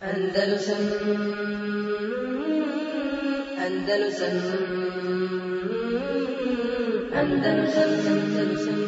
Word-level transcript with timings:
Andalusam 0.00 0.82
Andalusam 3.66 4.36
Andalusam 7.20 7.90
Andalusam 8.10 8.80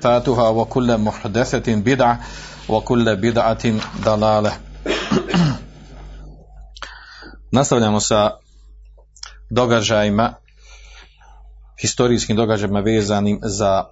فاتها 0.00 0.48
وكل 0.48 0.98
محدثة 0.98 1.74
بدعة 1.74 2.20
وكل 2.68 3.16
بدعة 3.16 3.64
ضلالة 4.04 4.52
Nastavljamo 7.52 8.00
sa 8.00 8.30
događajima, 9.50 10.34
historijskim 11.80 12.36
događajima 12.36 12.80
vezanim 12.80 13.40
za 13.42 13.84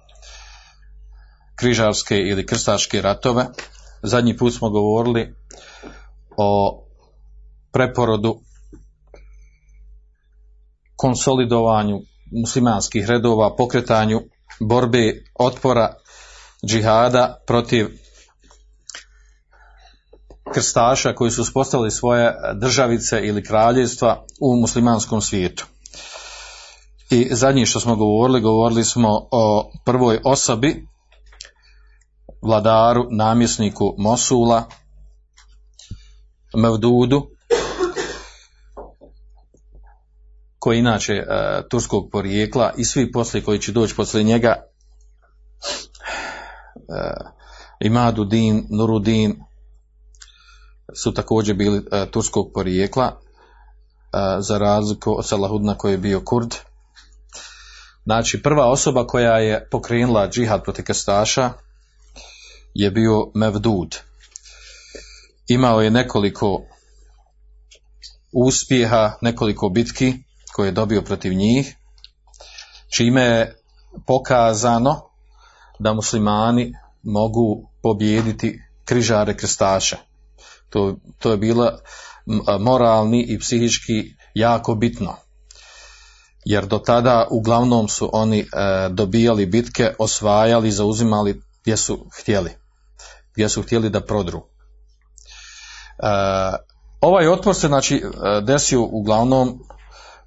križarske 1.55 2.17
ili 2.17 2.45
krstaške 2.45 3.01
ratove. 3.01 3.45
Zadnji 4.03 4.37
put 4.37 4.53
smo 4.53 4.69
govorili 4.69 5.35
o 6.37 6.83
preporodu 7.71 8.35
konsolidovanju 10.95 12.01
muslimanskih 12.31 13.05
redova, 13.05 13.55
pokretanju 13.55 14.21
borbe 14.59 15.23
otpora 15.39 15.93
džihada 16.65 17.43
protiv 17.47 17.87
krstaša 20.53 21.15
koji 21.15 21.31
su 21.31 21.41
uspostavili 21.41 21.91
svoje 21.91 22.33
državice 22.55 23.19
ili 23.23 23.43
kraljevstva 23.43 24.25
u 24.41 24.55
muslimanskom 24.55 25.21
svijetu. 25.21 25.65
I 27.09 27.27
zadnje 27.31 27.65
što 27.65 27.79
smo 27.79 27.95
govorili, 27.95 28.41
govorili 28.41 28.83
smo 28.83 29.27
o 29.31 29.71
prvoj 29.85 30.19
osobi, 30.23 30.87
vladaru, 32.41 33.07
namjesniku 33.11 33.95
Mosula, 33.97 34.63
Mevdudu, 36.53 37.29
koji 40.59 40.75
je 40.75 40.79
inače 40.79 41.13
e, 41.13 41.25
turskog 41.69 42.09
porijekla 42.11 42.73
i 42.77 42.85
svi 42.85 43.11
poslije 43.11 43.43
koji 43.43 43.59
će 43.59 43.71
doći 43.71 43.95
poslije 43.95 44.23
njega 44.23 44.55
e, 46.75 47.13
Imadudin, 47.79 48.67
Nurudin 48.69 49.43
su 51.03 51.13
također 51.13 51.55
bili 51.55 51.85
e, 51.91 52.05
turskog 52.11 52.51
porijekla 52.53 53.05
e, 53.05 53.17
za 54.39 54.57
razliku 54.57 55.15
od 55.17 55.27
Salahudna 55.27 55.77
koji 55.77 55.91
je 55.91 55.97
bio 55.97 56.21
kurd. 56.25 56.55
Znači 58.03 58.41
prva 58.41 58.69
osoba 58.71 59.07
koja 59.07 59.37
je 59.37 59.67
pokrenula 59.71 60.29
džihad 60.29 60.63
protiv 60.63 60.85
krstaša 60.85 61.53
je 62.73 62.91
bio 62.91 63.31
Mevdud. 63.33 63.95
Imao 65.47 65.81
je 65.81 65.89
nekoliko 65.89 66.61
uspjeha, 68.33 69.17
nekoliko 69.21 69.69
bitki 69.69 70.13
koje 70.53 70.67
je 70.67 70.71
dobio 70.71 71.01
protiv 71.01 71.33
njih, 71.33 71.75
čime 72.95 73.21
je 73.21 73.55
pokazano 74.07 75.01
da 75.79 75.93
muslimani 75.93 76.73
mogu 77.03 77.69
pobijediti 77.81 78.59
križare 78.85 79.37
krstaša. 79.37 79.97
To, 80.69 80.95
to 81.19 81.31
je 81.31 81.37
bilo 81.37 81.71
moralni 82.59 83.25
i 83.29 83.39
psihički 83.39 84.15
jako 84.33 84.75
bitno. 84.75 85.15
Jer 86.45 86.65
do 86.65 86.79
tada 86.79 87.27
uglavnom 87.31 87.87
su 87.87 88.09
oni 88.13 88.39
e, 88.39 88.45
dobijali 88.89 89.45
bitke, 89.45 89.93
osvajali, 89.99 90.71
zauzimali 90.71 91.41
gdje 91.61 91.77
su 91.77 92.07
htjeli. 92.19 92.51
Gdje 93.33 93.49
su 93.49 93.63
htjeli 93.63 93.89
da 93.89 94.05
prodru. 94.05 94.52
E, 95.99 96.07
ovaj 97.01 97.27
otpor 97.27 97.55
se 97.55 97.67
znači, 97.67 97.95
e, 97.95 98.01
desio 98.41 98.81
uglavnom 98.81 99.59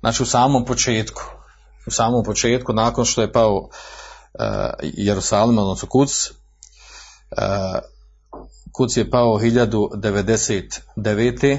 znači 0.01 0.23
u 0.23 0.27
samom 0.27 0.65
početku. 0.65 1.23
U 1.87 1.91
samom 1.91 2.25
početku, 2.25 2.73
nakon 2.73 3.05
što 3.05 3.23
je 3.23 3.33
pao 3.33 3.55
uh, 3.55 3.69
Jerusalim, 4.83 5.59
odnosno 5.59 5.89
Kuc, 5.89 6.31
uh, 6.31 6.37
Kuc 8.73 8.97
je 8.97 9.11
pao 9.11 9.39
1099. 9.39 11.59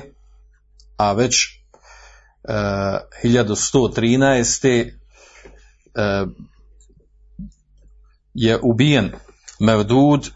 a 0.97 1.13
već 1.13 1.35
uh, 2.43 2.53
1113. 3.23 4.93
Uh, 5.85 6.29
je 8.33 8.59
ubijen 8.63 9.11
Mevdud, 9.59 10.29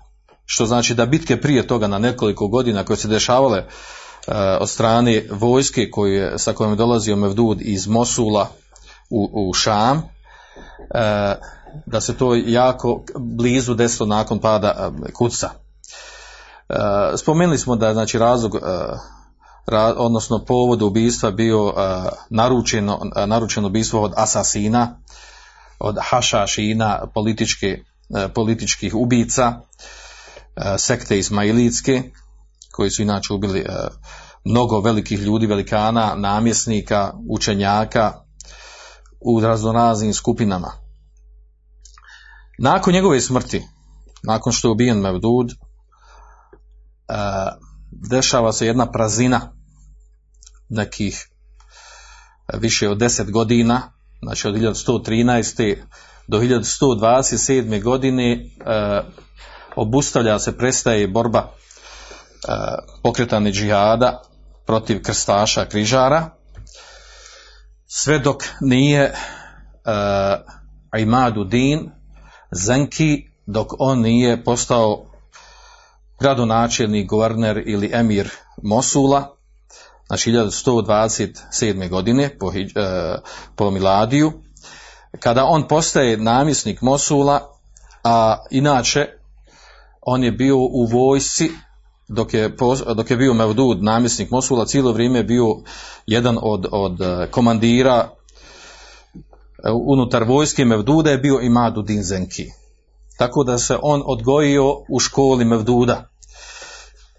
što 0.53 0.65
znači 0.65 0.93
da 0.93 1.05
bitke 1.05 1.41
prije 1.41 1.67
toga 1.67 1.87
na 1.87 1.97
nekoliko 1.97 2.47
godina 2.47 2.83
koje 2.83 2.97
se 2.97 3.07
dešavale 3.07 3.59
uh, 3.59 4.33
od 4.59 4.69
strane 4.69 5.23
vojske 5.31 5.91
koje, 5.91 6.39
sa 6.39 6.53
kojom 6.53 6.71
je 6.71 6.75
dolazio 6.75 7.15
Mevdud 7.15 7.61
iz 7.61 7.87
Mosula 7.87 8.49
u, 9.09 9.29
u 9.49 9.53
Šam, 9.53 9.97
uh, 9.97 10.03
da 11.85 12.01
se 12.01 12.17
to 12.17 12.35
jako 12.35 13.03
blizu 13.17 13.73
desilo 13.73 14.07
nakon 14.07 14.39
pada 14.39 14.91
uh, 14.99 15.13
Kuca. 15.13 15.49
Spomenuli 17.17 17.57
smo 17.57 17.75
da 17.75 17.93
znači 17.93 18.19
razlog 18.19 18.55
ra, 19.67 19.93
odnosno 19.97 20.45
povod 20.45 20.81
ubistva 20.81 21.31
bio 21.31 21.73
naručeno, 22.29 22.99
naručeno 23.25 23.67
ubistvo 23.67 24.01
od 24.01 24.13
asasina, 24.15 24.99
od 25.79 25.97
hašašina, 26.01 27.07
političke, 27.13 27.83
političkih 28.33 28.95
ubica, 28.95 29.61
sekte 30.77 31.19
Ismailitske, 31.19 32.03
koji 32.71 32.89
su 32.89 33.01
inače 33.01 33.33
ubili 33.33 33.65
mnogo 34.45 34.79
velikih 34.79 35.19
ljudi, 35.19 35.47
velikana, 35.47 36.15
namjesnika, 36.15 37.13
učenjaka 37.29 38.13
u 39.21 39.39
raznoraznim 39.39 40.13
skupinama. 40.13 40.71
Nakon 42.59 42.93
njegove 42.93 43.21
smrti, 43.21 43.63
nakon 44.23 44.53
što 44.53 44.67
je 44.67 44.71
ubijen 44.71 44.99
Mevdud, 44.99 45.49
dešava 47.91 48.53
se 48.53 48.67
jedna 48.67 48.91
prazina 48.91 49.53
nekih 50.69 51.27
više 52.59 52.89
od 52.89 52.97
10 52.97 53.31
godina, 53.31 53.91
znači 54.21 54.47
od 54.47 54.55
1113. 54.55 55.77
do 56.27 56.39
1127. 56.39 57.83
godine 57.83 58.45
obustavlja 59.81 60.39
se, 60.39 60.57
prestaje 60.57 61.07
borba 61.07 61.51
pokretane 63.03 63.51
džihada 63.51 64.21
protiv 64.65 65.01
krstaša, 65.03 65.65
križara, 65.65 66.29
sve 67.87 68.19
dok 68.19 68.43
nije 68.61 69.13
uh, 69.13 70.99
Imadu 70.99 71.43
Din 71.43 71.91
Zenki, 72.51 73.29
dok 73.45 73.67
on 73.79 74.01
nije 74.01 74.43
postao 74.43 75.05
gradonačelnik, 76.19 77.09
guverner 77.09 77.63
ili 77.65 77.91
emir 77.93 78.29
Mosula, 78.63 79.35
znači 80.07 80.31
1127. 80.31 81.89
godine 81.89 82.37
po, 82.39 82.45
uh, 82.45 82.53
po 83.55 83.71
Miladiju, 83.71 84.33
kada 85.19 85.45
on 85.45 85.67
postaje 85.67 86.17
namjesnik 86.17 86.81
Mosula, 86.81 87.49
a 88.03 88.37
inače 88.51 89.20
on 90.01 90.23
je 90.23 90.31
bio 90.31 90.57
u 90.57 90.85
vojsci 90.85 91.51
dok 92.11 92.33
je, 92.33 92.55
dok 92.95 93.11
je 93.11 93.17
bio 93.17 93.33
Mevdud, 93.33 93.83
namjesnik 93.83 94.31
Mosula, 94.31 94.65
cijelo 94.65 94.91
vrijeme 94.91 95.19
je 95.19 95.23
bio 95.23 95.45
jedan 96.05 96.37
od, 96.41 96.67
od 96.71 97.01
eh, 97.01 97.27
komandira 97.31 98.09
eh, 98.09 99.71
unutar 99.85 100.23
vojske 100.23 100.65
Mevduda 100.65 101.11
je 101.11 101.17
bio 101.17 101.39
Imadu 101.41 101.81
Din 101.81 102.03
Zenki. 102.03 102.45
Tako 103.17 103.43
da 103.43 103.57
se 103.57 103.77
on 103.81 104.03
odgojio 104.05 104.75
u 104.89 104.99
školi 104.99 105.45
Mevduda. 105.45 106.09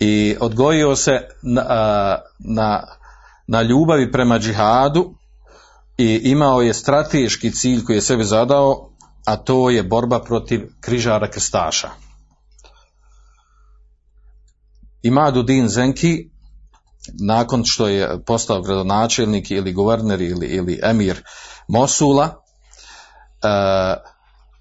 I 0.01 0.37
odgojio 0.41 0.97
se 0.97 1.21
na, 1.43 1.61
eh, 1.61 2.17
na, 2.39 2.87
na 3.47 3.63
ljubavi 3.63 4.13
prema 4.13 4.39
džihadu 4.39 5.15
i 5.99 6.21
imao 6.25 6.63
je 6.63 6.75
strateški 6.75 7.51
cilj 7.51 7.85
koji 7.85 7.97
je 7.97 8.01
sebi 8.01 8.25
zadao, 8.25 8.89
a 9.27 9.37
to 9.37 9.71
je 9.71 9.83
borba 9.83 10.21
protiv 10.21 10.61
križara 10.81 11.31
krstaša. 11.31 11.91
Imadudin 15.03 15.69
Zenki, 15.69 16.31
nakon 17.21 17.65
što 17.65 17.89
je 17.89 18.25
postao 18.27 18.63
gradonačelnik 18.63 19.51
ili 19.51 19.73
guverner 19.73 20.21
ili, 20.21 20.47
ili 20.47 20.81
emir 20.83 21.23
Mosula, 21.69 22.25
e, 22.25 23.49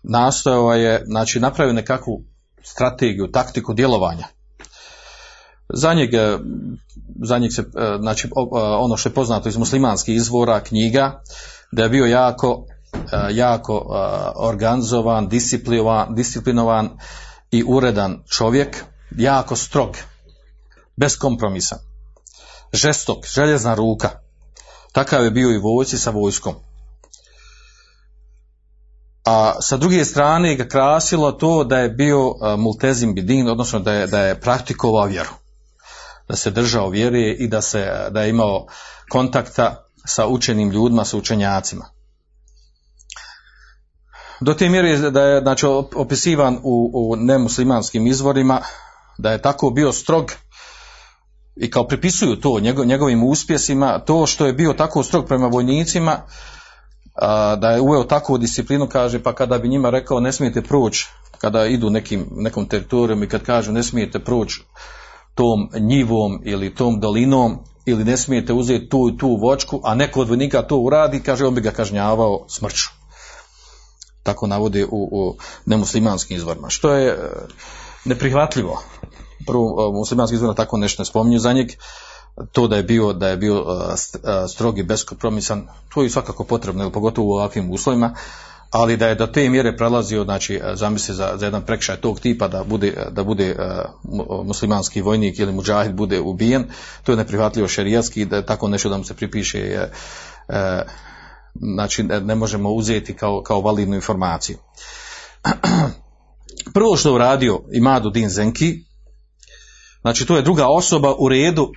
nastojao 0.04 0.74
je, 0.74 1.04
znači 1.06 1.40
napravio 1.40 1.74
nekakvu 1.74 2.24
strategiju, 2.64 3.32
taktiku 3.32 3.74
djelovanja. 3.74 4.28
Za 5.74 5.94
njeg, 5.94 6.10
za 7.24 7.38
njeg 7.38 7.54
se, 7.54 7.62
e, 7.62 7.98
znači 8.00 8.30
ono 8.80 8.98
što 8.98 9.10
je 9.10 9.14
poznato 9.14 9.50
iz 9.50 9.58
muslimanskih 9.58 10.16
izvora, 10.16 10.60
knjiga, 10.60 11.22
da 11.72 11.84
je 11.84 11.90
bio 11.90 12.06
jako, 12.06 12.66
e, 12.94 13.00
jako 13.32 13.74
e, 13.74 13.98
organizovan, 14.36 15.30
disciplinovan 16.16 16.90
i 17.52 17.64
uredan 17.68 18.24
čovjek, 18.30 18.84
jako 19.18 19.56
strog 19.56 19.98
bez 20.96 21.18
kompromisa. 21.18 21.80
žestok, 22.74 23.26
željezna 23.28 23.76
ruka. 23.76 24.10
Takav 24.92 25.24
je 25.24 25.32
bio 25.32 25.52
i 25.52 25.58
vojci 25.58 25.98
sa 25.98 26.12
vojskom. 26.12 26.56
A 29.26 29.62
sa 29.62 29.78
druge 29.78 30.06
strane 30.06 30.56
ga 30.56 30.68
krasilo 30.68 31.32
to 31.32 31.64
da 31.64 31.78
je 31.78 31.90
bio 31.90 32.36
multezim 32.58 33.16
bidin, 33.16 33.50
odnosno 33.50 33.80
da 33.80 33.94
je, 33.94 34.08
da 34.08 34.20
je 34.20 34.40
praktikovao 34.40 35.06
vjeru. 35.06 35.30
Da 36.28 36.36
se 36.36 36.52
držao 36.52 36.90
vjere 36.90 37.32
i 37.32 37.48
da, 37.48 37.62
se, 37.62 37.92
da 38.10 38.22
je 38.22 38.30
imao 38.30 38.68
kontakta 39.10 39.86
sa 40.06 40.28
učenim 40.28 40.72
ljudima, 40.72 41.06
sa 41.06 41.18
učenjacima. 41.18 41.86
Do 44.40 44.54
te 44.54 44.70
mjere 44.70 45.12
da 45.12 45.22
je 45.22 45.42
znači, 45.42 45.66
opisivan 45.96 46.60
u, 46.64 46.92
u 46.94 47.16
nemuslimanskim 47.16 48.08
izvorima, 48.08 48.62
da 49.18 49.32
je 49.32 49.42
tako 49.42 49.70
bio 49.70 49.92
strog 49.92 50.32
i 51.56 51.72
kao 51.72 51.88
pripisuju 51.88 52.36
to 52.36 52.60
njegovim 52.86 53.24
uspjesima, 53.24 54.00
to 54.00 54.26
što 54.26 54.46
je 54.46 54.54
bio 54.54 54.74
tako 54.74 55.04
strog 55.04 55.26
prema 55.28 55.48
vojnicima, 55.48 56.22
da 57.58 57.72
je 57.72 57.82
uveo 57.82 58.04
takvu 58.04 58.38
disciplinu, 58.38 58.88
kaže, 58.88 59.24
pa 59.24 59.34
kada 59.34 59.58
bi 59.58 59.70
njima 59.70 59.90
rekao 59.90 60.20
ne 60.20 60.32
smijete 60.32 60.62
proći, 60.62 61.08
kada 61.38 61.66
idu 61.66 61.90
nekim, 61.90 62.28
nekom 62.32 62.66
teritorijom 62.66 63.24
i 63.24 63.28
kad 63.28 63.44
kažu 63.44 63.72
ne 63.72 63.84
smijete 63.84 64.20
proći 64.20 64.62
tom 65.36 65.70
njivom 65.80 66.42
ili 66.44 66.76
tom 66.76 67.00
dolinom 67.00 67.58
ili 67.86 68.04
ne 68.04 68.18
smijete 68.18 68.54
uzeti 68.54 68.90
tu 68.90 69.18
tu 69.18 69.36
vočku, 69.42 69.82
a 69.84 69.96
neko 69.96 70.22
od 70.22 70.30
vojnika 70.30 70.62
to 70.62 70.78
uradi, 70.78 71.20
kaže, 71.20 71.46
on 71.46 71.56
bi 71.56 71.62
ga 71.62 71.72
kažnjavao 71.72 72.46
smrću. 72.50 72.90
Tako 74.24 74.48
navodi 74.48 74.84
u, 74.84 74.90
u 74.92 75.38
nemuslimanskim 75.66 76.38
izvorima, 76.38 76.70
što 76.70 76.94
je 76.94 77.10
e, 77.10 77.18
neprihvatljivo. 78.06 78.84
Prvo, 79.48 79.90
e, 79.90 79.94
muslimanski 79.94 80.36
izvor 80.36 80.56
tako 80.56 80.78
nešto 80.78 81.02
ne 81.02 81.06
spominju 81.06 81.40
za 81.40 81.54
njeg, 81.54 81.72
to 82.52 82.68
da 82.68 82.76
je 82.76 82.84
bio, 82.84 83.14
da 83.14 83.28
je 83.28 83.38
bio 83.38 83.66
e, 83.66 84.48
strog 84.48 84.80
i 84.80 84.84
beskompromisan, 84.84 85.68
to 85.94 86.04
je 86.04 86.10
svakako 86.10 86.44
potrebno, 86.44 86.90
pogotovo 86.90 87.28
u 87.28 87.34
ovakvim 87.34 87.72
uslovima, 87.72 88.16
ali 88.70 88.98
da 88.98 89.08
je 89.08 89.16
do 89.16 89.28
te 89.28 89.50
mjere 89.50 89.78
prelazio, 89.78 90.24
znači 90.24 90.62
zamisli 90.74 91.16
za, 91.16 91.34
za 91.36 91.46
jedan 91.46 91.62
prekršaj 91.62 91.96
tog 91.96 92.20
tipa 92.20 92.48
da 92.48 92.64
bude, 92.64 93.08
da 93.12 93.24
bude 93.24 93.56
muslimanski 94.46 95.02
vojnik 95.02 95.40
ili 95.40 95.52
muđahid 95.52 95.94
bude 95.94 96.20
ubijen, 96.20 96.66
to 97.04 97.12
je 97.12 97.16
neprihvatljivo 97.16 97.68
šerijatski, 97.68 98.26
da 98.26 98.46
tako 98.46 98.68
nešto 98.68 98.90
da 98.90 98.98
mu 98.98 99.04
se 99.04 99.14
pripiše 99.14 99.60
je, 99.60 99.92
znači 101.56 102.04
ne, 102.04 102.36
možemo 102.36 102.72
uzeti 102.72 103.14
kao, 103.14 103.42
kao 103.44 103.62
validnu 103.62 103.96
informaciju. 103.96 104.58
Prvo 106.74 106.98
što 106.98 107.10
je 107.10 107.16
uradio 107.16 107.60
Imadu 107.72 108.10
Din 108.10 108.30
Zenki, 108.30 108.84
znači 110.02 110.26
to 110.26 110.36
je 110.36 110.42
druga 110.42 110.68
osoba 110.68 111.16
u 111.18 111.30
redu, 111.30 111.72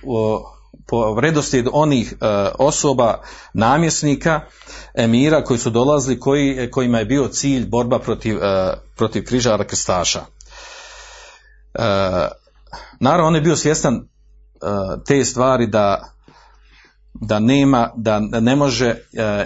po 0.87 1.19
redoslijedu 1.19 1.69
onih 1.73 2.13
e, 2.13 2.25
osoba, 2.59 3.21
namjesnika, 3.53 4.41
emira 4.93 5.43
koji 5.43 5.59
su 5.59 5.69
dolazili, 5.69 6.19
koji, 6.19 6.71
kojima 6.71 6.99
je 6.99 7.05
bio 7.05 7.27
cilj 7.27 7.65
borba 7.65 7.99
protiv, 7.99 8.43
e, 8.43 8.73
protiv 8.97 9.25
križara 9.25 9.67
krstaša. 9.67 10.19
E, 10.19 10.25
naravno, 12.99 13.27
on 13.27 13.35
je 13.35 13.41
bio 13.41 13.55
svjestan 13.55 14.07
te 15.07 15.25
stvari 15.25 15.67
da 15.67 16.15
da 17.21 17.39
nema, 17.39 17.91
da 17.95 18.19
ne 18.19 18.55
može 18.55 18.87
e, 18.87 18.97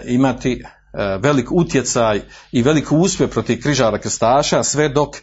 imati 0.06 0.52
e, 0.54 1.18
velik 1.22 1.52
utjecaj 1.52 2.22
i 2.52 2.62
velik 2.62 2.92
uspjeh 2.92 3.30
protiv 3.30 3.62
križara 3.62 4.00
krstaša 4.00 4.64
sve 4.64 4.90
dok 4.90 5.16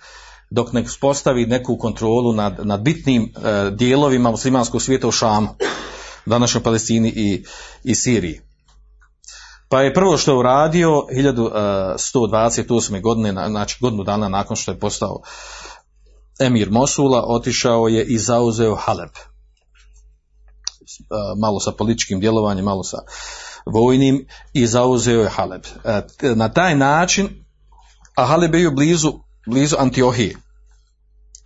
dok 0.51 0.73
ne 0.73 0.83
uspostavi 0.83 1.47
neku 1.47 1.79
kontrolu 1.79 2.33
nad, 2.33 2.67
nad 2.67 2.81
bitnim 2.81 3.23
e, 3.23 3.29
dijelovima 3.71 4.31
muslimanskog 4.31 4.83
svijeta 4.83 5.09
u 5.09 5.13
Šamu, 5.13 5.49
današnjoj 6.27 6.63
Palestini 6.63 7.09
i, 7.09 7.45
i 7.85 7.95
Siriji. 7.95 8.41
Pa 9.69 9.83
je 9.83 9.95
prvo 9.95 10.19
što 10.19 10.33
je 10.33 10.39
uradio 10.39 10.89
1128. 10.89 13.03
godine, 13.03 13.33
znači 13.33 13.79
godinu 13.81 14.05
dana 14.05 14.29
nakon 14.29 14.57
što 14.57 14.71
je 14.71 14.79
postao 14.79 15.21
emir 16.41 16.71
Mosula, 16.71 17.25
otišao 17.27 17.89
je 17.89 18.05
i 18.05 18.19
zauzeo 18.19 18.75
Haleb 18.75 19.11
malo 21.37 21.61
sa 21.61 21.73
političkim 21.73 22.21
djelovanjem, 22.21 22.65
malo 22.65 22.83
sa 22.83 22.99
vojnim 23.67 24.27
i 24.53 24.67
zauzeo 24.67 25.23
je 25.23 25.29
Haleb. 25.29 25.63
Na 26.35 26.49
taj 26.49 26.77
način, 26.77 27.45
a 28.17 28.27
Haleb 28.27 28.55
je 28.55 28.71
blizu, 28.71 29.13
blizu 29.47 29.77
Antiohije. 29.79 30.37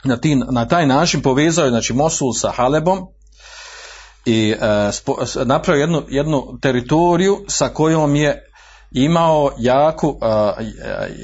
Na, 0.05 0.19
na 0.51 0.69
taj 0.69 0.87
način 0.87 1.23
povezao 1.23 1.65
je 1.65 1.71
znači, 1.71 1.93
Mosul 1.93 2.33
sa 2.33 2.51
Halebom 2.51 2.99
i 4.25 4.55
napravio 5.45 5.81
jednu, 5.81 6.03
jednu 6.09 6.59
teritoriju 6.63 7.45
sa 7.49 7.69
kojom 7.69 8.17
je 8.17 8.47
imao 8.91 9.53
jako, 9.59 10.19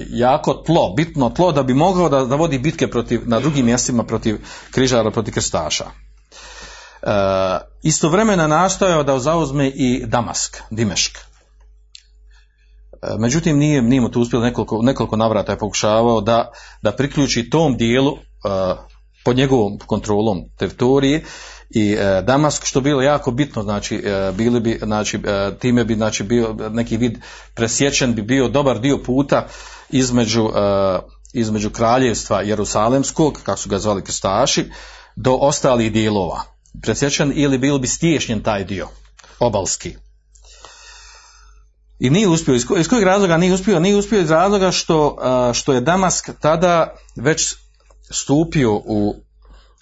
jako 0.08 0.54
tlo, 0.54 0.94
bitno 0.96 1.30
tlo 1.30 1.52
da 1.52 1.62
bi 1.62 1.74
mogao 1.74 2.08
da, 2.08 2.24
da 2.24 2.36
vodi 2.36 2.58
bitke 2.58 2.90
protiv, 2.90 3.22
na 3.24 3.40
drugim 3.40 3.66
mjestima 3.66 4.04
protiv 4.04 4.38
križara, 4.70 5.10
protiv 5.10 5.34
krstaša. 5.34 5.84
E, 5.84 7.10
istovremeno 7.82 8.46
nastojao 8.46 9.02
da 9.02 9.18
zauzme 9.18 9.68
i 9.68 10.06
Damask, 10.06 10.62
Dimešk. 10.70 11.25
E, 13.02 13.18
međutim, 13.18 13.58
nije, 13.58 13.82
nije 13.82 14.00
mu 14.00 14.10
to 14.10 14.20
uspjelo, 14.20 14.44
nekoliko, 14.44 14.82
nekoliko 14.82 15.16
navrata 15.16 15.52
je 15.52 15.58
pokušavao 15.58 16.20
da, 16.20 16.50
da 16.82 16.92
priključi 16.92 17.50
tom 17.50 17.76
dijelu 17.76 18.12
e, 18.12 18.18
pod 19.24 19.36
njegovom 19.36 19.78
kontrolom 19.86 20.38
teritorije 20.58 21.24
i 21.70 21.96
Damask 22.22 22.64
što 22.64 22.80
bilo 22.80 23.02
jako 23.02 23.30
bitno 23.30 23.62
znači 23.62 24.04
bili 24.34 24.60
bi 24.60 24.78
znači 24.82 25.20
time 25.58 25.84
bi 25.84 25.94
znači 25.94 26.22
bio 26.22 26.56
neki 26.70 26.96
vid 26.96 27.18
presječen 27.54 28.14
bi 28.14 28.22
bio 28.22 28.48
dobar 28.48 28.80
dio 28.80 28.98
puta 29.06 29.46
između 29.90 30.50
između 31.32 31.70
kraljevstva 31.70 32.40
Jerusalemskog 32.40 33.40
kako 33.42 33.58
su 33.58 33.68
ga 33.68 33.78
zvali 33.78 34.04
krstaši 34.04 34.64
do 35.16 35.32
ostalih 35.40 35.92
dijelova 35.92 36.42
presječen 36.82 37.32
ili 37.34 37.58
bil 37.58 37.78
bi 37.78 37.86
stiješnjen 37.86 38.42
taj 38.42 38.64
dio, 38.64 38.88
obalski. 39.38 39.96
I 41.98 42.10
nije 42.10 42.28
uspio, 42.28 42.54
iz, 42.54 42.88
kojeg 42.88 43.04
razloga 43.04 43.36
nije 43.36 43.54
uspio? 43.54 43.80
Nije 43.80 43.96
uspio 43.96 44.20
iz 44.20 44.30
razloga 44.30 44.70
što, 44.70 45.16
što 45.54 45.72
je 45.72 45.80
Damask 45.80 46.30
tada 46.40 46.94
već 47.16 47.54
stupio 48.10 48.74
u, 48.74 49.14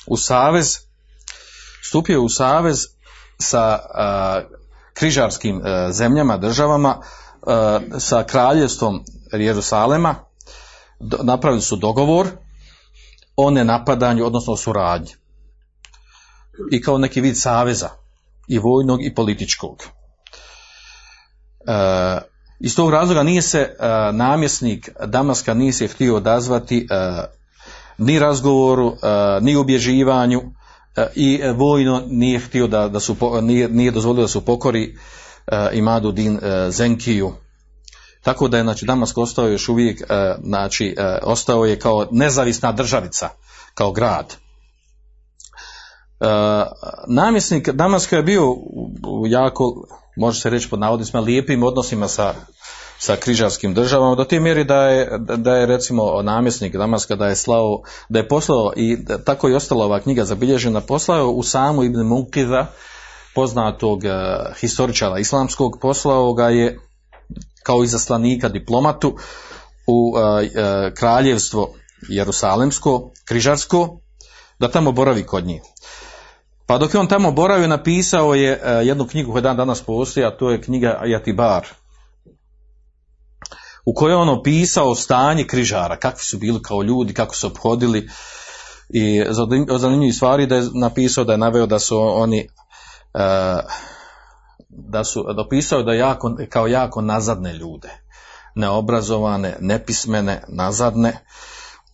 u 0.06 0.16
savez, 0.16 0.78
stupio 1.82 2.22
u 2.22 2.28
savez 2.28 2.86
sa 3.38 3.78
križarskim 4.92 5.62
zemljama, 5.90 6.36
državama, 6.36 7.02
sa 7.98 8.24
kraljevstvom 8.24 9.04
Jerusalema, 9.32 10.14
napravili 11.22 11.62
su 11.62 11.76
dogovor 11.76 12.28
o 13.36 13.50
nenapadanju, 13.50 14.26
odnosno 14.26 14.52
o 14.52 14.56
suradnji 14.56 15.12
i 16.70 16.82
kao 16.82 16.98
neki 16.98 17.20
vid 17.20 17.40
saveza 17.40 17.90
i 18.48 18.58
vojnog 18.58 19.04
i 19.04 19.14
političkog. 19.14 19.82
Iz 22.60 22.76
tog 22.76 22.90
razloga 22.90 23.22
nije 23.22 23.42
se 23.42 23.58
e, 23.58 23.76
namjesnik 24.12 24.90
Damaska 25.06 25.54
nije 25.54 25.72
se 25.72 25.88
htio 25.88 26.16
odazvati 26.16 26.86
e, 26.90 27.22
ni 27.98 28.18
razgovoru, 28.18 28.88
e, 28.88 29.40
ni 29.40 29.56
ubježivanju 29.56 30.42
i 31.14 31.40
vojno 31.54 32.02
nije 32.06 32.38
htio 32.38 32.66
da, 32.66 32.88
da 32.88 33.00
su, 33.00 33.16
nije, 33.42 33.68
nije 33.68 33.90
dozvolio 33.90 34.22
da 34.22 34.28
su 34.28 34.44
pokori 34.44 34.96
Imadu 35.72 36.12
Din 36.12 36.40
Zenkiju. 36.68 37.32
Tako 38.22 38.48
da 38.48 38.56
je 38.56 38.62
znači, 38.62 38.86
Damask 38.86 39.18
ostao 39.18 39.48
još 39.48 39.68
uvijek, 39.68 40.02
znači, 40.42 40.96
ostao 41.22 41.64
je 41.64 41.78
kao 41.78 42.08
nezavisna 42.10 42.72
državica, 42.72 43.28
kao 43.74 43.92
grad. 43.92 44.34
Namjesnik 47.08 47.68
Damaska 47.68 48.16
je 48.16 48.22
bio 48.22 48.56
jako, 49.28 49.86
može 50.16 50.40
se 50.40 50.50
reći 50.50 50.70
pod 50.70 50.78
navodnicima, 50.78 51.20
lijepim 51.20 51.62
odnosima 51.62 52.08
sa, 52.08 52.34
sa 52.98 53.16
križarskim 53.16 53.74
državama, 53.74 54.14
do 54.14 54.24
te 54.24 54.40
mjeri 54.40 54.64
da 54.64 54.88
je, 54.88 55.18
da 55.18 55.56
je 55.56 55.66
recimo 55.66 56.22
namjesnik 56.22 56.76
Damaska 56.76 57.16
da 57.16 57.26
je 57.26 57.36
slao, 57.36 57.82
da 58.08 58.18
je 58.18 58.28
poslao 58.28 58.72
i 58.76 58.98
tako 59.24 59.48
i 59.48 59.54
ostala 59.54 59.84
ova 59.84 60.00
knjiga 60.00 60.24
zabilježena, 60.24 60.80
poslao 60.80 61.30
u 61.30 61.42
samu 61.42 61.84
Ibn 61.84 62.00
Mukiza, 62.00 62.66
poznatog 63.34 63.98
uh, 63.98 64.56
historičara 64.60 65.18
islamskog, 65.18 65.78
poslao 65.80 66.34
ga 66.34 66.48
je 66.48 66.78
kao 67.62 67.84
izaslanika 67.84 68.48
diplomatu 68.48 69.16
u 69.86 70.12
uh, 70.12 70.20
kraljevstvo 70.94 71.74
Jerusalemsko, 72.08 73.10
križarsko, 73.24 74.00
da 74.58 74.70
tamo 74.70 74.92
boravi 74.92 75.26
kod 75.26 75.46
njih. 75.46 75.62
Pa 76.66 76.78
dok 76.78 76.94
je 76.94 77.00
on 77.00 77.06
tamo 77.06 77.30
boravio, 77.30 77.68
napisao 77.68 78.34
je 78.34 78.60
e, 78.62 78.70
jednu 78.86 79.06
knjigu 79.06 79.32
koja 79.32 79.42
dan 79.42 79.56
danas 79.56 79.82
postoji, 79.82 80.26
a 80.26 80.36
to 80.36 80.50
je 80.50 80.62
knjiga 80.62 80.98
Ajatibar, 81.00 81.66
u 83.86 83.94
kojoj 83.94 84.12
je 84.12 84.16
on 84.16 84.28
opisao 84.28 84.94
stanje 84.94 85.46
križara, 85.46 85.96
kakvi 85.96 86.24
su 86.24 86.38
bili 86.38 86.62
kao 86.62 86.82
ljudi, 86.82 87.14
kako 87.14 87.36
su 87.36 87.46
obhodili. 87.46 88.08
I 88.88 89.24
zanimljivih 89.78 90.14
stvari 90.14 90.46
da 90.46 90.56
je 90.56 90.68
napisao 90.74 91.24
da 91.24 91.32
je 91.32 91.38
naveo 91.38 91.66
da 91.66 91.78
su 91.78 91.98
oni 91.98 92.48
da 94.68 95.04
su 95.04 95.24
dopisao 95.36 95.82
da 95.82 95.92
jako, 95.92 96.36
kao 96.48 96.66
jako 96.66 97.00
nazadne 97.00 97.52
ljude, 97.52 97.88
neobrazovane, 98.54 99.56
nepismene, 99.60 100.42
nazadne 100.48 101.24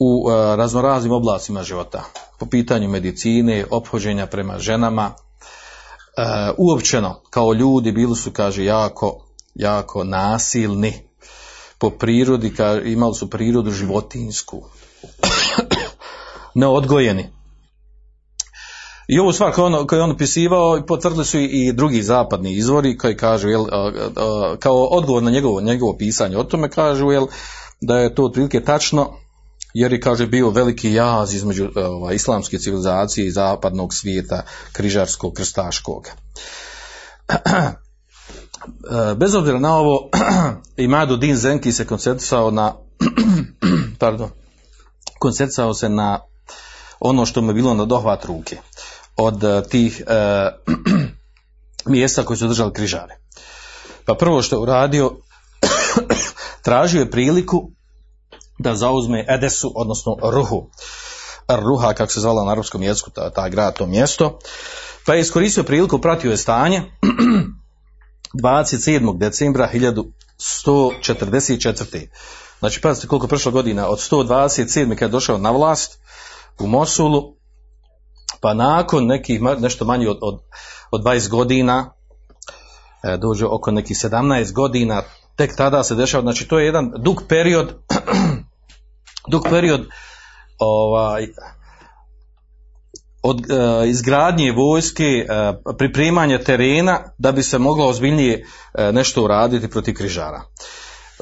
u 0.00 0.30
e, 0.30 0.56
raznoraznim 0.56 1.12
oblastima 1.12 1.62
života, 1.62 2.04
po 2.38 2.46
pitanju 2.46 2.88
medicine, 2.88 3.64
ophođenja 3.70 4.26
prema 4.26 4.58
ženama, 4.58 5.10
e, 5.10 5.12
uopćeno 6.58 7.20
kao 7.30 7.52
ljudi 7.52 7.92
bili 7.92 8.16
su, 8.16 8.30
kaže, 8.30 8.64
jako, 8.64 9.26
jako 9.54 10.04
nasilni 10.04 10.92
po 11.78 11.90
prirodi, 11.90 12.52
imali 12.84 13.14
su 13.14 13.30
prirodu 13.30 13.70
životinsku, 13.70 14.62
neodgojeni. 16.60 17.26
I 19.08 19.18
ovu 19.18 19.32
stvar 19.32 19.52
koju 19.52 19.64
on, 19.64 19.86
koju 19.86 20.02
on 20.02 20.10
opisivao 20.10 20.82
potvrdili 20.86 21.24
su 21.24 21.38
i 21.38 21.72
drugi 21.72 22.02
zapadni 22.02 22.52
izvori 22.52 22.98
koji 22.98 23.16
kažu 23.16 23.48
jel, 23.48 23.64
kao 24.58 24.84
odgovor 24.84 25.22
na 25.22 25.30
njegovo, 25.30 25.60
njegovo 25.60 25.96
pisanje 25.96 26.36
o 26.36 26.44
tome 26.44 26.70
kažu 26.70 27.10
jel, 27.10 27.26
da 27.80 27.98
je 27.98 28.14
to 28.14 28.24
otprilike 28.24 28.64
tačno 28.64 29.16
jer 29.74 29.92
je 29.92 30.00
kaže 30.00 30.26
bio 30.26 30.50
veliki 30.50 30.92
jaz 30.92 31.34
između 31.34 31.68
ova, 31.76 32.12
islamske 32.12 32.58
civilizacije 32.58 33.26
i 33.26 33.30
zapadnog 33.30 33.94
svijeta 33.94 34.42
križarskog, 34.72 35.32
krstaškog. 35.34 36.08
Bez 39.16 39.34
obzira 39.34 39.58
na 39.58 39.76
ovo, 39.76 40.10
Imadu 40.76 41.16
Din 41.16 41.36
Zenki 41.36 41.72
se 41.72 41.86
koncentrisao 41.86 42.50
na 42.50 42.74
pardon, 43.98 44.30
koncentrisao 45.18 45.74
se 45.74 45.88
na 45.88 46.20
ono 47.00 47.26
što 47.26 47.42
mu 47.42 47.50
je 47.50 47.54
bilo 47.54 47.74
na 47.74 47.84
dohvat 47.84 48.24
ruke 48.24 48.56
od 49.16 49.44
eh, 49.44 49.62
tih 49.68 50.02
e, 50.06 50.50
mjesta 51.84 52.24
koji 52.24 52.36
su 52.36 52.48
držali 52.48 52.72
križare. 52.72 53.16
Pa 54.04 54.14
prvo 54.14 54.42
što 54.42 54.56
je 54.56 54.60
uradio, 54.60 55.16
tražio 56.62 57.00
je 57.00 57.10
priliku 57.10 57.70
da 58.62 58.74
zauzme 58.74 59.24
Edesu, 59.28 59.72
odnosno 59.76 60.16
Ruhu. 60.22 60.70
Ruha, 61.48 61.94
kako 61.94 62.12
se 62.12 62.20
zvala 62.20 62.44
na 62.44 62.52
arapskom 62.52 62.82
jeziku, 62.82 63.10
ta, 63.10 63.30
ta 63.30 63.48
grad, 63.48 63.76
to 63.76 63.86
mjesto. 63.86 64.38
Pa 65.06 65.14
je 65.14 65.20
iskoristio 65.20 65.62
priliku, 65.62 65.98
pratio 65.98 66.30
je 66.30 66.36
stanje 66.36 66.82
27. 68.42 69.18
decembra 69.18 69.68
1144. 69.74 72.06
Znači, 72.58 72.80
pazite 72.80 73.06
koliko 73.06 73.26
prošla 73.26 73.52
godina, 73.52 73.88
od 73.88 73.98
127. 73.98 74.94
kada 74.94 75.04
je 75.04 75.08
došao 75.08 75.38
na 75.38 75.50
vlast 75.50 75.98
u 76.58 76.66
Mosulu, 76.66 77.34
pa 78.40 78.54
nakon 78.54 79.06
nekih 79.06 79.42
nešto 79.42 79.84
manje 79.84 80.08
od, 80.08 80.18
od, 80.22 80.40
od 80.90 81.02
20 81.02 81.28
godina, 81.28 81.94
e, 83.02 83.16
dođe 83.16 83.46
oko 83.46 83.70
nekih 83.70 83.96
17 83.96 84.52
godina, 84.52 85.02
tek 85.36 85.56
tada 85.56 85.82
se 85.82 85.94
dešava, 85.94 86.22
znači 86.22 86.48
to 86.48 86.58
je 86.58 86.66
jedan 86.66 86.92
dug 86.98 87.22
period, 87.28 87.74
dug 89.28 89.42
period 89.50 89.86
ovaj, 90.58 91.26
od 93.22 93.50
e, 93.50 93.88
izgradnje 93.88 94.52
vojske, 94.52 95.04
e, 95.04 95.26
pripremanja 95.78 96.38
terena 96.38 96.98
da 97.18 97.32
bi 97.32 97.42
se 97.42 97.58
moglo 97.58 97.88
ozbiljnije 97.88 98.44
e, 98.74 98.92
nešto 98.92 99.24
uraditi 99.24 99.70
protiv 99.70 99.94
križara. 99.94 100.42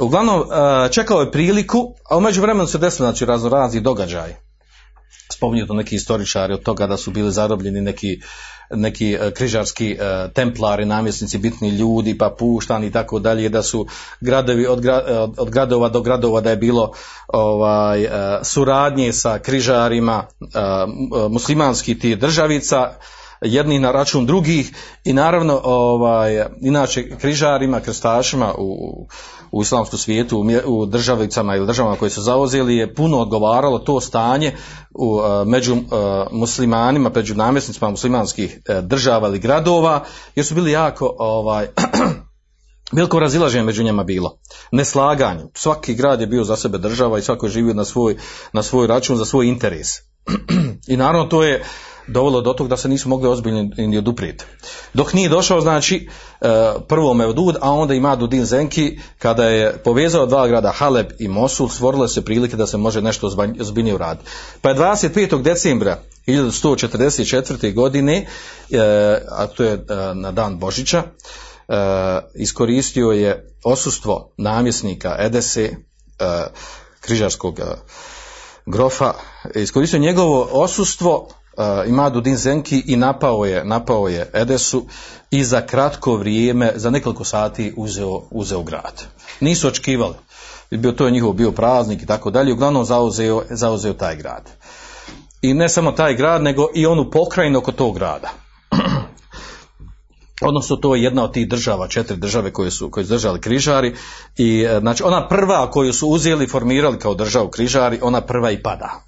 Uglavnom, 0.01 0.45
čekao 0.91 1.21
je 1.21 1.31
priliku, 1.31 1.95
a 2.11 2.17
u 2.17 2.21
međuvremenu 2.21 2.67
se 2.67 2.79
desilo 2.79 3.09
znači, 3.09 3.25
razno 3.25 3.49
razni 3.49 3.81
događaj 3.81 4.48
spominju 5.33 5.67
to 5.67 5.75
neki 5.75 5.97
istoričari 5.97 6.53
od 6.53 6.63
toga 6.63 6.87
da 6.87 6.97
su 6.97 7.11
bili 7.11 7.33
zarobljeni 7.33 7.81
neki, 7.81 8.21
neki 8.71 9.13
e, 9.13 9.31
križarski 9.31 9.91
e, 9.93 10.29
templari, 10.35 10.85
namjesnici, 10.85 11.39
bitni 11.39 11.69
ljudi, 11.69 12.19
pa 12.19 12.35
puštani 12.39 12.87
i 12.87 12.93
tako 12.93 13.19
dalje, 13.19 13.49
da 13.49 13.63
su 13.63 13.87
gradovi 14.21 14.67
od, 14.67 14.87
od, 15.37 15.51
gradova 15.51 15.89
do 15.89 16.01
gradova 16.01 16.41
da 16.41 16.51
je 16.51 16.57
bilo 16.57 16.93
ovaj, 17.29 18.05
e, 18.05 18.11
suradnje 18.43 19.13
sa 19.13 19.39
križarima 19.39 20.27
muslimanskih 21.31 21.99
tih 21.99 22.19
državica, 22.19 22.95
jedni 23.41 23.79
na 23.79 23.93
račun 23.93 24.27
drugih 24.27 24.73
i 25.05 25.13
naravno 25.13 25.61
ovaj, 25.65 26.45
inače 26.61 27.17
križarima, 27.17 27.81
krstašima 27.81 28.55
u, 28.59 29.07
u 29.51 29.63
islamskom 29.63 29.99
svijetu, 29.99 30.45
u 30.67 30.87
državicama 30.87 31.57
ili 31.57 31.67
državama 31.67 31.97
koje 31.97 32.11
su 32.11 32.23
zauzeli 32.23 32.77
je 32.77 32.95
puno 32.95 33.19
odgovaralo 33.19 33.79
to 33.79 34.01
stanje 34.01 34.57
u, 34.95 35.21
e, 35.21 35.45
među 35.45 35.75
e, 35.75 35.79
muslimanima, 36.33 37.11
među 37.15 37.35
namjesnicima 37.35 37.91
muslimanskih 37.91 38.61
e, 38.69 38.81
država 38.83 39.29
ili 39.29 39.39
gradova, 39.39 40.05
jer 40.35 40.47
su 40.47 40.55
bili 40.55 40.71
jako 40.71 41.17
ovaj, 41.19 41.67
Veliko 42.93 43.19
razilaženje 43.21 43.65
među 43.65 43.83
njima 43.83 44.05
bilo. 44.05 44.39
Neslaganje. 44.73 45.45
Svaki 45.55 45.95
grad 45.95 46.21
je 46.21 46.27
bio 46.27 46.45
za 46.45 46.57
sebe 46.57 46.79
država 46.79 47.19
i 47.19 47.23
svako 47.23 47.47
je 47.47 47.53
živio 47.53 47.75
na 47.75 47.85
svoj, 47.85 48.17
na 48.53 48.63
svoj 48.63 48.87
račun 48.87 49.17
za 49.17 49.25
svoj 49.25 49.47
interes. 49.47 49.89
I 50.93 50.97
naravno 50.97 51.27
to 51.27 51.45
je 51.45 51.65
dovelo 52.09 52.41
do 52.41 52.53
toga 52.53 52.69
da 52.69 52.77
se 52.77 52.89
nisu 52.89 53.09
mogli 53.09 53.29
ozbiljno 53.29 53.71
ni 53.77 53.99
oduprijeti. 53.99 54.45
Dok 54.95 55.13
nije 55.13 55.29
došao, 55.29 55.61
znači, 55.61 56.09
e, 56.41 56.47
prvo 56.89 57.15
Mevdud, 57.15 57.57
a 57.61 57.71
onda 57.71 57.95
i 57.95 58.01
Madudin 58.01 58.45
Zenki, 58.45 58.99
kada 59.19 59.45
je 59.45 59.79
povezao 59.85 60.27
dva 60.27 60.49
grada 60.49 60.73
Haleb 60.73 61.07
i 61.19 61.29
Mosul, 61.29 61.69
stvorile 61.69 62.09
se 62.09 62.25
prilike 62.25 62.57
da 62.57 62.67
se 62.67 62.77
može 62.77 63.03
nešto 63.03 63.27
ozbiljnije 63.61 63.95
uraditi. 63.95 64.31
Pa 64.63 64.69
je 64.69 64.77
25. 64.77 65.43
decembra 65.43 65.99
1144. 66.27 67.75
godine, 67.75 68.27
e, 68.71 68.79
a 69.31 69.47
to 69.47 69.65
je 69.65 69.73
e, 69.73 69.79
na 70.15 70.33
dan 70.33 70.59
Božića, 70.59 71.03
iskoristio 72.35 73.11
je 73.11 73.55
osustvo 73.65 74.33
namjesnika 74.37 75.17
Edese, 75.19 75.71
križarskog 77.01 77.61
grofa, 78.67 79.15
iskoristio 79.55 79.99
njegovo 79.99 80.49
osustvo 80.53 81.29
Imadu 81.87 82.21
Din 82.21 82.37
Zenki 82.37 82.83
i 82.87 82.97
napao 82.97 83.45
je, 83.45 83.65
napao 83.65 84.09
je 84.09 84.31
Edesu 84.35 84.87
i 85.31 85.45
za 85.45 85.61
kratko 85.61 86.17
vrijeme, 86.17 86.73
za 86.75 86.91
nekoliko 86.91 87.25
sati 87.25 87.75
uzeo, 87.77 88.23
uzeo 88.31 88.63
grad. 88.63 89.05
Nisu 89.41 89.69
očekivali. 89.69 90.15
Bio, 90.71 90.93
to 90.93 91.07
je 91.07 91.11
njihov 91.11 91.33
bio 91.33 91.53
praznik 91.53 92.03
i 92.03 92.07
tako 92.07 92.31
dalje. 92.31 92.53
Uglavnom 92.53 92.85
zauzeo, 92.85 93.43
zauzeo 93.51 93.93
taj 93.93 94.17
grad. 94.17 94.51
I 95.43 95.55
ne 95.55 95.69
samo 95.69 95.93
taj 95.93 96.15
grad, 96.15 96.43
nego 96.43 96.69
i 96.75 96.87
onu 96.87 97.11
pokrajinu 97.11 97.59
oko 97.59 97.73
tog 97.73 97.95
grada. 97.95 98.31
Odnosno 100.49 100.77
to 100.77 100.95
je 100.95 101.03
jedna 101.03 101.25
od 101.25 101.33
tih 101.33 101.49
država, 101.49 101.89
četiri 101.89 102.17
države 102.17 102.53
koje 102.53 102.71
su, 102.71 102.91
koje 102.91 103.05
su 103.05 103.11
držali 103.11 103.41
križari 103.41 103.95
i 104.37 104.61
e, 104.61 104.81
znači 104.81 105.03
ona 105.03 105.29
prva 105.29 105.71
koju 105.71 105.93
su 105.93 106.09
uzeli 106.09 106.45
i 106.45 106.49
formirali 106.49 106.99
kao 106.99 107.15
državu 107.15 107.49
križari, 107.49 107.99
ona 108.03 108.21
prva 108.21 108.51
i 108.51 108.63
pada. 108.63 109.08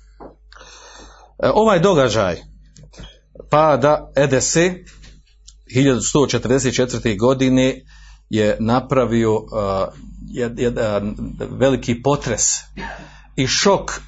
E, 1.43 1.51
ovaj 1.55 1.79
događaj 1.79 2.37
pada 3.51 4.13
EDC 4.17 4.57
1144. 5.77 7.19
godine 7.19 7.85
je 8.31 8.57
napravio 8.61 9.37
uh, 9.37 9.45
veliki 11.51 12.03
potres 12.03 12.43
i 13.37 13.47
šok 13.47 14.01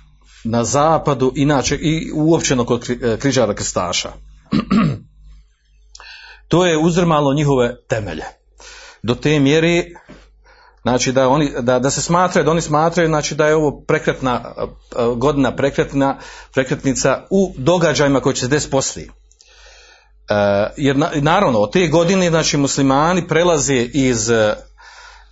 na 0.45 0.65
zapadu, 0.65 1.33
inače 1.37 1.77
i 1.77 2.11
uopćeno 2.15 2.65
kod 2.65 2.89
križara 3.19 3.55
krstaša. 3.55 4.13
to 6.49 6.67
je 6.67 6.79
uzrmalo 6.79 7.35
njihove 7.35 7.77
temelje. 7.89 8.25
Do 9.03 9.15
te 9.15 9.41
mjere 9.41 9.85
Znači 10.83 11.13
da, 11.13 11.29
oni, 11.29 11.53
da, 11.61 11.79
da 11.79 11.91
se 11.91 12.03
smatraju, 12.03 12.45
da 12.45 12.51
oni 12.51 12.61
smatraju 12.61 13.09
znači 13.09 13.35
da 13.35 13.47
je 13.47 13.57
ovo 13.57 13.81
prekretna 13.89 14.55
godina 15.17 15.57
prekretna, 15.57 16.19
prekretnica 16.55 17.27
u 17.31 17.53
događajima 17.57 18.21
koji 18.21 18.35
će 18.35 18.41
se 18.41 18.49
desiti 18.49 18.71
poslije. 18.71 19.07
E, 19.07 19.13
jer 20.77 20.97
naravno 21.15 21.59
od 21.59 21.73
te 21.73 21.87
godine 21.87 22.31
znači 22.31 22.57
muslimani 22.57 23.29
prelaze 23.29 23.77
iz, 23.93 24.31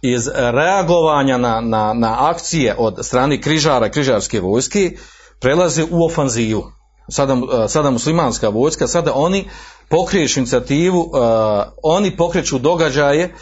iz 0.03 0.29
reagovanja 0.35 1.39
na, 1.39 1.61
na, 1.61 1.93
na 1.93 2.31
akcije 2.31 2.75
od 2.79 2.99
strane 3.03 3.41
križara, 3.41 3.91
križarske 3.91 4.41
vojske, 4.41 4.97
prelaze 5.41 5.85
u 5.91 6.05
ofanzivu. 6.05 6.73
Sada, 7.11 7.37
sada 7.69 7.91
muslimanska 7.91 8.49
vojska, 8.49 8.87
sada 8.87 9.13
oni 9.15 9.49
pokreću 9.89 10.41
inicijativu, 10.41 11.11
oni 11.83 12.17
pokreću 12.17 12.59
događaje 12.59 13.35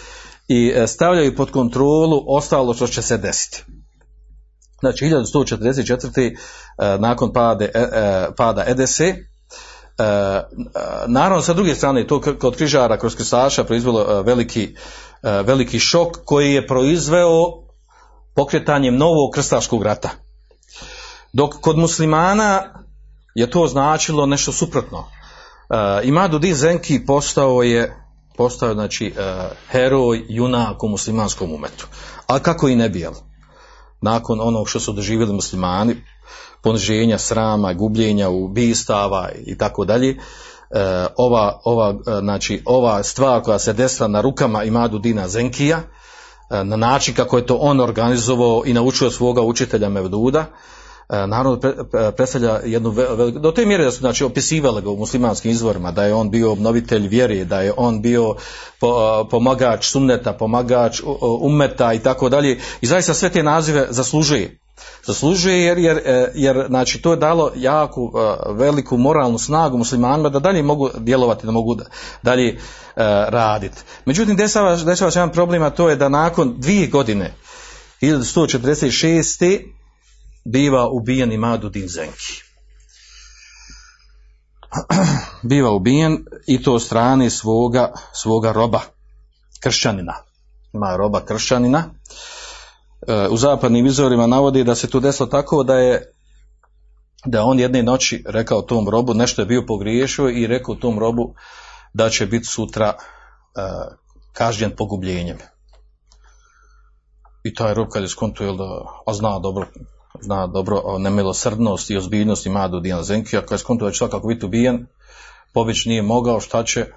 i 0.49 0.73
e, 0.77 0.87
stavljaju 0.87 1.37
pod 1.37 1.51
kontrolu 1.51 2.25
ostalo 2.27 2.75
što 2.75 2.87
će 2.87 3.03
se 3.03 3.17
desiti. 3.17 3.65
Znači 4.81 5.05
1144. 5.05 6.37
E, 6.79 6.99
nakon 6.99 7.33
pade, 7.33 7.71
e, 7.75 7.89
pada 8.37 8.65
EDC, 8.67 9.01
naravno 11.07 11.43
sa 11.43 11.55
druge 11.55 11.75
strane 11.75 12.07
to 12.07 12.21
kod 12.21 12.57
križara 12.57 12.99
kroz 12.99 13.17
krstaša 13.17 13.65
proizvelo 13.65 14.23
veliki, 14.23 14.75
veliki 15.23 15.79
šok 15.79 16.17
koji 16.25 16.53
je 16.55 16.67
proizveo 16.67 17.45
pokretanjem 18.35 18.97
novog 18.97 19.35
krstaškog 19.35 19.83
rata. 19.83 20.11
Dok 21.33 21.55
kod 21.61 21.79
muslimana 21.79 22.63
je 23.35 23.51
to 23.51 23.67
značilo 23.67 24.27
nešto 24.27 24.53
suprotno. 24.53 25.09
Imadudin 26.03 26.55
Zenki 26.55 27.07
postao 27.07 27.63
je 27.63 28.08
postao 28.39 28.75
znači 28.75 29.15
heroj, 29.71 30.25
junak 30.29 30.83
u 30.83 30.89
muslimanskom 30.89 31.53
umetu. 31.53 31.87
A 32.27 32.39
kako 32.39 32.69
i 32.69 32.77
ne 32.77 32.89
bijel. 32.89 33.13
Nakon 34.01 34.41
onog 34.41 34.69
što 34.69 34.81
su 34.81 34.93
doživjeli 34.93 35.33
muslimani, 35.33 35.97
poniženja, 36.63 37.19
srama, 37.19 37.73
gubljenja, 37.73 38.29
ubistava 38.29 39.29
i 39.47 39.59
tako 39.59 39.85
dalje, 39.85 40.17
ova, 41.17 41.61
ova, 41.65 41.95
znači, 42.21 42.63
ova 42.65 43.03
stvar 43.03 43.43
koja 43.43 43.59
se 43.59 43.73
desila 43.73 44.09
na 44.09 44.21
rukama 44.21 44.65
Imadu 44.65 44.99
Dina 44.99 45.29
Zenkija, 45.29 45.81
na 46.51 46.77
način 46.77 47.15
kako 47.15 47.37
je 47.37 47.47
to 47.47 47.57
on 47.57 47.81
organizovao 47.81 48.63
i 48.67 48.73
naučio 48.73 49.11
svoga 49.11 49.43
učitelja 49.43 49.89
Mevduda, 49.89 50.45
E, 50.45 50.78
naravno 51.09 51.61
predstavlja 52.17 52.61
jednu 52.65 52.95
do 53.41 53.53
te 53.53 53.67
mjere 53.67 53.85
da 53.85 53.91
su 53.91 53.99
znači 53.99 54.25
opisivali 54.25 54.83
ga 54.83 54.91
u 54.91 54.97
muslimanskim 54.97 55.51
izvorima 55.51 55.91
da 55.91 56.05
je 56.05 56.15
on 56.15 56.31
bio 56.31 56.53
obnovitelj 56.53 57.09
vjere 57.09 57.45
da 57.45 57.61
je 57.61 57.73
on 57.77 58.03
bio 58.03 58.35
pomagač 59.31 59.87
sunneta 59.87 60.33
pomagač 60.33 61.01
umeta 61.41 61.93
i 61.93 61.99
tako 61.99 62.29
dalje. 62.29 62.59
I 62.81 62.87
zaista 62.87 63.15
sve 63.15 63.31
te 63.31 63.43
nazive 63.43 63.87
zaslužuje. 63.91 64.59
Zaslužuje 65.05 65.65
jer, 65.65 65.79
jer, 65.79 65.97
e, 65.97 66.33
jer 66.35 66.65
znači 66.69 67.03
to 67.03 67.11
je 67.11 67.17
dalo 67.17 67.53
jako 67.57 68.13
e, 68.15 68.53
veliku 68.53 68.97
moralnu 68.97 69.39
snagu 69.39 69.79
muslimanima 69.79 70.29
da 70.29 70.39
dalje 70.39 70.63
mogu 70.63 70.91
djelovati 70.99 71.47
da 71.47 71.53
mogu 71.53 71.77
dalje 72.23 72.59
raditi 73.29 73.83
međutim 74.05 74.37
dešava, 74.37 74.77
dešava 74.77 75.11
se 75.11 75.19
jedan 75.19 75.33
problem 75.33 75.63
a 75.63 75.71
to 75.71 75.89
je 75.89 75.97
da 75.97 76.09
nakon 76.09 76.55
dvije 76.59 76.87
godine 76.87 77.35
1146 78.03 79.78
biva 80.45 80.89
ubijen 80.89 81.33
Imadudin 81.33 81.89
Zenki. 81.89 82.43
biva 85.51 85.71
ubijen 85.71 86.25
i 86.47 86.63
to 86.63 86.75
od 86.75 86.83
strane 86.83 87.31
svoga, 87.31 87.93
svoga 88.13 88.53
roba, 88.53 88.81
kršćanina. 89.61 90.15
Ima 90.73 90.97
roba 90.97 91.25
kršćanina. 91.25 91.85
E, 93.09 93.29
u 93.31 93.37
zapadnim 93.37 93.87
izvorima 93.87 94.27
navodi 94.27 94.65
da 94.65 94.75
se 94.75 94.91
tu 94.91 95.01
desilo 95.01 95.29
tako 95.29 95.63
da 95.63 95.75
je 95.75 96.13
da 97.25 97.45
on 97.45 97.61
jedne 97.61 97.83
noći 97.83 98.25
rekao 98.27 98.63
tom 98.63 98.89
robu, 98.89 99.15
nešto 99.15 99.43
je 99.43 99.47
bio 99.47 99.65
pogriješio 99.67 100.31
i 100.31 100.47
rekao 100.47 100.75
tom 100.75 100.99
robu 100.99 101.35
da 101.95 102.11
će 102.11 102.27
biti 102.27 102.47
sutra 102.47 102.95
uh, 102.97 103.97
kažnjen 104.33 104.77
pogubljenjem. 104.77 105.39
I 107.45 107.55
taj 107.55 107.75
rob 107.75 107.89
kad 107.93 108.03
je 108.03 108.09
skonto, 108.09 108.53
da, 108.53 108.65
a 109.07 109.15
zna 109.15 109.39
dobro 109.39 109.67
zna 110.21 110.47
dobro 110.47 110.81
o 110.85 110.99
nemilosrdnost 110.99 111.91
i 111.91 111.97
ozbiljnost 111.97 112.47
Madu 112.47 112.81
Dijan 112.81 113.03
Zenkija, 113.03 113.47
koja 113.47 113.57
je 113.57 113.59
skonto 113.59 113.85
da 113.85 113.91
će 113.91 113.99
svakako 113.99 114.29
biti 114.29 114.47
ubijen, 114.47 114.87
pobić 115.53 115.85
nije 115.85 116.03
mogao, 116.03 116.41
šta 116.41 116.65
će, 116.65 116.81
e, 116.81 116.89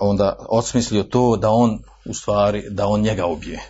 onda 0.00 0.36
osmislio 0.48 1.02
to 1.02 1.36
da 1.36 1.50
on, 1.50 1.78
u 2.06 2.14
stvari, 2.14 2.64
da 2.70 2.86
on 2.86 3.00
njega 3.00 3.26
ubije. 3.26 3.60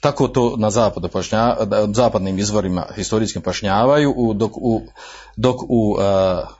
Tako 0.00 0.28
to 0.28 0.56
na 0.56 0.70
zapadu 0.70 1.08
pašnja, 1.08 1.56
zapadnim 1.94 2.38
izvorima 2.38 2.86
historijskim 2.94 3.42
pašnjavaju, 3.42 4.32
dok 4.34 4.56
u, 4.56 4.82
dok 5.36 5.56
u 5.68 5.96
e, 6.00 6.04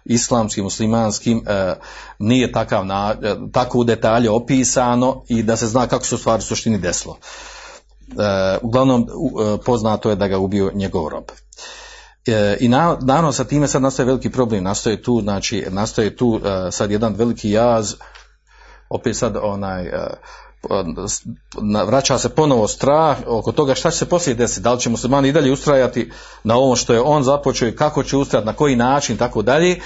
islamskim, 0.05 0.65
muslimanskim 0.65 1.39
uh, 1.39 1.77
nije 2.19 2.53
takav 2.53 2.87
na, 2.87 3.15
tako 3.53 3.79
u 3.79 3.85
detalje 3.85 4.31
opisano 4.31 5.23
i 5.29 5.43
da 5.43 5.57
se 5.57 5.67
zna 5.67 5.87
kako 5.87 6.05
stvari 6.05 6.39
u 6.39 6.43
suštini 6.43 6.79
desilo. 6.79 7.19
E, 8.09 8.59
uglavnom 8.63 9.03
e, 9.03 9.59
poznato 9.65 10.11
je 10.11 10.17
da 10.17 10.29
ga 10.29 10.39
ubio 10.39 10.71
njegov 10.75 11.09
rob. 11.09 11.25
E, 12.27 12.57
I 12.61 12.69
naravno 12.69 13.33
sa 13.33 13.45
time 13.45 13.69
sad 13.69 13.83
nastaje 13.83 14.07
veliki 14.07 14.31
problem, 14.31 14.65
nastaje 14.65 15.03
tu, 15.03 15.21
znači, 15.21 15.67
nastaje 15.71 16.17
tu 16.17 16.41
sad 16.71 16.91
jedan 16.91 17.15
veliki 17.15 17.51
jaz, 17.51 17.95
opet 18.89 19.17
sad 19.17 19.37
onaj, 19.43 19.91
vraća 21.87 22.19
se 22.19 22.29
ponovo 22.29 22.69
strah 22.69 23.17
oko 23.27 23.53
toga 23.53 23.75
šta 23.75 23.91
će 23.91 23.99
se 23.99 24.09
poslije 24.09 24.35
desiti, 24.35 24.61
da 24.61 24.73
li 24.73 24.81
će 24.81 24.91
muslimani 24.91 25.29
i 25.29 25.33
dalje 25.33 25.53
ustrajati 25.53 26.11
na 26.45 26.57
ovo 26.57 26.77
što 26.77 26.93
je 26.93 27.01
on 27.01 27.23
započeo 27.23 27.69
i 27.69 27.77
kako 27.77 28.03
će 28.03 28.17
ustrajati, 28.17 28.47
na 28.47 28.53
koji 28.53 28.77
način, 28.77 29.17
tako 29.17 29.43
dalje. 29.43 29.81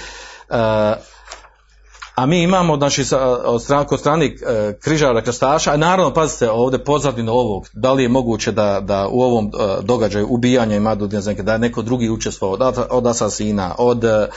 A 2.19 2.25
mi 2.25 2.41
imamo, 2.41 2.77
znači, 2.77 3.05
od 3.45 3.63
strane, 3.63 3.85
kod 3.85 3.99
strane 3.99 4.25
e, 4.25 4.73
križara 4.81 5.21
krstaša, 5.21 5.73
a 5.73 5.77
naravno, 5.77 6.13
pazite, 6.13 6.49
ovdje 6.49 6.83
pozadino 6.83 7.33
ovog, 7.33 7.67
da 7.73 7.93
li 7.93 8.03
je 8.03 8.09
moguće 8.09 8.51
da, 8.51 8.79
da 8.79 9.07
u 9.07 9.21
ovom 9.21 9.45
e, 9.45 9.81
događaju 9.81 10.27
ubijanja 10.29 10.75
i 10.75 10.79
madu 10.79 11.07
da 11.07 11.53
je 11.53 11.59
neko 11.59 11.81
drugi 11.81 12.09
učestvovao, 12.09 12.67
od, 12.67 12.77
od 12.89 13.07
asasina, 13.07 13.75
od, 13.77 14.03
e, 14.03 14.27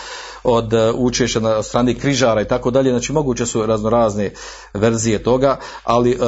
od 0.44 0.72
učešća 0.94 1.40
na 1.40 1.62
strani 1.62 1.94
križara 1.94 2.40
i 2.40 2.48
tako 2.48 2.70
dalje, 2.70 2.90
znači 2.90 3.12
moguće 3.12 3.46
su 3.46 3.66
raznorazne 3.66 4.30
verzije 4.74 5.22
toga, 5.22 5.56
ali 5.84 6.18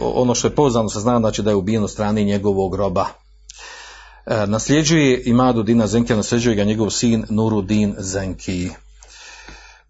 ono 0.00 0.34
što 0.34 0.48
je 0.48 0.54
poznano 0.54 0.88
se 0.88 1.00
zna, 1.00 1.18
znači 1.18 1.42
da 1.42 1.50
je 1.50 1.56
ubijen 1.56 1.82
od 1.82 1.90
strane 1.90 2.24
njegovog 2.24 2.72
groba. 2.72 3.06
nasljeđuje 4.46 5.22
Imadu 5.24 5.62
Dina 5.62 5.86
Zenki, 5.86 6.14
nasljeđuje 6.14 6.56
ga 6.56 6.64
njegov 6.64 6.90
sin 6.90 7.24
Nurudin 7.28 7.94
Zenki 7.98 8.70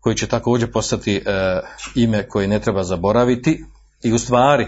koji 0.06 0.16
će 0.16 0.26
također 0.26 0.72
postati 0.72 1.16
e, 1.16 1.60
ime 1.94 2.28
koje 2.28 2.48
ne 2.48 2.60
treba 2.60 2.84
zaboraviti. 2.84 3.64
I 4.02 4.12
u 4.12 4.18
stvari, 4.18 4.66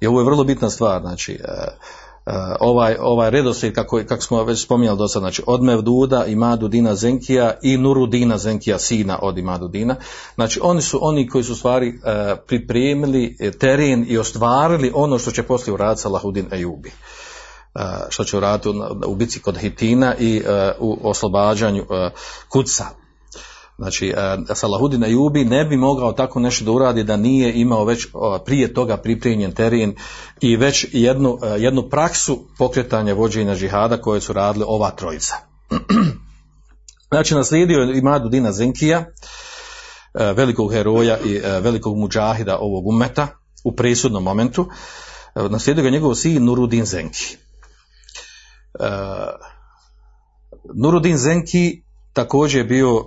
i 0.00 0.06
ovo 0.06 0.20
je 0.20 0.24
vrlo 0.24 0.44
bitna 0.44 0.70
stvar, 0.70 1.00
znači 1.00 1.32
e, 1.32 1.36
e, 1.36 2.32
ovaj, 2.60 2.96
ovaj 3.00 3.30
redoslijed 3.30 3.74
kako, 3.74 4.00
kako 4.08 4.22
smo 4.22 4.44
već 4.44 4.62
spominjali 4.64 4.98
do 4.98 5.08
sada, 5.08 5.22
znači 5.22 5.42
od 5.46 5.62
Mevduda, 5.62 6.24
Imadu 6.26 6.68
Dina 6.68 6.94
Zenkija 6.94 7.54
i 7.62 7.76
Nurudina 7.76 8.38
Zenkija, 8.38 8.78
sina 8.78 9.18
od 9.22 9.38
Imadu 9.38 9.68
Dina, 9.68 9.96
znači 10.34 10.60
oni 10.62 10.82
su 10.82 10.98
oni 11.02 11.28
koji 11.28 11.44
su 11.44 11.52
u 11.52 11.56
stvari 11.56 12.00
pripremili 12.46 13.36
teren 13.60 14.06
i 14.08 14.18
ostvarili 14.18 14.92
ono 14.94 15.18
što 15.18 15.30
će 15.30 15.42
poslije 15.42 15.74
uraditi 15.74 16.02
Salahudin 16.02 16.48
Ejubi. 16.52 16.92
Što 18.08 18.24
će 18.24 18.36
uraditi 18.36 18.68
u 19.06 19.14
bici 19.14 19.40
kod 19.40 19.58
Hitina 19.58 20.14
i 20.18 20.42
u 20.78 20.98
oslobađanju 21.02 21.86
Kuca. 22.48 22.99
Znači, 23.80 24.08
e, 24.08 24.54
Salahudin 24.54 25.04
Jubi 25.08 25.44
ne 25.44 25.64
bi 25.64 25.76
mogao 25.76 26.12
tako 26.12 26.40
nešto 26.40 26.64
da 26.64 26.72
uradi 26.72 27.04
da 27.04 27.16
nije 27.16 27.60
imao 27.60 27.84
već 27.84 28.06
prije 28.44 28.74
toga 28.74 28.96
pripremljen 28.96 29.52
teren 29.52 29.94
i 30.40 30.56
već 30.56 30.86
jednu, 30.92 31.38
e, 31.42 31.46
jednu 31.46 31.88
praksu 31.88 32.38
pokretanja 32.58 33.14
vođenja 33.14 33.54
žihada 33.54 34.00
koje 34.00 34.20
su 34.20 34.32
radili 34.32 34.64
ova 34.68 34.90
trojica. 34.90 35.34
Znači, 37.12 37.34
naslijedio 37.34 37.78
je 37.78 37.98
Imadu 37.98 38.28
Dina 38.28 38.52
Zenkija, 38.52 38.98
e, 38.98 40.32
velikog 40.32 40.72
heroja 40.72 41.18
i 41.18 41.40
velikog 41.60 41.96
muđahida 41.96 42.58
ovog 42.58 42.86
umeta 42.86 43.28
u 43.64 43.76
presudnom 43.76 44.22
momentu. 44.22 44.68
Naslijedio 45.34 45.84
ga 45.84 45.90
njegov 45.90 46.14
sin 46.14 46.44
Nurudin 46.44 46.84
Zenki. 46.84 47.36
Nurudin 50.74 51.16
Zenki 51.16 51.82
također 52.12 52.66
bio, 52.66 52.96
uh, 52.96 53.04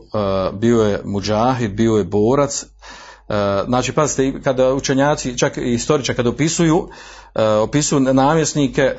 bio 0.54 0.82
je 0.82 1.02
muđahid, 1.06 1.72
bio 1.72 1.96
je 1.96 2.04
borac, 2.04 2.63
uh, 2.63 3.36
znači 3.68 3.92
pazite, 3.92 4.42
kada 4.42 4.74
učenjaci, 4.74 5.38
čak 5.38 5.58
i 5.58 5.74
istoričari 5.74 6.16
kada 6.16 6.30
opisuju, 6.30 6.78
uh, 6.78 6.89
opisuju 7.63 8.00
namjesnike, 8.00 8.96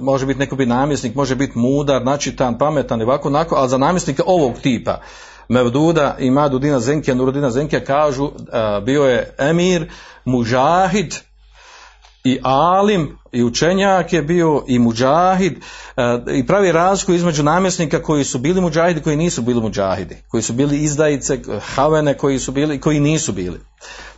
može 0.00 0.26
biti 0.26 0.40
neko 0.40 0.56
biti 0.56 0.68
namjesnik, 0.68 1.14
može 1.14 1.34
biti 1.34 1.58
mudar, 1.58 2.04
načitan, 2.04 2.58
pametan 2.58 3.02
ovako, 3.02 3.28
onako, 3.28 3.54
ali 3.54 3.68
za 3.68 3.78
namjesnike 3.78 4.22
ovog 4.26 4.58
tipa, 4.62 5.00
Mevduda 5.48 6.16
i 6.18 6.30
Madudina 6.30 6.80
Zenkija, 6.80 7.14
Nurudina 7.14 7.50
Zenkija 7.50 7.84
kažu, 7.84 8.30
bio 8.84 9.04
je 9.04 9.34
emir, 9.38 9.90
mužahid, 10.24 11.14
i 12.24 12.38
alim 12.42 13.18
i 13.32 13.44
učenjak 13.44 14.12
je 14.12 14.22
bio 14.22 14.64
i 14.66 14.78
muđahid 14.78 15.52
e, 15.96 16.34
i 16.34 16.46
pravi 16.46 16.72
razliku 16.72 17.12
između 17.12 17.42
namjesnika 17.42 18.02
koji 18.02 18.24
su 18.24 18.38
bili 18.38 18.60
muđahidi 18.60 19.02
koji 19.02 19.16
nisu 19.16 19.42
bili 19.42 19.60
muđahidi 19.60 20.16
koji 20.28 20.42
su 20.42 20.52
bili 20.52 20.78
izdajice 20.78 21.38
havene 21.60 22.14
koji 22.14 22.38
su 22.38 22.52
bili 22.52 22.80
koji 22.80 23.00
nisu 23.00 23.32
bili. 23.32 23.60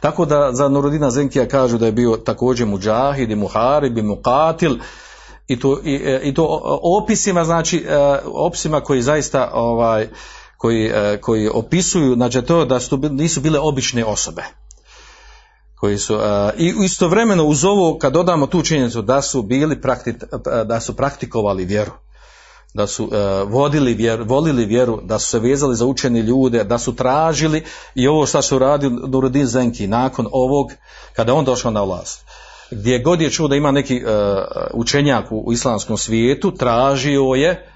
Tako 0.01 0.25
da 0.25 0.53
za 0.53 0.69
Nurodina 0.69 1.11
Zenkija 1.11 1.49
kažu 1.49 1.79
da 1.79 1.87
je 1.87 1.93
bio 1.93 2.17
također 2.17 2.67
muđahid 2.67 3.31
i 3.31 3.37
muharib 3.37 3.99
i 3.99 4.03
mukatil 4.03 4.79
i 5.49 5.61
to, 5.61 5.81
i, 5.85 5.95
e, 5.95 6.21
i 6.25 6.35
to 6.35 6.61
opisima 6.83 7.45
znači 7.45 7.87
e, 7.89 7.97
opisima 8.25 8.81
koji 8.81 9.03
zaista 9.03 9.51
ovaj 9.55 10.09
koji, 10.57 10.93
koji 11.21 11.49
opisuju 11.49 12.15
znači 12.15 12.43
to 12.43 12.65
da 12.65 12.81
su 12.81 12.97
nisu 12.97 13.41
bile 13.41 13.59
obične 13.59 14.05
osobe 14.05 14.43
koji 15.81 15.99
su 15.99 16.15
uh, 16.15 16.23
i 16.59 16.75
istovremeno 16.85 17.45
uz 17.45 17.65
ovo 17.65 17.99
kad 17.99 18.13
dodamo 18.13 18.47
tu 18.47 18.63
činjenicu 18.63 19.03
da 19.03 19.23
su 19.23 19.43
bili 19.43 19.81
prakti, 19.81 20.15
da 20.65 20.81
su 20.81 20.97
praktikovali 20.97 21.65
vjeru 21.65 21.93
da 22.75 22.87
su 22.87 23.05
uh, 23.05 23.11
vodili 23.53 23.95
vjeru, 23.95 24.25
volili 24.25 24.65
vjeru, 24.65 25.01
da 25.03 25.19
su 25.19 25.31
se 25.31 25.39
vezali 25.39 25.77
za 25.77 25.87
učeni 25.87 26.21
ljude, 26.21 26.65
da 26.65 26.79
su 26.79 26.97
tražili 26.97 27.65
i 27.95 28.09
ovo 28.09 28.27
što 28.27 28.43
su 28.43 28.59
radili 28.59 29.09
Nuruddin 29.09 29.47
Zenki 29.47 29.87
nakon 29.87 30.27
ovog, 30.33 30.73
kada 31.17 31.35
on 31.35 31.45
došao 31.45 31.71
na 31.71 31.83
vlast. 31.83 32.25
Gdje 32.71 32.99
god 32.99 33.21
je 33.21 33.31
čuo 33.31 33.49
da 33.49 33.57
ima 33.57 33.71
neki 33.71 34.05
uh, 34.05 34.11
učenjak 34.75 35.33
u, 35.33 35.43
u 35.47 35.53
islamskom 35.53 35.99
svijetu, 35.99 36.51
tražio 36.51 37.23
je 37.23 37.67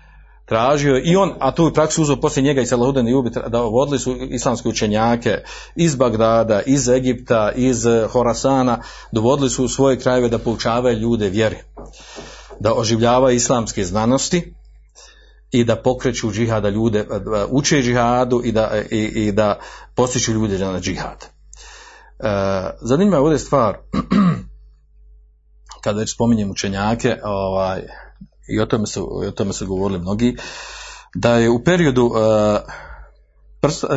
tražio 0.45 1.01
i 1.05 1.17
on, 1.17 1.33
a 1.39 1.55
tu 1.55 1.73
praksu 1.75 2.03
uzeo 2.03 2.17
poslije 2.17 2.45
njega 2.45 2.61
i 2.61 2.67
Salahuddin 2.67 3.09
Iubi, 3.09 3.31
da 3.49 3.61
vodili 3.61 3.99
su 3.99 4.17
islamske 4.17 4.69
učenjake 4.69 5.39
iz 5.77 5.97
Bagdada, 5.97 6.63
iz 6.67 6.89
Egipta, 6.89 7.53
iz 7.57 7.87
eh, 7.87 8.07
Horasana, 8.07 8.83
dovodili 9.13 9.51
su 9.51 9.65
u 9.65 9.69
svoje 9.69 9.99
krajeve 9.99 10.29
da 10.29 10.39
poučavaju 10.39 10.99
ljude 10.99 11.29
vjeri, 11.29 11.57
da 12.61 12.75
oživljavaju 12.75 13.37
islamske 13.37 13.85
znanosti 13.85 14.55
i 15.51 15.65
da 15.65 15.77
pokreću 15.77 16.33
džihada 16.33 16.69
ljude, 16.69 16.99
eh, 16.99 17.45
uče 17.51 17.83
džihadu 17.83 18.43
i 18.45 18.53
da, 18.53 18.71
i, 18.91 18.99
i 18.99 19.33
da 19.33 19.59
postiču 19.95 20.33
ljude 20.33 20.59
na 20.59 20.81
džihad. 20.81 21.27
Zanimljiva 22.81 23.17
je 23.17 23.23
ovdje 23.23 23.39
stvar, 23.39 23.79
kada 25.85 25.99
već 25.99 26.15
spominjem 26.15 26.51
učenjake, 26.51 27.17
ovaj, 27.25 27.83
i 28.49 28.61
o 28.61 28.67
tome 28.67 28.87
su, 28.87 29.21
o 29.29 29.31
tome 29.31 29.53
su 29.53 29.67
govorili 29.67 30.01
mnogi, 30.01 30.37
da 31.15 31.37
je 31.37 31.51
u 31.51 31.65
periodu 31.65 32.05
uh, 32.05 32.15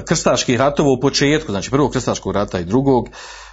krstaških 0.06 0.60
ratova 0.60 0.90
u 0.90 1.00
početku, 1.00 1.52
znači 1.52 1.72
prvog 1.72 1.92
krstaškog 1.92 2.34
rata 2.36 2.60
i 2.60 2.66
drugog, 2.66 3.10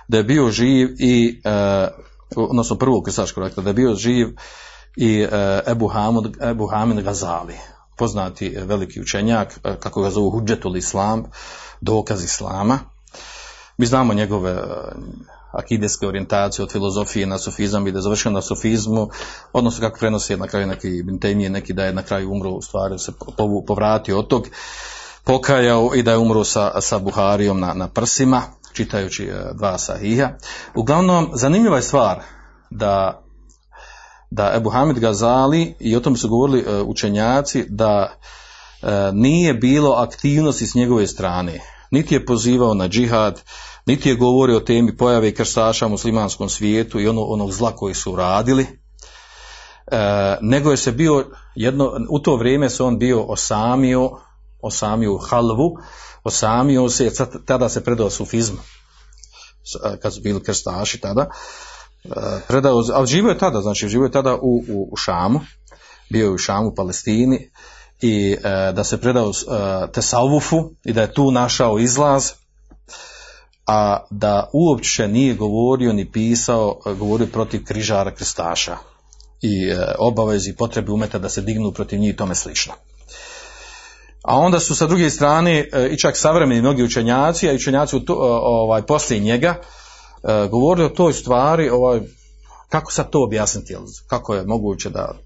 da 0.09 0.16
je 0.16 0.24
bio 0.24 0.50
živ 0.50 0.88
i, 0.98 1.42
uh, 1.44 1.88
odnosno 2.37 2.76
prvog 2.76 3.04
krstaškog 3.04 3.42
rata, 3.44 3.61
da 3.61 3.70
je 3.70 3.74
bio 3.74 3.94
živ 3.94 4.28
i 4.96 5.22
uh, 5.24 5.30
Ebu, 5.66 5.88
Hamud, 5.88 6.37
Ebu 6.42 6.66
Hamid 6.66 7.04
Gazali, 7.04 7.54
poznati 7.96 8.57
veliki 8.64 9.00
učenjak, 9.00 9.61
kako 9.80 10.02
ga 10.02 10.11
zovu 10.11 10.30
Hudžetul 10.30 10.76
Islam, 10.76 11.24
dokaz 11.80 12.24
Islama. 12.24 12.78
Mi 13.78 13.87
znamo 13.87 14.14
njegove 14.14 14.62
akideske 15.56 16.06
orijentacije 16.06 16.62
od 16.62 16.72
filozofije 16.72 17.26
na 17.26 17.38
sufizam 17.38 17.86
i 17.86 17.92
da 17.92 17.98
je 17.98 18.02
završio 18.02 18.30
na 18.30 18.42
sufizmu, 18.42 19.08
odnosno 19.52 19.80
kako 19.80 19.98
prenosi 19.98 20.36
na 20.36 20.46
kraju 20.46 20.66
neki 20.66 21.02
Bintemije, 21.02 21.50
neki 21.50 21.72
da 21.72 21.84
je 21.84 21.92
na 21.92 22.02
kraju 22.02 22.32
umro, 22.32 22.50
u 22.50 22.62
stvari 22.62 22.98
se 22.98 23.12
povratio 23.66 24.18
od 24.18 24.28
tog, 24.28 24.48
pokajao 25.24 25.90
i 25.94 26.02
da 26.02 26.10
je 26.10 26.18
umro 26.18 26.44
sa, 26.44 26.80
sa 26.80 26.98
Buharijom 26.98 27.60
na, 27.60 27.74
na 27.74 27.88
prsima, 27.88 28.42
čitajući 28.72 29.24
e, 29.24 29.52
dva 29.54 29.78
sahija. 29.78 30.36
Uglavnom, 30.74 31.30
zanimljiva 31.34 31.76
je 31.76 31.82
stvar 31.82 32.22
da 32.70 33.24
da 34.34 34.52
Ebu 34.56 34.70
Hamid 34.70 34.98
Gazali, 34.98 35.74
i 35.80 35.96
o 35.96 36.00
tom 36.00 36.16
su 36.16 36.28
govorili 36.28 36.60
e, 36.60 36.82
učenjaci, 36.82 37.64
da 37.68 38.14
e, 38.82 38.88
nije 39.12 39.54
bilo 39.54 39.92
aktivnosti 39.92 40.66
s 40.66 40.74
njegove 40.74 41.06
strane. 41.06 41.60
Niti 41.90 42.14
je 42.14 42.26
pozivao 42.26 42.74
na 42.74 42.88
džihad, 42.88 43.40
niti 43.87 44.09
je 44.09 44.14
govorio 44.14 44.57
o 44.57 44.61
temi 44.61 44.97
pojave 44.97 45.35
krstaša 45.35 45.87
u 45.87 45.90
muslimanskom 45.90 46.49
svijetu 46.49 47.01
i 47.01 47.09
ono, 47.09 47.23
onog 47.23 47.53
zla 47.53 47.77
koji 47.77 47.94
su 47.94 48.16
radili, 48.16 48.66
e, 49.87 50.38
nego 50.40 50.70
je 50.70 50.77
se 50.77 50.92
bio 50.92 51.27
jedno, 51.55 51.92
u 52.11 52.18
to 52.18 52.37
vrijeme 52.37 52.70
se 52.70 52.83
on 52.83 52.99
bio 52.99 53.23
osamio, 53.23 54.11
osamio 54.62 55.18
halvu, 55.18 55.77
osamio 56.25 56.88
se, 56.88 57.11
tada 57.47 57.68
se 57.68 57.85
predao 57.85 58.11
sufizmu, 58.11 58.59
e, 59.85 60.01
kad 60.01 60.14
su 60.14 60.20
bili 60.20 60.42
krstaši 60.42 61.01
tada, 61.01 61.27
e, 62.05 62.11
predao, 62.49 62.83
ali 62.92 63.07
živio 63.07 63.31
je 63.31 63.38
tada, 63.38 63.61
znači 63.61 63.88
živio 63.88 64.07
je 64.07 64.12
tada 64.12 64.35
u, 64.35 64.64
u, 64.68 64.88
u 64.92 64.97
Šamu, 64.97 65.40
bio 66.11 66.25
je 66.25 66.31
u 66.31 66.38
Šamu, 66.38 66.68
u 66.68 66.75
Palestini, 66.75 67.51
i 68.01 68.37
e, 68.44 68.73
da 68.73 68.85
se 68.85 69.01
predao 69.01 69.31
e, 69.31 69.92
Tesaufu 69.92 70.70
i 70.85 70.92
da 70.92 71.01
je 71.01 71.14
tu 71.14 71.31
našao 71.31 71.79
izlaz, 71.79 72.31
a 73.66 74.07
da 74.11 74.50
uopće 74.53 75.09
nije 75.09 75.35
govorio 75.35 75.92
ni 75.92 76.12
pisao, 76.12 76.81
govorio 76.98 77.27
protiv 77.27 77.64
križara 77.64 78.11
krstaša 78.11 78.77
i 79.42 79.68
e, 79.68 79.94
obavezi 79.98 80.50
i 80.50 80.57
potrebi 80.57 80.92
umeta 80.92 81.18
da 81.18 81.29
se 81.29 81.40
dignu 81.40 81.72
protiv 81.72 81.98
njih 81.98 82.14
i 82.14 82.16
tome 82.16 82.35
slično. 82.35 82.72
A 84.22 84.38
onda 84.38 84.61
su 84.61 84.74
sa 84.74 84.87
druge 84.87 85.11
strane 85.11 85.68
e, 85.72 85.88
i 85.88 85.98
čak 85.98 86.16
savremeni 86.16 86.61
mnogi 86.61 86.83
učenjaci, 86.83 87.48
a 87.48 87.53
i 87.53 87.57
učenjaci 87.57 87.96
e, 87.96 88.00
ovaj, 88.09 88.83
poslije 88.83 89.20
njega, 89.20 89.61
govorili 90.50 90.87
o 90.87 90.96
toj 90.96 91.12
stvari, 91.12 91.70
ovaj, 91.70 92.00
kako 92.68 92.92
sad 92.92 93.11
to 93.11 93.24
objasniti, 93.24 93.77
kako 94.07 94.35
je 94.35 94.44
moguće 94.46 94.90
da, 94.90 95.18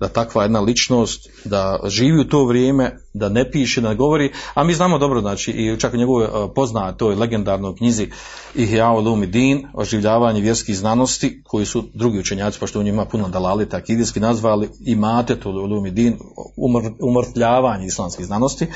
da 0.00 0.08
takva 0.08 0.42
jedna 0.42 0.60
ličnost, 0.60 1.28
da 1.44 1.80
živi 1.86 2.20
u 2.20 2.28
to 2.28 2.44
vrijeme, 2.44 2.98
da 3.14 3.28
ne 3.28 3.50
piše, 3.50 3.80
da 3.80 3.88
ne 3.88 3.94
govori, 3.94 4.32
a 4.54 4.64
mi 4.64 4.74
znamo 4.74 4.98
dobro, 4.98 5.20
znači, 5.20 5.50
i 5.50 5.80
čak 5.80 5.94
u 5.94 5.96
njegovoj 5.96 6.24
e, 6.24 6.28
poznatoj 6.54 7.14
legendarnoj 7.14 7.76
knjizi 7.76 8.08
Ihya 8.54 8.90
Ulumuddin, 8.98 9.66
oživljavanje 9.74 10.40
vjerskih 10.40 10.76
znanosti, 10.76 11.42
koji 11.46 11.66
su 11.66 11.84
drugi 11.94 12.18
učenjaci, 12.18 12.58
pošto 12.58 12.80
u 12.80 12.82
njima 12.82 13.04
puno 13.04 13.28
dalalita 13.28 13.76
akidijski 13.76 14.20
nazvali 14.20 14.68
Imatetul 14.86 15.56
Ulumuddin, 15.56 16.18
umr, 16.56 16.82
umrtljavanje 17.00 17.86
islamskih 17.86 18.26
znanosti. 18.26 18.64
E, 18.64 18.70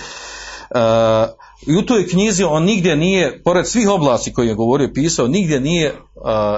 I 1.67 1.77
u 1.77 1.83
toj 1.83 2.07
knjizi 2.07 2.45
on 2.45 2.65
nigdje 2.65 2.97
nije, 2.97 3.43
pored 3.43 3.67
svih 3.67 3.89
oblasti 3.89 4.33
koje 4.33 4.49
je 4.49 4.55
govorio 4.55 4.85
i 4.85 4.95
pisao, 4.95 5.29
nigdje 5.29 5.61
nije 5.61 5.87
e, 5.87 5.95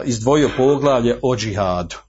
izdvojio 0.04 0.50
poglavlje 0.56 1.18
o 1.22 1.36
džihadu 1.36 2.07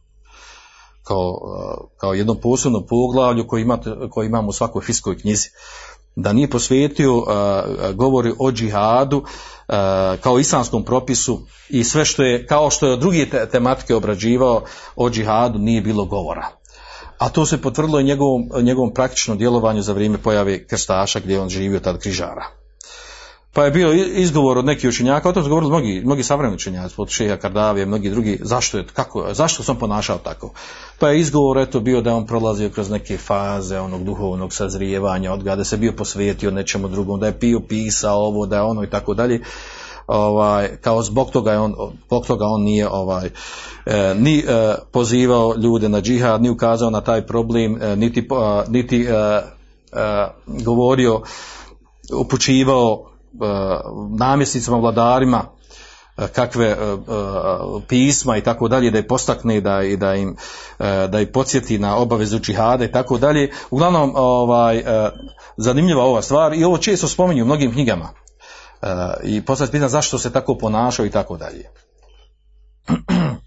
kao, 1.10 1.40
e, 1.58 1.98
kao 1.98 2.14
jednom 2.14 2.38
posebnom 2.38 2.86
poglavlju 2.90 3.48
koji, 3.48 3.62
imate, 3.62 3.92
koji 4.10 4.28
imamo 4.28 4.50
u 4.50 4.54
svakoj 4.54 4.82
fiskoj 4.82 5.18
knjizi. 5.18 5.50
Da 6.16 6.34
nije 6.34 6.50
posvetio 6.50 7.18
uh, 7.18 7.26
govori 7.96 8.34
o 8.40 8.52
džihadu 8.52 9.18
uh, 9.18 9.26
kao 10.22 10.40
islamskom 10.40 10.84
propisu 10.84 11.40
i 11.70 11.84
sve 11.84 12.06
što 12.06 12.24
je, 12.24 12.46
kao 12.48 12.70
što 12.70 12.88
je 12.88 12.94
od 12.94 13.00
druge 13.00 13.30
te, 13.30 13.50
tematike 13.50 13.96
obrađivao 13.96 14.64
o 14.96 15.10
džihadu 15.10 15.60
nije 15.60 15.82
bilo 15.82 16.06
govora. 16.06 16.50
A 17.18 17.30
to 17.30 17.46
se 17.46 17.62
potvrdilo 17.62 18.00
i 18.00 18.04
njegovom, 18.04 18.50
njegovom 18.62 18.94
praktičnom 18.94 19.38
djelovanju 19.38 19.82
za 19.82 19.94
vrijeme 19.94 20.18
pojave 20.18 20.68
krstaša 20.68 21.20
gdje 21.20 21.34
je 21.34 21.42
on 21.42 21.50
živio 21.50 21.80
tad 21.80 22.00
križara. 22.00 22.59
Pa 23.54 23.66
je 23.66 23.72
bio 23.72 23.94
izgovor 23.94 24.58
od 24.58 24.66
nekih 24.66 24.90
učenjaka, 24.90 25.30
o 25.30 25.34
tom 25.34 25.44
su 25.44 25.50
govorili 25.50 25.70
mnogi, 25.70 26.02
mnogi 26.06 26.24
savremeni 26.24 26.56
učenjaci, 26.56 26.96
od 26.98 27.10
Šeha 27.10 27.38
Kardavije, 27.38 27.86
mnogi 27.86 28.10
drugi, 28.10 28.40
zašto 28.42 28.78
je, 28.78 28.86
kako, 28.94 29.34
zašto 29.34 29.64
sam 29.64 29.76
ponašao 29.76 30.18
tako? 30.18 30.52
Pa 31.00 31.10
je 31.10 31.20
izgovor 31.20 31.58
eto 31.58 31.80
bio 31.80 32.02
da 32.02 32.10
je 32.10 32.16
on 32.16 32.28
prolazio 32.28 32.70
kroz 32.70 32.90
neke 32.90 33.18
faze 33.18 33.80
onog 33.80 34.04
duhovnog 34.04 34.54
sazrijevanja, 34.54 35.34
od 35.34 35.40
da 35.40 35.64
se 35.64 35.78
bio 35.78 35.94
posvetio 35.94 36.52
nečemu 36.52 36.88
drugom, 36.88 37.20
da 37.20 37.28
je 37.28 37.40
pio 37.40 37.60
pisao 37.60 38.18
ovo, 38.18 38.46
da 38.46 38.56
je 38.56 38.62
ono 38.62 38.84
i 38.84 38.90
tako 38.90 39.14
dalje. 39.14 39.42
Ovaj, 40.08 40.78
kao 40.82 41.04
zbog 41.04 41.32
toga 41.32 41.52
je 41.52 41.60
on, 41.60 41.74
zbog 42.06 42.26
toga 42.26 42.46
on 42.46 42.64
nije 42.64 42.88
ovaj, 42.90 43.30
e, 43.86 44.14
ni 44.18 44.40
e, 44.40 44.76
pozivao 44.92 45.56
ljude 45.56 45.90
na 45.90 46.02
džihad, 46.02 46.42
ni 46.42 46.50
ukazao 46.50 46.90
na 46.90 47.02
taj 47.02 47.28
problem, 47.28 47.82
e, 47.82 47.96
niti, 47.96 48.28
niti 48.68 49.02
e, 49.02 49.12
e, 49.12 49.42
govorio, 50.48 51.22
upućivao 52.14 53.10
namjesnicima, 54.18 54.78
vladarima, 54.78 55.44
kakve 56.36 56.78
pisma 57.88 58.38
i 58.38 58.42
tako 58.42 58.68
dalje, 58.68 58.92
da 58.92 58.98
je 58.98 59.08
postakne 59.08 59.62
da, 59.62 59.84
i 59.84 59.98
da 59.98 60.16
im 60.16 60.36
da 61.10 61.20
ih 61.20 61.28
podsjeti 61.34 61.80
na 61.80 61.98
obavezu 61.98 62.40
džihada 62.40 62.86
i 62.86 62.92
tako 62.92 63.18
dalje. 63.18 63.52
Uglavnom, 63.70 64.14
ovaj, 64.16 64.84
zanimljiva 65.58 66.04
ova 66.04 66.22
stvar 66.22 66.54
i 66.54 66.64
ovo 66.64 66.78
često 66.78 67.08
spominju 67.08 67.44
u 67.44 67.46
mnogim 67.46 67.72
knjigama. 67.72 68.10
I 69.24 69.46
postaviti 69.46 69.72
pitanje 69.72 69.90
zašto 69.90 70.18
se 70.18 70.34
tako 70.34 70.58
ponašao 70.58 71.06
i 71.06 71.12
tako 71.12 71.38
dalje. 71.38 71.70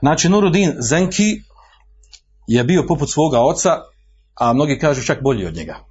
Znači, 0.00 0.28
Nurudin 0.28 0.74
Zenki 0.78 1.42
je 2.46 2.64
bio 2.64 2.84
poput 2.88 3.10
svoga 3.10 3.40
oca, 3.40 3.76
a 4.34 4.52
mnogi 4.52 4.78
kažu 4.78 5.02
čak 5.02 5.22
bolji 5.22 5.46
od 5.46 5.54
njega 5.54 5.89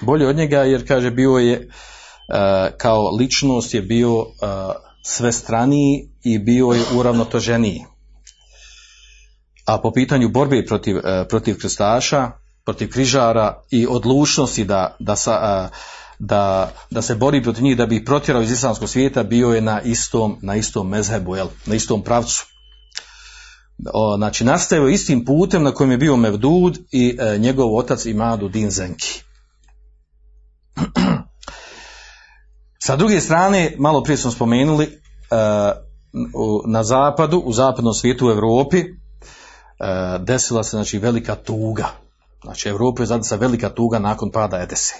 bolje 0.00 0.28
od 0.28 0.36
njega 0.36 0.58
jer 0.58 0.88
kaže 0.88 1.10
bio 1.10 1.30
je 1.30 1.58
uh, 1.58 2.76
kao 2.78 3.10
ličnost 3.16 3.74
je 3.74 3.82
bio 3.82 4.18
uh, 4.18 4.26
sve 5.04 5.32
straniji 5.32 6.08
i 6.24 6.38
bio 6.38 6.66
je 6.66 6.84
uravnotoženiji. 6.94 7.84
A 9.66 9.78
po 9.78 9.92
pitanju 9.92 10.28
borbe 10.28 10.64
protiv, 10.66 10.96
uh, 10.96 11.02
protiv 11.28 11.58
krstaša, 11.60 12.30
protiv 12.64 12.90
križara 12.92 13.62
i 13.70 13.86
odlučnosti 13.86 14.64
da, 14.64 14.96
da, 14.98 15.16
sa, 15.16 15.70
da, 16.18 16.72
da 16.90 17.02
se 17.02 17.14
bori 17.14 17.42
protiv 17.42 17.64
njih 17.64 17.76
da 17.76 17.86
bi 17.86 18.04
protjerao 18.04 18.42
iz 18.42 18.50
islamskog 18.50 18.88
svijeta 18.88 19.22
bio 19.22 19.48
je 19.48 19.60
na 19.60 19.80
istom, 19.82 20.38
na 20.42 20.56
istom 20.56 20.88
mezhebu, 20.88 21.36
jel? 21.36 21.48
na 21.66 21.74
istom 21.74 22.02
pravcu. 22.02 22.46
O, 23.92 24.16
znači 24.16 24.44
nastavio 24.44 24.88
istim 24.88 25.24
putem 25.24 25.62
na 25.62 25.72
kojem 25.72 25.90
je 25.90 25.98
bio 25.98 26.16
Mevdud 26.16 26.78
i 26.92 27.16
e, 27.18 27.38
njegov 27.38 27.76
otac 27.76 28.06
Imadu 28.06 28.48
Din 28.48 28.70
Zenki. 28.70 29.22
Sa 32.86 32.96
druge 32.96 33.20
strane, 33.20 33.74
malo 33.78 34.02
prije 34.02 34.16
smo 34.16 34.30
spomenuli, 34.30 35.00
na 36.66 36.84
zapadu, 36.84 37.38
u 37.38 37.52
zapadnom 37.52 37.94
svijetu 37.94 38.26
u 38.26 38.30
Europi, 38.30 38.84
desila 40.20 40.64
se 40.64 40.70
znači 40.70 40.98
velika 40.98 41.34
tuga. 41.34 41.88
Znači, 42.44 42.68
Evropa 42.68 43.02
je 43.02 43.06
zadesa 43.06 43.36
velika 43.36 43.68
tuga 43.68 43.98
nakon 43.98 44.30
pada 44.30 44.60
Edese. 44.60 44.94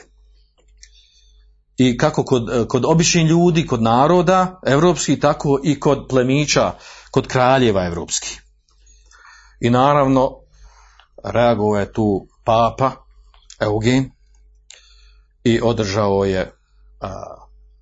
I 1.76 1.96
kako 1.98 2.24
kod, 2.24 2.66
kod 2.68 2.84
običnih 2.84 3.26
ljudi, 3.26 3.66
kod 3.66 3.82
naroda 3.82 4.60
evropskih, 4.66 5.20
tako 5.20 5.60
i 5.64 5.80
kod 5.80 6.06
plemića, 6.08 6.72
kod 7.10 7.26
kraljeva 7.26 7.86
evropskih. 7.86 8.42
I 9.60 9.70
naravno, 9.70 10.30
reagovao 11.24 11.80
je 11.80 11.92
tu 11.92 12.26
papa 12.44 12.92
Eugen 13.60 14.10
i 15.48 15.60
održao 15.62 16.24
je 16.24 16.52
a, 17.00 17.24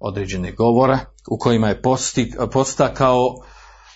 određene 0.01 0.53
govore 0.53 0.99
u 1.31 1.39
kojima 1.39 1.69
je 1.69 1.83
postakao 2.53 3.37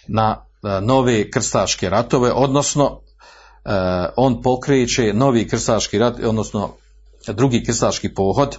na 0.09 0.46
a, 0.62 0.80
nove 0.80 1.30
krstaške 1.30 1.90
ratove, 1.90 2.33
odnosno 2.33 3.00
a, 3.64 4.09
on 4.16 4.42
pokreće 4.42 5.12
novi 5.12 5.48
krstaški 5.48 5.98
rat, 5.98 6.20
odnosno 6.24 6.70
drugi 7.26 7.64
krstaški 7.64 8.14
pohod 8.14 8.59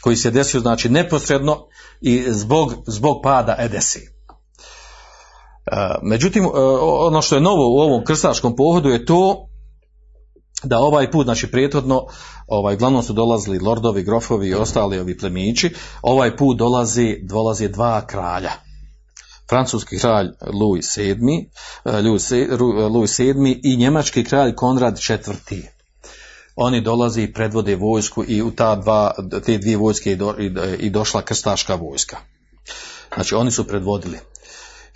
koji 0.00 0.16
se 0.16 0.30
desio 0.30 0.60
znači 0.60 0.88
neposredno 0.88 1.66
i 2.00 2.24
zbog, 2.28 2.74
zbog 2.86 3.20
pada 3.22 3.56
Edesi. 3.58 4.18
Međutim, 6.02 6.48
ono 7.00 7.22
što 7.22 7.34
je 7.34 7.40
novo 7.40 7.68
u 7.68 7.78
ovom 7.78 8.04
krstaškom 8.04 8.56
pohodu 8.56 8.88
je 8.88 9.04
to 9.04 9.48
da 10.62 10.78
ovaj 10.78 11.10
put, 11.10 11.24
znači 11.24 11.50
prijethodno, 11.50 12.06
ovaj, 12.46 12.76
glavno 12.76 13.02
su 13.02 13.12
dolazili 13.12 13.58
lordovi, 13.58 14.02
grofovi 14.02 14.48
i 14.48 14.54
ostali 14.54 14.98
ovi 14.98 15.18
plemići, 15.18 15.74
ovaj 16.02 16.36
put 16.36 16.58
dolazi, 16.58 17.18
dolazi 17.22 17.68
dva 17.68 18.06
kralja. 18.06 18.52
Francuski 19.48 19.98
kralj 19.98 20.28
Louis 20.60 20.96
VII, 20.96 21.14
Louis, 21.84 22.30
Louis 22.90 23.18
VII 23.18 23.60
i 23.62 23.76
njemački 23.76 24.24
kralj 24.24 24.54
Konrad 24.54 24.98
IV. 25.08 25.14
Oni 26.56 26.80
dolazi 26.80 27.22
i 27.22 27.32
predvode 27.32 27.76
vojsku 27.76 28.24
i 28.28 28.42
u 28.42 28.50
ta 28.50 28.76
dva, 28.76 29.14
te 29.44 29.58
dvije 29.58 29.76
vojske 29.76 30.18
i 30.78 30.90
došla 30.90 31.22
krstaška 31.22 31.74
vojska. 31.74 32.16
Znači 33.14 33.34
oni 33.34 33.50
su 33.50 33.66
predvodili. 33.66 34.18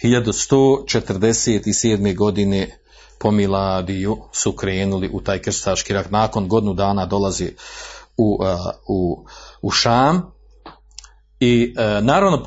1147. 0.02 2.16
godine 2.16 2.81
po 3.22 3.30
Miladiju 3.30 4.16
su 4.32 4.52
krenuli 4.52 5.10
u 5.12 5.20
taj 5.20 5.42
krstaški 5.42 5.92
rat. 5.92 6.10
Nakon 6.10 6.48
godinu 6.48 6.74
dana 6.74 7.06
dolazi 7.06 7.54
u, 8.16 8.38
u, 8.88 9.26
u 9.62 9.70
Šam 9.70 10.32
i 11.40 11.74
naravno 12.02 12.44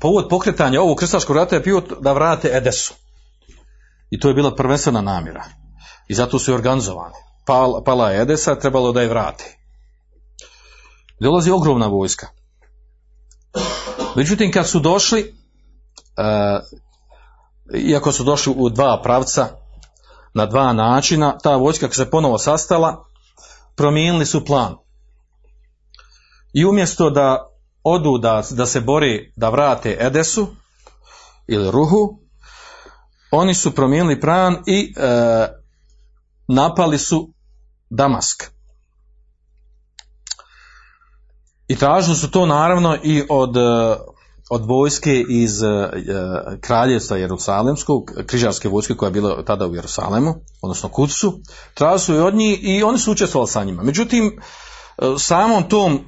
povod 0.00 0.28
pokretanja 0.28 0.80
ovog 0.80 0.98
krstaškog 0.98 1.36
rata 1.36 1.56
je 1.56 1.60
bio 1.60 1.82
da 2.00 2.12
vrate 2.12 2.50
Edesu. 2.52 2.94
I 4.10 4.20
to 4.20 4.28
je 4.28 4.34
bila 4.34 4.54
prvenstvena 4.54 5.00
namjera. 5.00 5.44
I 6.08 6.14
zato 6.14 6.38
su 6.38 6.50
i 6.50 6.54
organizovani. 6.54 7.14
Pala, 7.46 7.82
pala 7.84 8.10
je 8.10 8.22
Edesa, 8.22 8.54
trebalo 8.54 8.92
da 8.92 9.02
je 9.02 9.08
vrati. 9.08 9.44
Dolazi 11.20 11.50
ogromna 11.50 11.86
vojska. 11.86 12.26
Međutim, 14.16 14.52
kad 14.52 14.68
su 14.68 14.80
došli, 14.80 15.34
iako 17.74 18.12
su 18.12 18.24
došli 18.24 18.54
u 18.56 18.68
dva 18.68 19.00
pravca, 19.02 19.59
na 20.34 20.46
dva 20.46 20.72
načina, 20.72 21.38
ta 21.38 21.56
vojska 21.56 21.86
kad 21.86 21.94
se 21.94 22.10
ponovo 22.10 22.38
sastala, 22.38 23.04
promijenili 23.76 24.26
su 24.26 24.44
plan. 24.44 24.76
I 26.52 26.64
umjesto 26.64 27.10
da 27.10 27.50
odu 27.82 28.18
da, 28.18 28.42
da 28.50 28.66
se 28.66 28.80
bori 28.80 29.32
da 29.36 29.48
vrate 29.48 29.96
Edesu 30.00 30.46
ili 31.46 31.70
Ruhu, 31.70 32.20
oni 33.30 33.54
su 33.54 33.74
promijenili 33.74 34.20
plan 34.20 34.62
i 34.66 34.94
e, 34.96 35.48
napali 36.48 36.98
su 36.98 37.32
Damask. 37.90 38.44
I 41.68 41.76
tražili 41.76 42.16
su 42.16 42.30
to 42.30 42.46
naravno 42.46 42.98
i 43.02 43.24
od 43.28 43.56
od 44.50 44.66
vojske 44.66 45.24
iz 45.28 45.62
uh, 45.62 45.70
kraljevstva 46.60 47.16
Jerusalemskog, 47.16 48.10
križarske 48.26 48.68
vojske 48.68 48.94
koja 48.94 49.08
je 49.08 49.12
bila 49.12 49.44
tada 49.44 49.66
u 49.66 49.74
Jerusalemu, 49.74 50.34
odnosno 50.62 50.88
Kudsu, 50.88 51.40
tražili 51.74 52.00
su 52.00 52.14
i 52.14 52.18
od 52.18 52.34
njih 52.34 52.58
i 52.62 52.82
oni 52.82 52.98
su 52.98 53.12
učestvovali 53.12 53.48
sa 53.48 53.64
njima. 53.64 53.82
Međutim, 53.82 54.26
uh, 54.26 54.42
samom 55.18 55.68
tom 55.68 56.00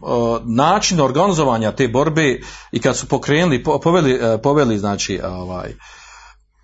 načinu 0.44 1.04
organizovanja 1.04 1.72
te 1.72 1.88
borbe 1.88 2.40
i 2.72 2.80
kad 2.80 2.96
su 2.96 3.08
pokrenuli, 3.08 3.64
poveli, 3.82 4.20
poveli 4.42 4.78
znači, 4.78 5.20
ovaj, 5.24 5.74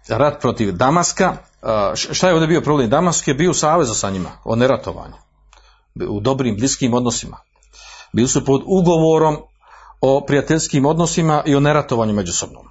rat 0.08 0.40
protiv 0.40 0.72
Damaska, 0.72 1.36
šta 1.94 2.28
je 2.28 2.34
ovdje 2.34 2.48
bio 2.48 2.60
problem? 2.60 2.90
Damask 2.90 3.28
je 3.28 3.34
bio 3.34 3.50
u 3.50 3.54
savezu 3.54 3.94
sa 3.94 4.10
njima, 4.10 4.30
o 4.44 4.56
neratovanju, 4.56 5.14
u 6.08 6.20
dobrim, 6.20 6.56
bliskim 6.56 6.94
odnosima. 6.94 7.36
Bili 8.12 8.28
su 8.28 8.44
pod 8.44 8.62
ugovorom 8.66 9.36
o 10.00 10.24
prijateljskim 10.26 10.86
odnosima 10.86 11.42
i 11.46 11.54
o 11.54 11.60
neratovanju 11.60 12.12
međusobnom. 12.12 12.64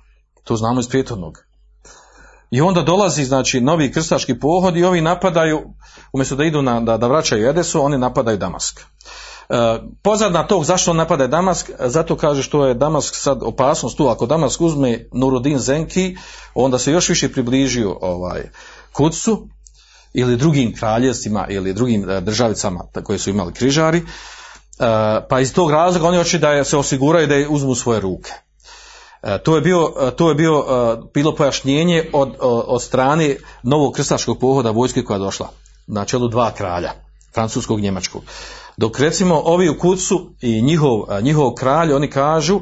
To 0.43 0.55
znamo 0.55 0.79
iz 0.79 0.87
prijetodnog. 0.87 1.37
I 2.51 2.61
onda 2.61 2.81
dolazi, 2.81 3.25
znači, 3.25 3.61
novi 3.61 3.91
krstaški 3.91 4.39
pohod 4.39 4.77
i 4.77 4.83
ovi 4.83 5.01
napadaju, 5.01 5.61
umjesto 6.13 6.35
da 6.35 6.43
idu 6.43 6.61
na, 6.61 6.81
da, 6.81 6.97
da 6.97 7.07
vraćaju 7.07 7.49
Edesu, 7.49 7.83
oni 7.83 7.97
napadaju 7.97 8.37
Damask. 8.37 8.79
E, 8.79 9.79
pozadna 10.03 10.47
tog 10.47 10.65
zašto 10.65 10.93
napada 10.93 11.27
Damask, 11.27 11.69
zato 11.79 12.15
kaže 12.15 12.43
što 12.43 12.65
je 12.65 12.73
Damask 12.73 13.15
sad 13.15 13.43
opasnost 13.43 13.97
tu, 13.97 14.07
ako 14.07 14.25
Damask 14.25 14.61
uzme 14.61 15.07
Nurudin 15.13 15.59
Zenki, 15.59 16.15
onda 16.55 16.79
se 16.79 16.91
još 16.91 17.09
više 17.09 17.31
približio 17.31 17.97
ovaj, 18.01 18.49
Kucu 18.93 19.47
ili 20.13 20.37
drugim 20.37 20.75
kraljevstvima 20.75 21.47
ili 21.49 21.73
drugim 21.73 22.05
državicama 22.21 22.83
koje 23.03 23.19
su 23.19 23.29
imali 23.29 23.53
križari, 23.53 24.01
pa 25.29 25.39
iz 25.39 25.53
tog 25.53 25.71
razloga 25.71 26.07
oni 26.07 26.17
hoće 26.17 26.37
da 26.37 26.63
se 26.63 26.77
osiguraju 26.77 27.27
da 27.27 27.35
je 27.35 27.47
uzmu 27.47 27.75
svoje 27.75 27.99
ruke. 27.99 28.31
To 29.43 29.55
je 29.55 29.61
bio, 29.61 29.93
to 30.15 30.29
je 30.29 30.35
bio, 30.35 30.65
bilo 31.13 31.35
pojašnjenje 31.35 32.09
od, 32.13 32.35
od 32.41 32.83
strane 32.83 33.35
novog 33.63 33.93
krstaškog 33.93 34.39
pohoda 34.39 34.71
vojske 34.71 35.03
koja 35.03 35.15
je 35.15 35.19
došla 35.19 35.49
na 35.87 36.05
čelu 36.05 36.27
dva 36.27 36.51
kralja, 36.51 36.91
francuskog 37.33 37.79
i 37.79 37.81
njemačkog. 37.81 38.23
Dok 38.77 38.99
recimo 38.99 39.41
ovi 39.45 39.69
u 39.69 39.79
kucu 39.79 40.31
i 40.41 40.61
njihov, 40.61 41.03
njihov 41.21 41.53
kralj, 41.53 41.93
oni 41.93 42.09
kažu, 42.09 42.61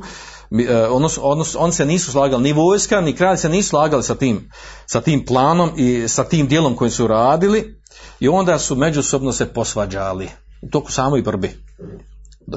odnos, 0.89 1.19
odnos, 1.21 1.56
on 1.60 1.71
se 1.71 1.86
nisu 1.86 2.12
slagali, 2.12 2.43
ni 2.43 2.54
vojska, 2.54 3.01
ni 3.01 3.15
kralj 3.15 3.38
se 3.38 3.49
nisu 3.49 3.69
slagali 3.69 4.04
sa 4.04 4.15
tim, 4.15 4.51
sa 4.86 5.01
tim 5.01 5.25
planom 5.25 5.71
i 5.78 6.08
sa 6.08 6.23
tim 6.23 6.47
dijelom 6.47 6.75
koji 6.75 6.91
su 6.91 7.08
radili 7.08 7.80
i 8.19 8.28
onda 8.28 8.60
su 8.60 8.75
međusobno 8.75 9.34
se 9.34 9.54
posvađali 9.54 10.30
toku 10.71 10.91
samoj 10.91 11.21
borbi 11.21 11.58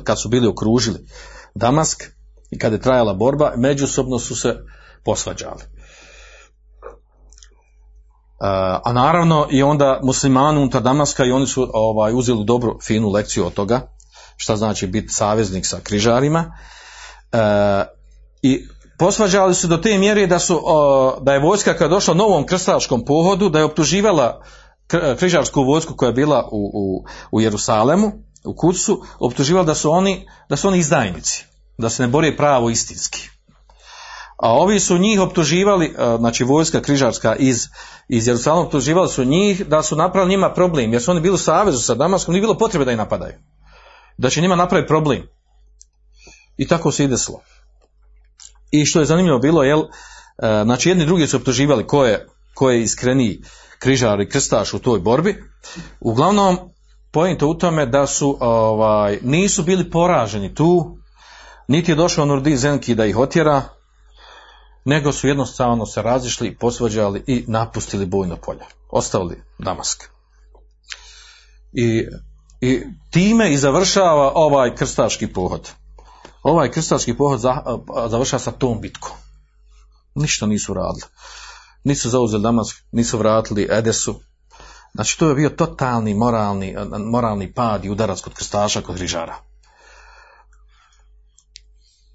kad 0.05 0.21
su 0.21 0.29
bili 0.29 0.49
okružili 0.49 1.07
Damask 1.55 2.05
i 2.51 2.59
kad 2.59 2.73
je 2.73 2.81
trajala 2.81 3.15
borba, 3.15 3.53
međusobno 3.57 4.19
su 4.19 4.37
se 4.37 4.57
posvađali. 5.05 5.63
A 8.85 8.93
naravno 8.93 9.47
i 9.51 9.63
onda 9.63 10.01
muslimani 10.03 10.59
unutar 10.59 10.83
Damaska 10.83 11.25
i 11.25 11.31
oni 11.31 11.47
su 11.47 11.71
ovaj, 11.73 12.13
uzeli 12.15 12.45
dobru 12.45 12.79
finu 12.83 13.11
lekciju 13.11 13.47
od 13.47 13.53
toga, 13.53 13.81
šta 14.37 14.57
znači 14.57 14.87
biti 14.87 15.09
saveznik 15.09 15.67
sa 15.67 15.81
križarima. 15.83 16.59
E, 17.33 17.39
I 18.43 18.67
posvađali 18.99 19.55
su 19.55 19.67
do 19.67 19.77
te 19.77 19.99
mjere 19.99 20.27
da, 20.27 20.39
su, 20.39 20.63
da 21.21 21.33
je 21.33 21.41
vojska 21.41 21.73
kada 21.73 21.85
je 21.85 21.89
došla 21.89 22.15
novom 22.15 22.47
krstaškom 22.47 23.05
pohodu, 23.05 23.49
da 23.49 23.59
je 23.59 23.65
optuživala 23.65 24.43
križarsku 25.19 25.63
vojsku 25.63 25.95
koja 25.97 26.07
je 26.07 26.13
bila 26.13 26.49
u, 26.53 26.71
u, 26.75 27.05
u 27.33 27.41
Jerusalemu, 27.41 28.13
u 28.45 28.55
Kucu, 28.55 29.03
optuživali 29.19 29.67
da 29.67 29.75
su 29.75 29.91
oni, 29.91 30.29
da 30.49 30.57
su 30.57 30.69
oni 30.69 30.79
izdajnici, 30.79 31.45
da 31.79 31.91
se 31.91 32.03
ne 32.03 32.09
bore 32.09 32.37
pravo 32.37 32.71
istinski. 32.71 33.29
A 34.39 34.53
ovi 34.53 34.81
su 34.81 34.99
njih 34.99 35.21
optuživali, 35.21 35.95
znači 36.19 36.45
vojska 36.45 36.83
križarska 36.83 37.37
iz, 37.37 37.67
iz 38.09 38.27
Jerusalema 38.27 38.63
optuživali 38.63 39.09
su 39.09 39.25
njih 39.25 39.67
da 39.67 39.83
su 39.83 39.97
napravili 39.97 40.31
njima 40.31 40.53
problem, 40.55 40.93
jer 40.93 41.03
su 41.03 41.11
oni 41.11 41.21
bili 41.21 41.35
u 41.35 41.39
savezu 41.39 41.79
sa 41.79 41.95
Damaskom, 41.95 42.33
nije 42.33 42.41
bilo 42.41 42.59
potrebe 42.59 42.85
da 42.85 42.93
ih 42.93 42.99
napadaju. 42.99 43.35
Da 44.19 44.31
će 44.31 44.41
njima 44.41 44.57
napraviti 44.57 44.89
problem. 44.89 45.23
I 46.57 46.69
tako 46.69 46.93
se 46.93 47.05
i 47.05 47.09
desilo. 47.09 47.43
I 48.71 48.87
što 48.87 49.01
je 49.01 49.07
zanimljivo 49.07 49.39
bilo, 49.39 49.63
jel, 49.63 49.83
znači 50.39 50.89
jedni 50.89 51.07
drugi 51.07 51.27
su 51.27 51.37
optuživali 51.37 51.87
ko 51.87 52.05
je, 52.05 52.27
ko 52.55 52.71
je 52.71 52.83
iskreniji 52.83 53.43
križar 53.79 54.21
i 54.21 54.29
krstaš 54.29 54.75
u 54.75 54.79
toj 54.79 55.01
borbi. 55.01 55.45
Uglavnom, 56.01 56.59
pojento 57.11 57.49
u 57.49 57.55
tome 57.55 57.87
da 57.87 58.07
su 58.07 58.37
ovaj, 58.41 59.19
nisu 59.23 59.63
bili 59.63 59.91
poraženi 59.91 60.55
tu, 60.55 60.99
niti 61.69 61.91
je 61.91 61.97
došao 61.97 62.27
Nurdi 62.27 62.57
Zenki 62.57 62.95
da 62.95 63.07
ih 63.07 63.19
otjera, 63.19 63.63
nego 64.85 65.13
su 65.13 65.29
jednostavno 65.29 65.87
se 65.87 66.03
razišli, 66.03 66.57
posvađali 66.57 67.25
i 67.27 67.45
napustili 67.47 68.07
bojno 68.07 68.37
polje. 68.37 68.65
Ostavili 68.91 69.43
Damask. 69.59 70.05
I, 71.73 72.07
I 72.61 72.83
time 73.11 73.53
i 73.53 73.59
završava 73.59 74.33
ovaj 74.35 74.75
krstaški 74.75 75.27
pohod. 75.27 75.71
Ovaj 76.43 76.71
krstaški 76.71 77.17
pohod 77.17 77.41
za, 77.41 77.63
završava 78.09 78.41
sa 78.41 78.51
tom 78.53 78.81
bitkom. 78.81 79.17
Ništa 80.15 80.47
nisu 80.47 80.75
radili. 80.75 81.07
Nisu 81.85 82.11
zauzeli 82.11 82.43
Damask, 82.43 82.77
nisu 82.93 83.19
vratili 83.19 83.69
Edesu, 83.71 84.21
Znači 84.95 85.19
to 85.19 85.29
je 85.29 85.35
bio 85.35 85.49
totalni 85.49 86.15
moralni, 86.15 86.77
moralni 87.11 87.53
pad 87.53 87.85
i 87.85 87.91
udarac 87.91 88.21
kod 88.21 88.35
krstaša, 88.35 88.81
kod 88.81 88.97
grižara. 88.97 89.37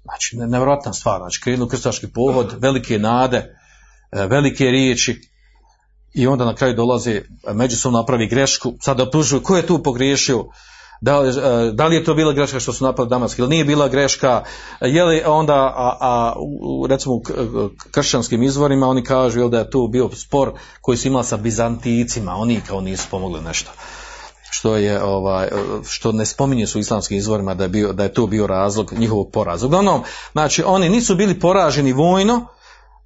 Znači, 0.02 0.36
nevjerojatna 0.36 0.92
stvar. 0.92 1.18
Znači, 1.18 1.40
krenu 1.40 1.68
krstaški 1.68 2.12
povod, 2.12 2.54
velike 2.58 2.98
nade, 2.98 3.56
velike 4.12 4.64
riječi 4.64 5.20
i 6.14 6.26
onda 6.26 6.44
na 6.44 6.54
kraju 6.54 6.74
dolaze, 6.74 7.22
međusobno 7.54 7.98
napravi 7.98 8.28
grešku, 8.28 8.72
sad 8.80 9.00
optužuju 9.00 9.42
ko 9.42 9.56
je 9.56 9.66
tu 9.66 9.82
pogriješio, 9.82 10.44
Da 11.04 11.22
e, 11.26 11.72
da 11.72 11.86
li 11.86 11.96
je 11.96 12.04
to 12.04 12.14
bila 12.14 12.32
greška 12.32 12.60
što 12.60 12.72
su 12.72 12.84
napali 12.84 13.08
Damask 13.08 13.38
ili 13.38 13.48
nije 13.48 13.64
bila 13.64 13.88
greška, 13.88 14.42
je 14.80 15.04
li 15.04 15.22
onda, 15.26 15.54
a, 15.76 15.96
a 16.00 16.34
recimo 16.88 17.14
u 17.14 17.20
k- 17.20 17.32
kršćanskim 17.90 18.42
izvorima 18.42 18.86
oni 18.86 19.04
kažu 19.04 19.40
jel, 19.40 19.48
da 19.48 19.58
je 19.58 19.70
tu 19.70 19.88
bio 19.88 20.08
spor 20.08 20.52
koji 20.80 20.98
su 20.98 21.08
imali 21.08 21.24
sa 21.24 21.36
Bizanticima, 21.36 22.34
oni 22.36 22.60
kao 22.68 22.80
nisu 22.80 23.06
pomogli 23.10 23.40
nešto. 23.40 23.70
Što 24.50 24.76
je 24.76 25.02
ovaj 25.02 25.48
što 25.86 26.12
ne 26.12 26.26
spominje 26.26 26.66
su 26.66 26.78
islamskim 26.78 27.18
izvorima 27.18 27.54
da 27.54 27.64
je 27.64 27.68
bio 27.68 27.92
da 27.92 28.02
je 28.02 28.14
to 28.14 28.26
bio 28.26 28.46
razlog 28.46 28.92
njihovog 28.92 29.30
poraza. 29.32 29.66
Uglavnom, 29.66 30.02
znači 30.32 30.62
oni 30.66 30.88
nisu 30.88 31.14
bili 31.14 31.40
poraženi 31.40 31.92
vojno, 31.92 32.46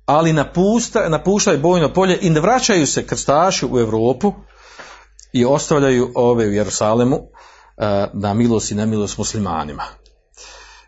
ali 0.07 0.33
napusta, 0.33 1.09
napuštaju 1.09 1.59
bojno 1.59 1.93
polje 1.93 2.19
i 2.21 2.31
ne 2.31 2.41
vraćaju 2.41 2.87
se 2.87 3.07
krstaši 3.07 3.67
u 3.67 3.79
Europu 3.79 4.35
i 5.33 5.45
ostavljaju 5.45 6.13
ove 6.15 6.47
u 6.47 6.53
Jerusalemu 6.53 7.19
na 8.13 8.35
milost 8.35 8.71
i 8.71 8.75
nemilost 8.75 9.19
muslimanima. 9.19 9.85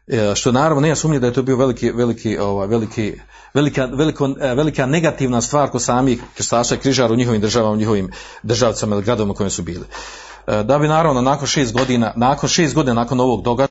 E, 0.06 0.34
Što 0.34 0.52
naravno 0.52 0.80
nema 0.80 0.96
sumnje 0.96 1.18
da 1.18 1.26
je 1.26 1.32
to 1.32 1.42
bio 1.42 1.56
veliki, 1.56 1.90
veliki, 1.90 2.38
ovaj, 2.38 2.66
veliki, 2.66 3.14
velika, 3.54 3.84
veliko, 3.84 4.28
eh, 4.40 4.54
velika 4.54 4.86
negativna 4.86 5.40
stvar 5.40 5.70
kod 5.70 5.82
samih 5.82 6.22
krstaša 6.36 6.74
i 6.74 6.78
križara 6.78 7.12
u 7.12 7.16
njihovim 7.16 7.40
državama, 7.40 7.72
u 7.72 7.76
njihovim 7.76 8.10
državcama 8.42 8.96
ili 8.96 9.04
gradovima 9.04 9.32
u 9.32 9.34
kojima 9.34 9.50
su 9.50 9.62
bili. 9.62 9.84
E, 10.46 10.62
Da 10.62 10.78
bi 10.78 10.88
naravno 10.88 11.22
nakon 11.22 11.46
šest 11.46 11.72
godina, 11.72 12.12
nakon 12.16 12.48
šest 12.48 12.74
godina 12.74 12.94
nakon 12.94 13.20
ovog 13.20 13.42
događaja, 13.42 13.70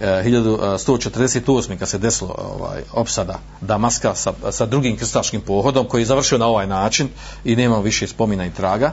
e, 0.00 0.22
1148. 0.24 1.78
kad 1.78 1.88
se 1.88 1.98
desilo 1.98 2.34
ovaj, 2.38 2.82
opsada 2.92 3.38
Damaska 3.60 4.14
sa, 4.14 4.32
sa 4.50 4.66
drugim 4.66 4.96
krstaškim 4.96 5.40
pohodom 5.40 5.86
koji 5.86 6.02
je 6.02 6.06
završio 6.06 6.38
na 6.38 6.46
ovaj 6.46 6.66
način 6.66 7.08
i 7.44 7.56
nema 7.56 7.78
više 7.78 8.06
spomina 8.06 8.46
i 8.46 8.54
traga. 8.54 8.92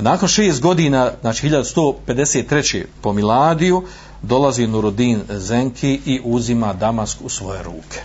Nakon 0.00 0.28
šest 0.28 0.60
godina, 0.60 1.10
znači 1.20 1.48
1153. 1.48 2.84
po 3.00 3.12
Miladiju, 3.12 3.82
dolazi 4.22 4.66
Nuruddin 4.66 5.20
Zenki 5.28 6.00
i 6.06 6.20
uzima 6.24 6.72
Damask 6.72 7.18
u 7.24 7.28
svoje 7.28 7.62
ruke. 7.62 8.00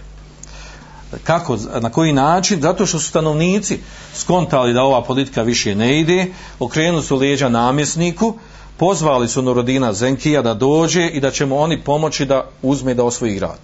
Kako, 1.23 1.57
na 1.81 1.89
koji 1.89 2.13
način? 2.13 2.61
Zato 2.61 2.85
što 2.85 2.99
su 2.99 3.07
stanovnici 3.07 3.79
skontali 4.15 4.73
da 4.73 4.83
ova 4.83 5.03
politika 5.03 5.41
više 5.41 5.75
ne 5.75 5.99
ide, 5.99 6.25
okrenuli 6.59 7.03
su 7.03 7.15
leđa 7.15 7.49
namjesniku, 7.49 8.33
pozvali 8.77 9.27
su 9.27 9.41
Nurodina 9.41 9.93
Zenkija 9.93 10.41
da 10.41 10.53
dođe 10.53 11.07
i 11.07 11.19
da 11.19 11.31
će 11.31 11.45
mu 11.45 11.59
oni 11.61 11.83
pomoći 11.83 12.25
da 12.25 12.49
uzme 12.61 12.93
da 12.93 13.03
osvoji 13.03 13.35
grad. 13.35 13.59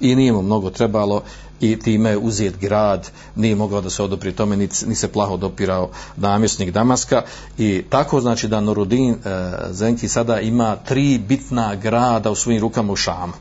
I 0.00 0.14
nije 0.14 0.32
mu 0.32 0.42
mnogo 0.42 0.70
trebalo 0.70 1.22
i 1.60 1.78
time 1.78 2.10
je 2.10 2.18
uzet 2.18 2.58
grad, 2.58 3.10
nije 3.34 3.56
mogao 3.56 3.80
da 3.80 3.90
se 3.90 4.02
odopri 4.02 4.32
tome, 4.32 4.56
ni, 4.56 4.68
ni 4.86 4.94
se 4.94 5.12
plaho 5.12 5.36
dopirao 5.36 5.90
namjesnik 6.16 6.70
Damaska 6.70 7.22
i 7.58 7.84
tako 7.90 8.20
znači 8.20 8.48
da 8.48 8.60
Nurudin 8.60 9.12
e, 9.12 9.16
Zenki 9.70 10.08
sada 10.08 10.40
ima 10.40 10.76
tri 10.76 11.18
bitna 11.18 11.74
grada 11.74 12.30
u 12.30 12.34
svojim 12.34 12.60
rukama 12.60 12.92
u 12.92 12.96
Šamu. 12.96 13.32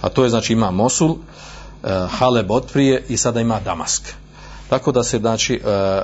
A 0.00 0.08
to 0.08 0.24
je 0.24 0.30
znači 0.30 0.52
ima 0.52 0.70
Mosul, 0.70 1.10
e, 1.12 2.06
Haleb 2.10 2.50
otprije 2.50 3.04
i 3.08 3.16
sada 3.16 3.40
ima 3.40 3.60
Damask. 3.60 4.02
Tako 4.68 4.92
da 4.92 5.02
se 5.02 5.18
znači 5.18 5.54
e, 5.54 5.68
e, 5.68 6.02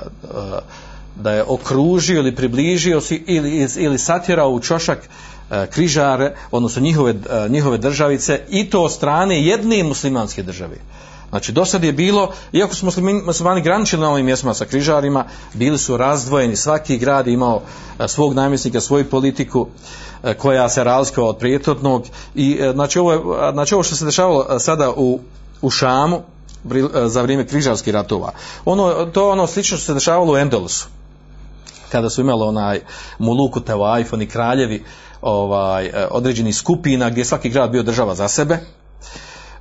da 1.15 1.31
je 1.31 1.43
okružio 1.43 2.19
ili 2.19 2.35
približio 2.35 3.01
si 3.01 3.23
ili, 3.27 3.67
ili 3.77 3.97
satjerao 3.97 4.49
u 4.49 4.59
čošak 4.59 5.09
križare, 5.69 6.35
odnosno 6.51 6.81
njihove, 6.81 7.11
e, 7.11 7.49
njihove 7.49 7.77
državice 7.77 8.39
i 8.49 8.69
to 8.69 8.83
od 8.83 8.91
strane 8.91 9.45
jedne 9.45 9.83
muslimanske 9.83 10.43
države. 10.43 10.77
Znači, 11.29 11.51
do 11.51 11.65
sad 11.65 11.83
je 11.83 11.93
bilo, 11.93 12.31
iako 12.51 12.75
su 12.75 12.85
muslimani, 13.25 13.61
graničili 13.61 14.01
na 14.01 14.09
ovim 14.09 14.25
mjestima 14.25 14.53
sa 14.53 14.65
križarima, 14.65 15.25
bili 15.53 15.77
su 15.77 15.97
razdvojeni, 15.97 16.55
svaki 16.55 16.97
grad 16.97 17.27
je 17.27 17.33
imao 17.33 17.61
e, 17.99 18.07
svog 18.07 18.33
namjesnika, 18.33 18.81
svoju 18.81 19.09
politiku 19.09 19.67
e, 20.23 20.33
koja 20.33 20.69
se 20.69 20.83
razlikovala 20.83 21.29
od 21.29 21.37
prijetodnog 21.37 22.05
i 22.35 22.57
e, 22.61 22.71
znači 22.71 22.99
ovo, 22.99 23.11
je, 23.11 23.19
znači 23.51 23.73
ovo 23.73 23.83
što 23.83 23.95
se 23.95 24.05
dešavalo 24.05 24.45
e, 24.49 24.59
sada 24.59 24.91
u, 24.95 25.19
u 25.61 25.69
Šamu 25.69 26.17
e, 26.17 27.07
za 27.07 27.21
vrijeme 27.21 27.47
križarskih 27.47 27.93
ratova, 27.93 28.31
ono, 28.65 29.05
to 29.05 29.21
je 29.21 29.31
ono 29.31 29.47
slično 29.47 29.77
što 29.77 29.85
se 29.85 29.93
dešavalo 29.93 30.33
u 30.33 30.37
Endolusu 30.37 30.87
kada 31.91 32.09
su 32.09 32.21
imali 32.21 32.43
onaj 32.43 32.81
Muluku 33.19 33.59
Tevajf, 33.59 34.13
oni 34.13 34.25
kraljevi 34.27 34.83
ovaj, 35.21 35.85
e, 35.85 36.07
određenih 36.11 36.55
skupina 36.55 37.09
gdje 37.09 37.21
je 37.21 37.25
svaki 37.25 37.49
grad 37.49 37.71
bio 37.71 37.83
država 37.83 38.15
za 38.15 38.27
sebe, 38.27 38.57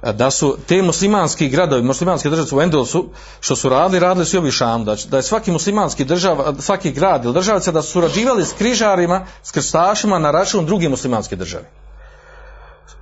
e, 0.03 0.13
da 0.13 0.31
su 0.31 0.57
te 0.67 0.83
muslimanski 0.83 1.49
gradovi, 1.49 1.83
muslimanske 1.83 2.31
države 2.31 2.49
u 2.53 2.63
Endelusu, 2.63 3.09
što 3.41 3.57
su 3.57 3.69
radili, 3.69 4.01
radili 4.01 4.27
su 4.27 4.37
i 4.37 4.39
ovi 4.39 4.51
šam, 4.51 4.85
da, 4.85 5.17
je 5.17 5.23
svaki 5.23 5.51
muslimanski 5.51 6.05
država, 6.05 6.55
svaki 6.59 6.93
grad 6.93 7.25
ili 7.25 7.35
državica 7.35 7.73
da 7.73 7.83
su 7.83 7.91
surađivali 7.91 8.45
s 8.45 8.53
križarima, 8.53 9.27
s 9.43 9.51
krstašima 9.51 10.19
na 10.19 10.31
račun 10.31 10.67
druge 10.67 10.89
muslimanske 10.89 11.37
države. 11.37 11.71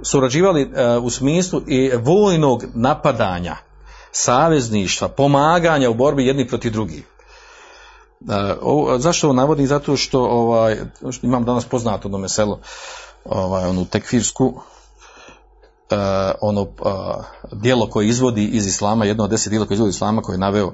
Surađivali 0.03 0.63
e, 0.63 0.97
u 0.97 1.11
smislu 1.11 1.63
i 1.67 1.91
vojnog 1.97 2.65
napadanja, 2.75 3.57
savezništva, 4.13 5.09
pomaganja 5.09 5.91
u 5.91 5.95
borbi 5.95 6.27
jedni 6.27 6.49
protiv 6.49 6.73
drugih. 6.73 7.18
Uh, 8.21 8.35
ovo, 8.63 8.99
zašto 8.99 9.27
ovo 9.27 9.35
navodim? 9.35 9.67
Zato 9.67 9.97
što, 9.97 10.21
ovaj, 10.25 10.77
što 11.11 11.27
imam 11.27 11.45
danas 11.45 11.65
poznato 11.65 12.09
ono 12.09 12.19
meselo, 12.19 12.59
ovaj, 13.25 13.65
onu 13.65 13.85
tekfirsku, 13.85 14.45
uh, 14.47 15.99
ono 16.41 16.63
uh, 16.63 16.69
dijelo 17.53 17.87
koje 17.87 18.09
izvodi 18.09 18.45
iz 18.45 18.67
islama, 18.67 19.05
jedno 19.05 19.25
od 19.25 19.31
deset 19.31 19.51
dijela 19.51 19.67
koje 19.67 19.75
izvodi 19.75 19.89
iz 19.89 19.95
islama 19.95 20.23
koje 20.23 20.35
je 20.35 20.39
naveo 20.39 20.67
uh, 20.67 20.73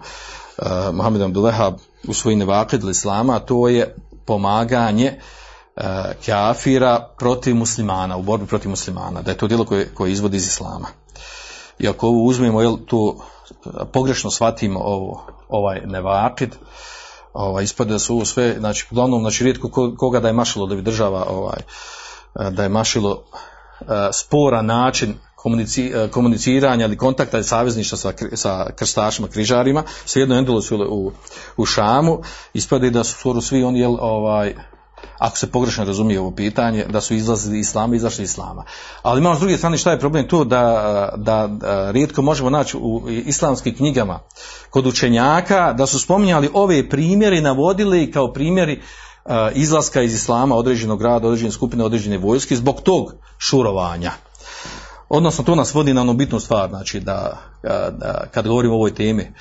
Mohamed 0.92 1.22
Abdulehab 1.22 1.74
u 2.08 2.14
svojim 2.14 2.38
nevakid 2.38 2.84
islama, 2.84 3.36
a 3.36 3.40
to 3.40 3.68
je 3.68 3.96
pomaganje 4.24 5.18
uh, 5.76 5.82
kafira 6.26 7.08
protiv 7.18 7.56
muslimana, 7.56 8.16
u 8.16 8.22
borbi 8.22 8.46
protiv 8.46 8.70
muslimana, 8.70 9.22
da 9.22 9.30
je 9.30 9.36
to 9.36 9.46
dijelo 9.46 9.64
koje, 9.64 9.94
koje 9.94 10.12
izvodi 10.12 10.36
iz 10.36 10.46
islama. 10.46 10.88
I 11.78 11.88
ako 11.88 12.08
ovo 12.08 12.22
uzmemo, 12.22 12.60
jel, 12.60 12.76
to 12.86 13.16
pogrešno 13.92 14.30
shvatimo 14.30 14.80
ovo, 14.80 15.26
ovaj 15.48 15.80
nevakid, 15.86 16.56
ovaj, 17.34 17.64
ispade 17.64 17.92
da 17.92 17.98
su 17.98 18.24
sve, 18.24 18.56
znači, 18.58 18.86
uglavnom, 18.90 19.20
znači, 19.20 19.44
rijetko 19.44 19.68
ko- 19.68 19.94
koga 19.98 20.20
da 20.20 20.28
je 20.28 20.34
mašilo 20.34 20.66
da 20.66 20.74
bi 20.74 20.82
država, 20.82 21.26
ovaj, 21.28 21.58
eh, 22.40 22.50
da 22.50 22.62
je 22.62 22.68
mašilo 22.68 23.24
eh, 23.80 23.84
spora 24.12 24.62
način 24.62 25.10
eh, 25.10 26.08
komuniciranja 26.10 26.84
ili 26.84 26.96
kontakta 26.96 27.38
i 27.38 27.44
savezništva 27.44 27.98
sa, 27.98 28.12
sa 28.32 28.70
krstašima, 28.76 29.28
križarima, 29.28 29.82
svejedno 30.04 30.34
Endulu 30.36 30.60
su 30.60 30.76
u, 30.90 31.12
u 31.56 31.66
Šamu, 31.66 32.22
ispade 32.54 32.90
da 32.90 33.04
su 33.04 33.12
skoro 33.18 33.40
svi 33.40 33.64
oni, 33.64 33.80
jel, 33.80 33.96
ovaj, 34.00 34.54
ako 35.18 35.38
se 35.38 35.50
pogrešno 35.50 35.84
razumije 35.84 36.20
ovo 36.20 36.30
pitanje, 36.30 36.84
da 36.88 37.00
su 37.00 37.14
izlazili 37.14 37.58
iz 37.58 37.66
islama, 37.66 37.96
izašli 37.96 38.24
iz 38.24 38.30
islama. 38.30 38.64
Ali 39.02 39.20
imamo 39.20 39.36
s 39.36 39.38
druge 39.38 39.56
strane 39.56 39.78
šta 39.78 39.90
je 39.90 39.98
problem 39.98 40.28
tu 40.28 40.44
da, 40.44 41.08
da, 41.16 41.46
da 41.50 41.90
rijetko 41.90 42.22
možemo 42.22 42.50
naći 42.50 42.76
u 42.76 43.02
islamskim 43.08 43.76
knjigama 43.76 44.20
kod 44.70 44.86
učenjaka 44.86 45.72
da 45.72 45.86
su 45.86 45.98
spominjali 45.98 46.50
ove 46.54 46.88
primjere 46.88 47.38
i 47.38 47.40
navodili 47.40 48.10
kao 48.10 48.32
primjeri 48.32 48.80
uh, 49.24 49.32
izlaska 49.54 50.02
iz 50.02 50.14
islama 50.14 50.56
određenog 50.56 50.98
grada, 50.98 51.26
određene 51.26 51.52
skupine, 51.52 51.84
određene 51.84 52.18
vojske 52.18 52.56
zbog 52.56 52.80
tog 52.80 53.14
šurovanja. 53.38 54.12
Odnosno 55.08 55.44
to 55.44 55.54
nas 55.54 55.74
vodi 55.74 55.94
na 55.94 56.00
onu 56.00 56.14
bitnu 56.14 56.40
stvar, 56.40 56.68
znači 56.68 57.00
da, 57.00 57.38
da 57.90 58.26
kad 58.30 58.48
govorimo 58.48 58.74
o 58.74 58.76
ovoj 58.76 58.94
temi, 58.94 59.32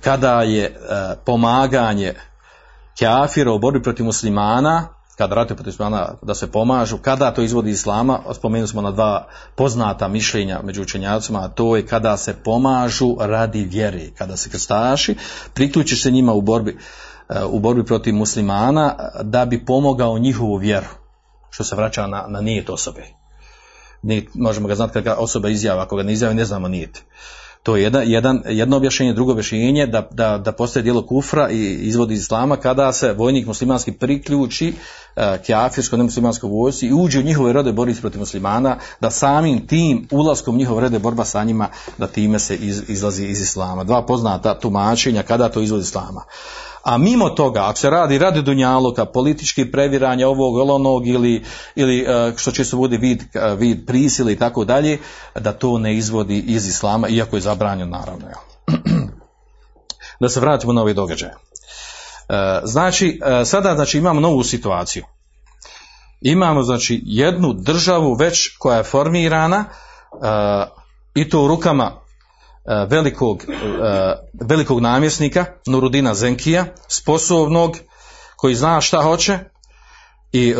kada 0.00 0.42
je 0.42 0.76
pomaganje 1.24 2.14
kafira 2.98 3.52
u 3.52 3.58
borbi 3.58 3.82
protiv 3.82 4.06
muslimana, 4.06 4.88
kada 5.18 5.34
ratuju 5.34 5.56
protiv 5.56 5.70
muslimana 5.70 6.14
da 6.22 6.34
se 6.34 6.52
pomažu, 6.52 6.98
kada 6.98 7.30
to 7.30 7.42
izvodi 7.42 7.70
islama, 7.70 8.20
spomenuli 8.34 8.68
smo 8.68 8.82
na 8.82 8.90
dva 8.90 9.28
poznata 9.56 10.08
mišljenja 10.08 10.60
među 10.64 10.82
učenjacima, 10.82 11.44
a 11.44 11.48
to 11.48 11.76
je 11.76 11.86
kada 11.86 12.16
se 12.16 12.34
pomažu 12.44 13.16
radi 13.20 13.64
vjere, 13.64 14.10
kada 14.18 14.36
se 14.36 14.50
krstaši, 14.50 15.16
priključiš 15.54 16.02
se 16.02 16.10
njima 16.10 16.32
u 16.32 16.40
borbi, 16.40 16.78
e, 17.28 17.44
u 17.44 17.60
borbi 17.60 17.84
protiv 17.84 18.14
muslimana 18.14 18.94
da 19.22 19.44
bi 19.44 19.64
pomogao 19.64 20.18
njihovu 20.18 20.56
vjeru, 20.56 20.86
što 21.50 21.64
se 21.64 21.76
vraća 21.76 22.06
na, 22.06 22.24
na 22.28 22.40
nijet 22.40 22.70
osobe. 22.70 23.06
Nijet, 24.02 24.28
možemo 24.34 24.68
ga 24.68 24.74
znati 24.74 24.92
kada 24.92 25.16
osoba 25.16 25.48
izjava, 25.48 25.82
ako 25.82 25.96
ga 25.96 26.02
ne 26.02 26.12
izjavi 26.12 26.34
ne 26.34 26.44
znamo 26.44 26.68
nijet. 26.68 27.02
To 27.62 27.76
je 27.76 27.82
jedan, 27.82 28.02
jedan, 28.06 28.42
jedno 28.46 28.76
objašnjenje, 28.76 29.12
drugo 29.12 29.32
objašnjenje 29.32 29.86
da, 29.86 30.08
da, 30.10 30.38
da 30.38 30.52
postaje 30.52 30.82
dijelo 30.82 31.06
kufra 31.06 31.50
i 31.50 31.74
izvodi 31.74 32.14
iz 32.14 32.20
islama 32.20 32.56
kada 32.56 32.92
se 32.92 33.12
vojnik 33.12 33.46
muslimanski 33.46 33.92
priključi 33.92 34.74
uh, 35.16 35.22
kjafirskoj 35.46 35.98
nemuslimanskoj 35.98 36.50
vojsci 36.50 36.86
i 36.86 36.92
uđe 36.92 37.18
u 37.18 37.22
njihove 37.22 37.52
rode 37.52 37.72
boriti 37.72 38.00
protiv 38.00 38.20
muslimana, 38.20 38.76
da 39.00 39.10
samim 39.10 39.66
tim 39.66 40.08
ulaskom 40.10 40.56
njihove 40.56 40.80
rode 40.80 40.98
borba 40.98 41.24
sa 41.24 41.44
njima, 41.44 41.68
da 41.98 42.06
time 42.06 42.38
se 42.38 42.56
iz, 42.56 42.82
izlazi 42.88 43.26
iz 43.26 43.40
islama. 43.40 43.84
Dva 43.84 44.06
poznata 44.06 44.58
tumačenja 44.58 45.22
kada 45.22 45.48
to 45.48 45.60
izvodi 45.60 45.80
iz 45.80 45.88
islama. 45.88 46.24
A 46.82 46.98
mimo 46.98 47.30
toga, 47.30 47.64
ako 47.68 47.78
se 47.78 47.90
radi 47.90 48.18
radi 48.18 48.42
dunjaluka, 48.42 49.04
politički 49.04 49.70
previranja 49.70 50.28
ovog 50.28 50.58
ili 50.58 50.70
onog 50.70 51.06
ili, 51.06 51.44
ili 51.74 52.02
uh, 52.02 52.36
što 52.36 52.64
se 52.64 52.76
bude 52.76 52.96
vid, 52.96 53.22
uh, 53.22 53.58
vid 53.58 53.86
prisile 53.86 54.32
i 54.32 54.36
tako 54.36 54.64
dalje, 54.64 54.98
da 55.34 55.52
to 55.52 55.78
ne 55.78 55.96
izvodi 55.96 56.38
iz 56.38 56.68
islama, 56.68 57.08
iako 57.08 57.36
je 57.36 57.40
zabranjeno 57.40 57.98
naravno. 57.98 58.26
Da 60.20 60.28
se 60.28 60.40
vratimo 60.40 60.72
na 60.72 60.82
ove 60.82 60.94
događaje. 60.94 61.32
Uh, 61.32 62.36
znači, 62.64 63.20
sada 63.44 63.74
znači, 63.74 63.98
imamo 63.98 64.20
novu 64.20 64.42
situaciju. 64.42 65.04
imamo 66.20 66.62
znači 66.62 67.02
jednu 67.04 67.52
državu 67.52 68.14
već 68.14 68.56
koja 68.58 68.76
je 68.76 68.84
formirana 68.84 69.64
e, 69.64 69.68
i 71.14 71.28
to 71.28 71.44
u 71.44 71.48
rukama 71.48 71.84
e, 71.84 72.01
velikog, 72.88 73.44
e, 73.44 74.14
velikog 74.40 74.80
namjesnika 74.80 75.44
Nurudina 75.66 76.14
Zenkija, 76.14 76.64
sposobnog 76.88 77.76
koji 78.36 78.54
zna 78.54 78.80
šta 78.80 79.02
hoće 79.02 79.38
i 80.32 80.54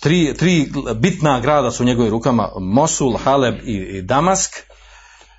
tri, 0.00 0.34
tri 0.38 0.72
bitna 0.96 1.40
grada 1.40 1.70
su 1.70 1.82
u 1.82 1.86
njegovim 1.86 2.10
rukama 2.10 2.48
Mosul, 2.58 3.16
Haleb 3.24 3.54
i, 3.64 4.02
Damask 4.02 4.50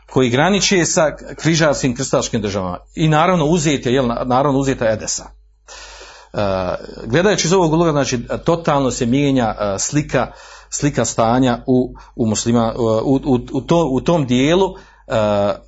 koji 0.09 0.29
graniče 0.29 0.85
sa 0.85 1.15
križarskim 1.35 1.95
krstaškim 1.95 2.41
državama 2.41 2.77
i 2.95 3.07
naravno 3.07 3.45
uzeti 3.45 3.89
jel, 3.89 4.07
naravno 4.07 4.59
uzeta 4.59 4.85
Edesa. 4.85 5.23
E, 5.23 6.39
gledajući 7.05 7.47
iz 7.47 7.53
ovog 7.53 7.73
uloga, 7.73 7.91
znači 7.91 8.19
totalno 8.45 8.91
se 8.91 9.05
mijenja 9.05 9.55
e, 9.59 9.79
slika, 9.79 10.31
slika 10.69 11.05
stanja 11.05 11.63
u, 11.67 11.93
u, 12.15 12.25
muslima, 12.25 12.73
u, 13.03 13.19
u, 13.53 13.61
to, 13.61 13.87
u 13.91 14.01
tom 14.01 14.27
dijelu 14.27 14.75
e, 14.75 14.96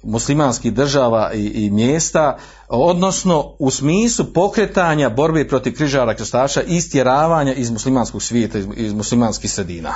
muslimanskih 0.03 0.73
država 0.73 1.31
i, 1.33 1.45
i 1.45 1.69
mjesta, 1.69 2.37
odnosno 2.67 3.55
u 3.59 3.71
smislu 3.71 4.25
pokretanja 4.33 5.09
borbe 5.09 5.47
protiv 5.47 5.75
križara 5.75 6.15
krstaša 6.15 6.61
i 6.61 6.75
istjeravanja 6.75 7.53
iz 7.53 7.71
muslimanskog 7.71 8.23
svijeta, 8.23 8.57
iz, 8.57 8.67
iz 8.75 8.93
muslimanskih 8.93 9.51
sredina. 9.51 9.93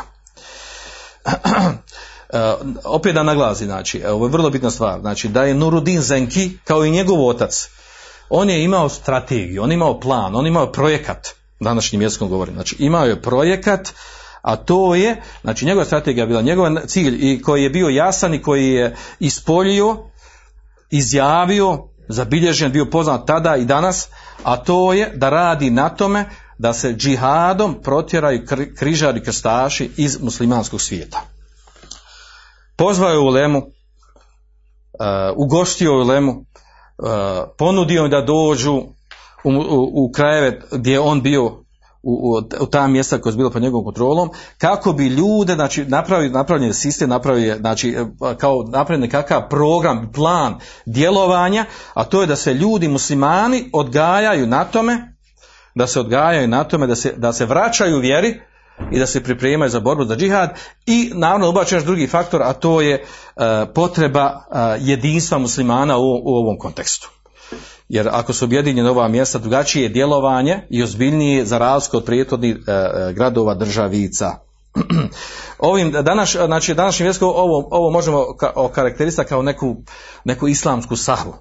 opet 2.83 3.13
da 3.13 3.23
naglasi, 3.23 3.65
znači, 3.65 4.03
ovo 4.05 4.25
je 4.25 4.31
vrlo 4.31 4.49
bitna 4.49 4.71
stvar, 4.71 4.99
znači 4.99 5.27
da 5.27 5.43
je 5.43 5.53
Nurudin 5.53 6.01
Zenki, 6.01 6.57
kao 6.63 6.85
i 6.85 6.91
njegov 6.91 7.27
otac, 7.27 7.69
on 8.29 8.49
je 8.49 8.63
imao 8.63 8.89
strategiju, 8.89 9.63
on 9.63 9.71
je 9.71 9.75
imao 9.75 9.99
plan, 9.99 10.35
on 10.35 10.45
je 10.45 10.49
imao 10.49 10.71
projekat, 10.71 11.27
današnjim 11.59 12.01
jezikom 12.01 12.29
govorim, 12.29 12.53
znači 12.53 12.75
imao 12.79 13.05
je 13.05 13.21
projekat, 13.21 13.93
a 14.43 14.55
to 14.55 14.95
je, 14.95 15.21
znači 15.41 15.65
njegova 15.65 15.85
strategija 15.85 16.23
je 16.23 16.27
bila 16.27 16.41
njegov 16.41 16.67
cilj 16.87 17.17
i 17.21 17.41
koji 17.41 17.63
je 17.63 17.69
bio 17.69 17.87
jasan 17.87 18.33
i 18.33 18.41
koji 18.41 18.69
je 18.69 18.95
ispoljio, 19.19 19.97
izjavio, 20.89 21.87
zabilježen, 22.07 22.71
bio 22.71 22.85
poznat 22.85 23.27
tada 23.27 23.55
i 23.55 23.65
danas, 23.65 24.07
a 24.43 24.57
to 24.57 24.93
je 24.93 25.11
da 25.15 25.29
radi 25.29 25.69
na 25.69 25.89
tome 25.89 26.25
da 26.57 26.73
se 26.73 26.93
džihadom 26.93 27.81
protjeraju 27.83 28.45
križari 28.77 29.23
krstaši 29.23 29.91
iz 29.97 30.21
muslimanskog 30.21 30.81
svijeta. 30.81 31.21
Pozvao 32.75 33.11
je 33.11 33.19
u 33.19 33.27
Lemu, 33.27 33.57
uh, 33.59 33.65
ugostio 35.35 35.93
u 35.93 36.03
Lemu, 36.03 36.31
uh, 36.31 36.45
ponudio 37.57 38.07
da 38.07 38.21
dođu 38.21 38.73
u, 39.43 39.49
u, 39.49 40.05
u 40.05 40.11
krajeve 40.11 40.61
gdje 40.71 40.91
je 40.91 40.99
on 40.99 41.21
bio 41.21 41.62
u, 42.03 42.11
u, 42.13 42.63
u 42.63 42.65
ta 42.65 42.87
mjesta 42.87 43.21
koja 43.21 43.31
je 43.31 43.37
bilo 43.37 43.49
pod 43.49 43.61
njegovom 43.61 43.85
kontrolom, 43.85 44.29
kako 44.57 44.93
bi 44.93 45.07
ljude, 45.07 45.53
znači 45.53 45.85
napravi, 45.85 46.29
napravljen 46.29 46.67
je 46.67 46.73
sistem, 46.73 47.09
napravio 47.09 47.57
znači 47.57 47.95
kao 48.37 48.63
napravljen 48.63 49.09
kakav 49.09 49.49
program, 49.49 50.11
plan 50.11 50.59
djelovanja, 50.85 51.65
a 51.93 52.03
to 52.03 52.21
je 52.21 52.27
da 52.27 52.35
se 52.35 52.53
ljudi 52.53 52.87
muslimani 52.87 53.69
odgajaju 53.73 54.47
na 54.47 54.63
tome, 54.63 55.15
da 55.75 55.87
se 55.87 55.99
odgajaju 55.99 56.47
na 56.47 56.63
tome, 56.63 56.87
da 56.87 56.95
se, 56.95 57.13
da 57.17 57.33
se 57.33 57.45
vraćaju 57.45 57.99
vjeri, 57.99 58.39
i 58.91 58.99
da 58.99 59.07
se 59.07 59.23
pripremaju 59.23 59.69
za 59.69 59.79
borbu 59.79 60.05
za 60.05 60.15
džihad 60.15 60.49
i 60.85 61.11
naravno 61.15 61.49
ubačen 61.49 61.77
još 61.77 61.85
drugi 61.85 62.07
faktor, 62.07 62.41
a 62.41 62.53
to 62.53 62.81
je 62.81 62.93
e, 62.95 63.03
potreba 63.75 64.25
e, 64.25 64.57
jedinstva 64.79 65.37
muslimana 65.37 65.97
u, 65.97 66.21
u 66.23 66.35
ovom 66.35 66.57
kontekstu. 66.57 67.09
Jer 67.93 68.09
ako 68.11 68.33
su 68.33 68.45
objedinjene 68.45 68.89
ova 68.89 69.07
mjesta, 69.07 69.39
drugačije 69.39 69.83
je 69.83 69.89
djelovanje 69.89 70.59
i 70.69 70.83
ozbiljnije 70.83 71.45
za 71.45 71.57
razliku 71.57 71.97
od 71.97 72.05
prijetodnih 72.05 72.55
e, 72.55 73.13
gradova 73.13 73.53
državica. 73.55 74.31
Ovim 75.57 75.91
danas, 75.91 76.31
znači 76.31 76.73
današnjim 76.73 77.05
vjeskom 77.05 77.29
ovo, 77.29 77.67
ovo 77.71 77.91
možemo 77.91 78.25
okarakterisati 78.55 79.29
kao 79.29 79.41
neku, 79.41 79.75
neku 80.23 80.47
islamsku 80.47 80.95
sahvu. 80.95 81.33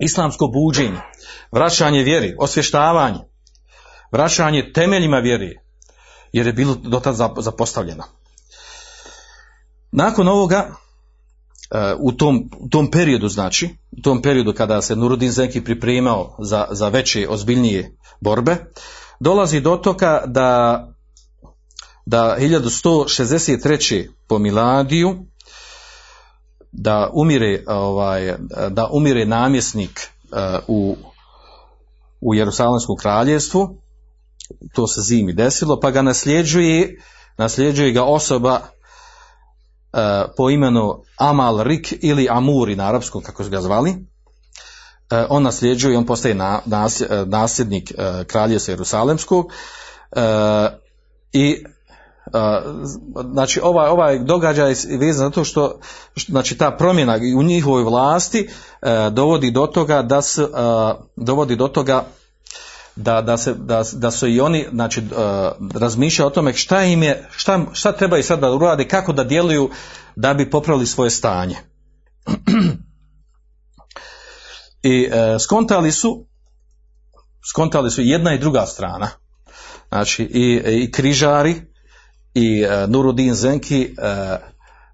Islamsko 0.00 0.46
buđenje, 0.46 1.00
vraćanje 1.52 2.02
vjeri, 2.02 2.36
osvještavanje, 2.38 3.20
vraćanje 4.12 4.72
temeljima 4.72 5.18
vjeri, 5.18 5.58
jer 6.32 6.46
je 6.46 6.52
bilo 6.52 6.74
dotad 6.74 7.14
zapostavljeno. 7.38 8.04
Nakon 9.92 10.28
ovoga, 10.28 10.56
e, 10.56 10.89
u 11.98 12.12
tom, 12.12 12.50
u 12.58 12.68
tom 12.68 12.90
periodu 12.90 13.28
znači, 13.28 13.68
u 13.98 14.00
tom 14.02 14.22
periodu 14.22 14.52
kada 14.52 14.82
se 14.82 14.96
Nurudin 14.96 15.30
Zenki 15.30 15.64
pripremao 15.64 16.36
za, 16.38 16.66
za 16.70 16.88
veće, 16.88 17.28
ozbiljnije 17.28 17.96
borbe, 18.20 18.56
dolazi 19.20 19.60
do 19.60 19.76
toga 19.76 20.22
da, 20.26 20.88
da 22.06 22.36
1163. 22.40 24.08
po 24.28 24.38
Miladiju 24.38 25.26
da 26.72 27.10
umire, 27.12 27.64
ovaj, 27.66 28.34
da 28.70 28.88
umire 28.92 29.26
namjesnik 29.26 30.00
e, 30.00 30.58
u, 30.68 30.96
u 32.20 32.34
Jerusalemskom 32.34 32.96
kraljevstvu 32.96 33.80
to 34.72 34.86
se 34.86 35.00
zimi 35.00 35.32
desilo, 35.32 35.80
pa 35.80 35.90
ga 35.90 36.02
nasljeđuje, 36.02 37.02
nasljeđuje 37.38 37.92
ga 37.92 38.04
osoba 38.04 38.60
po 40.36 40.50
imenu 40.50 41.02
Amal 41.16 41.62
Rik 41.62 41.94
ili 42.00 42.28
Amuri 42.30 42.76
na 42.76 42.88
arapskom, 42.88 43.22
kako 43.22 43.44
su 43.44 43.50
ga 43.50 43.60
zvali. 43.60 44.10
E, 45.10 45.26
on 45.28 45.42
nasljeđuje, 45.42 45.98
on 45.98 46.06
postaje 46.06 46.34
e, 46.34 46.38
nasljednik 47.26 47.90
e, 47.90 48.24
kraljevstva 48.24 48.72
Jerusalemskog 48.72 49.52
e, 50.12 50.20
i 51.32 51.64
znači 53.32 53.60
ovaj, 53.62 53.88
ovaj 53.88 54.18
događaj 54.18 54.70
je 54.70 54.98
vezan 54.98 55.26
zato 55.26 55.44
što 55.44 55.78
znači 56.28 56.58
ta 56.58 56.70
promjena 56.70 57.18
u 57.36 57.42
njihovoj 57.42 57.82
vlasti 57.82 58.48
dovodi 59.10 59.50
do 59.50 59.66
toga 59.66 60.02
da 60.02 60.22
se 60.22 60.48
dovodi 61.16 61.56
do 61.56 61.68
toga 61.68 62.04
da, 63.02 63.22
da, 63.22 63.36
se, 63.36 63.54
da, 63.54 63.82
da 63.92 64.10
su 64.10 64.28
i 64.28 64.40
oni 64.40 64.66
znači, 64.72 65.00
uh, 65.00 65.06
razmišljaju 65.74 66.26
o 66.26 66.30
tome 66.30 66.52
šta 66.52 66.84
im 66.84 67.02
je, 67.02 67.28
šta, 67.36 67.66
šta 67.72 67.92
trebaju 67.92 68.22
sad 68.22 68.40
da 68.40 68.52
urade, 68.52 68.88
kako 68.88 69.12
da 69.12 69.24
djeluju 69.24 69.70
da 70.16 70.34
bi 70.34 70.50
popravili 70.50 70.86
svoje 70.86 71.10
stanje. 71.10 71.56
I 74.82 75.06
uh, 75.06 75.12
skontali 75.40 75.92
su 75.92 76.26
skontali 77.50 77.90
su 77.90 78.02
jedna 78.02 78.34
i 78.34 78.38
druga 78.38 78.66
strana. 78.66 79.08
Znači 79.88 80.22
i, 80.22 80.62
i 80.66 80.90
križari 80.92 81.54
i 82.34 82.64
uh, 82.64 82.90
Nurudin 82.90 83.34
Zenki 83.34 83.94
uh, 83.98 84.04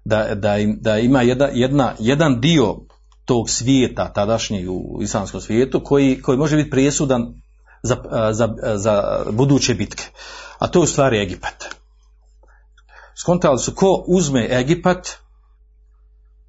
da, 0.05 0.35
da, 0.35 0.57
im, 0.57 0.77
da 0.81 0.97
ima 0.97 1.21
jedna, 1.21 1.49
jedna, 1.53 1.93
jedan 1.99 2.41
dio 2.41 2.75
tog 3.25 3.49
svijeta 3.49 4.13
tadašnjeg 4.13 4.69
u 4.69 4.99
islamskom 5.01 5.41
svijetu 5.41 5.81
koji, 5.83 6.21
koji 6.21 6.37
može 6.37 6.55
biti 6.55 6.69
presudan 6.69 7.33
za, 7.87 7.97
za, 8.31 8.49
za 8.75 9.23
buduće 9.31 9.73
bitke. 9.73 10.03
A 10.59 10.67
to 10.67 10.79
je 10.79 10.83
u 10.83 10.87
stvari 10.87 11.21
Egipat. 11.21 11.65
Skontali 13.15 13.59
su 13.59 13.75
ko 13.75 14.03
uzme 14.07 14.47
Egipat, 14.51 15.17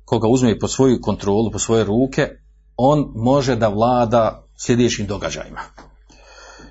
koga 0.05 0.29
uzme 0.29 0.59
pod 0.59 0.73
svoju 0.73 1.01
kontrolu, 1.03 1.51
po 1.51 1.59
svoje 1.59 1.85
ruke, 1.85 2.29
on 2.77 3.13
može 3.15 3.57
da 3.57 3.69
vlada 3.69 4.45
sljedećim 4.57 5.07
događajima. 5.07 5.61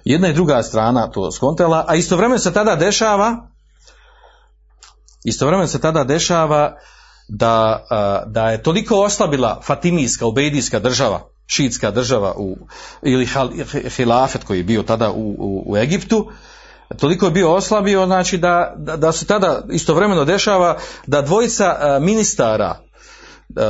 Jedna 0.06 0.28
i 0.28 0.34
druga 0.34 0.64
strana 0.64 1.12
to 1.12 1.32
skontala, 1.32 1.86
a 1.88 1.96
istovremeno 1.96 2.40
se 2.40 2.54
tada 2.54 2.76
dešava 2.76 3.48
istovremeno 5.24 5.68
se 5.68 5.82
tada 5.82 6.04
dešava 6.04 6.78
da, 7.28 7.86
da 8.26 8.50
je 8.50 8.64
toliko 8.64 8.96
oslabila 8.96 9.62
Fatimijska, 9.64 10.26
Ubejdijska 10.26 10.80
država 10.80 11.30
šiitska 11.48 11.92
država 11.92 12.34
u, 12.38 12.58
ili 13.02 13.28
hilafet 13.96 14.44
koji 14.44 14.58
je 14.58 14.64
bio 14.64 14.84
tada 14.84 15.12
u, 15.12 15.36
u, 15.38 15.64
u 15.66 15.78
Egiptu, 15.78 16.32
toliko 17.00 17.26
je 17.26 17.32
bio 17.32 17.54
oslabio, 17.54 18.06
znači 18.06 18.38
da, 18.38 18.74
da, 18.78 18.98
da 18.98 19.12
se 19.12 19.26
tada 19.26 19.64
istovremeno 19.72 20.26
dešava 20.26 20.78
da 21.08 21.22
dvojica 21.22 22.00
ministara 22.02 22.88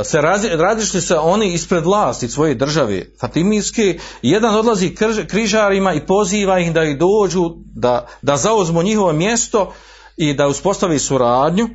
se 0.04 0.20
različili 0.56 1.02
se 1.02 1.18
oni 1.18 1.52
ispred 1.52 1.84
vlasti 1.84 2.28
svoje 2.28 2.54
države 2.54 3.04
Fatimijske, 3.20 3.98
jedan 4.22 4.54
odlazi 4.54 4.94
križarima 5.28 5.92
i 5.92 6.06
poziva 6.06 6.58
ih 6.58 6.72
da 6.72 6.84
ih 6.84 6.98
dođu, 6.98 7.50
da, 7.74 8.06
da 8.22 8.36
zauzmu 8.36 8.82
njihovo 8.82 9.12
mjesto 9.12 9.72
i 10.16 10.34
da 10.34 10.46
uspostavi 10.46 10.98
suradnju. 10.98 11.68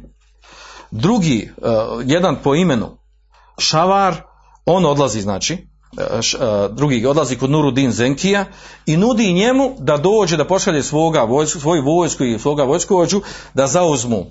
Drugi, 0.92 1.52
jedan 2.06 2.36
po 2.44 2.56
imenu 2.56 2.98
Šavar, 3.58 4.16
on 4.66 4.86
odlazi 4.86 5.22
znači, 5.22 5.68
drugi 6.72 7.06
odlazi 7.06 7.36
kod 7.36 7.50
Nurudin 7.50 7.92
Zenkija 7.92 8.46
i 8.86 8.98
nudi 8.98 9.34
njemu 9.34 9.76
da 9.80 9.98
dođe 9.98 10.38
da 10.38 10.48
pošalje 10.48 10.84
svoga 10.84 11.22
vojsku, 11.22 11.60
svoju 11.60 11.84
vojsku 11.84 12.24
i 12.24 12.40
svoga 12.40 12.64
vojskovođu 12.64 13.22
da 13.54 13.68
zauzmu 13.68 14.26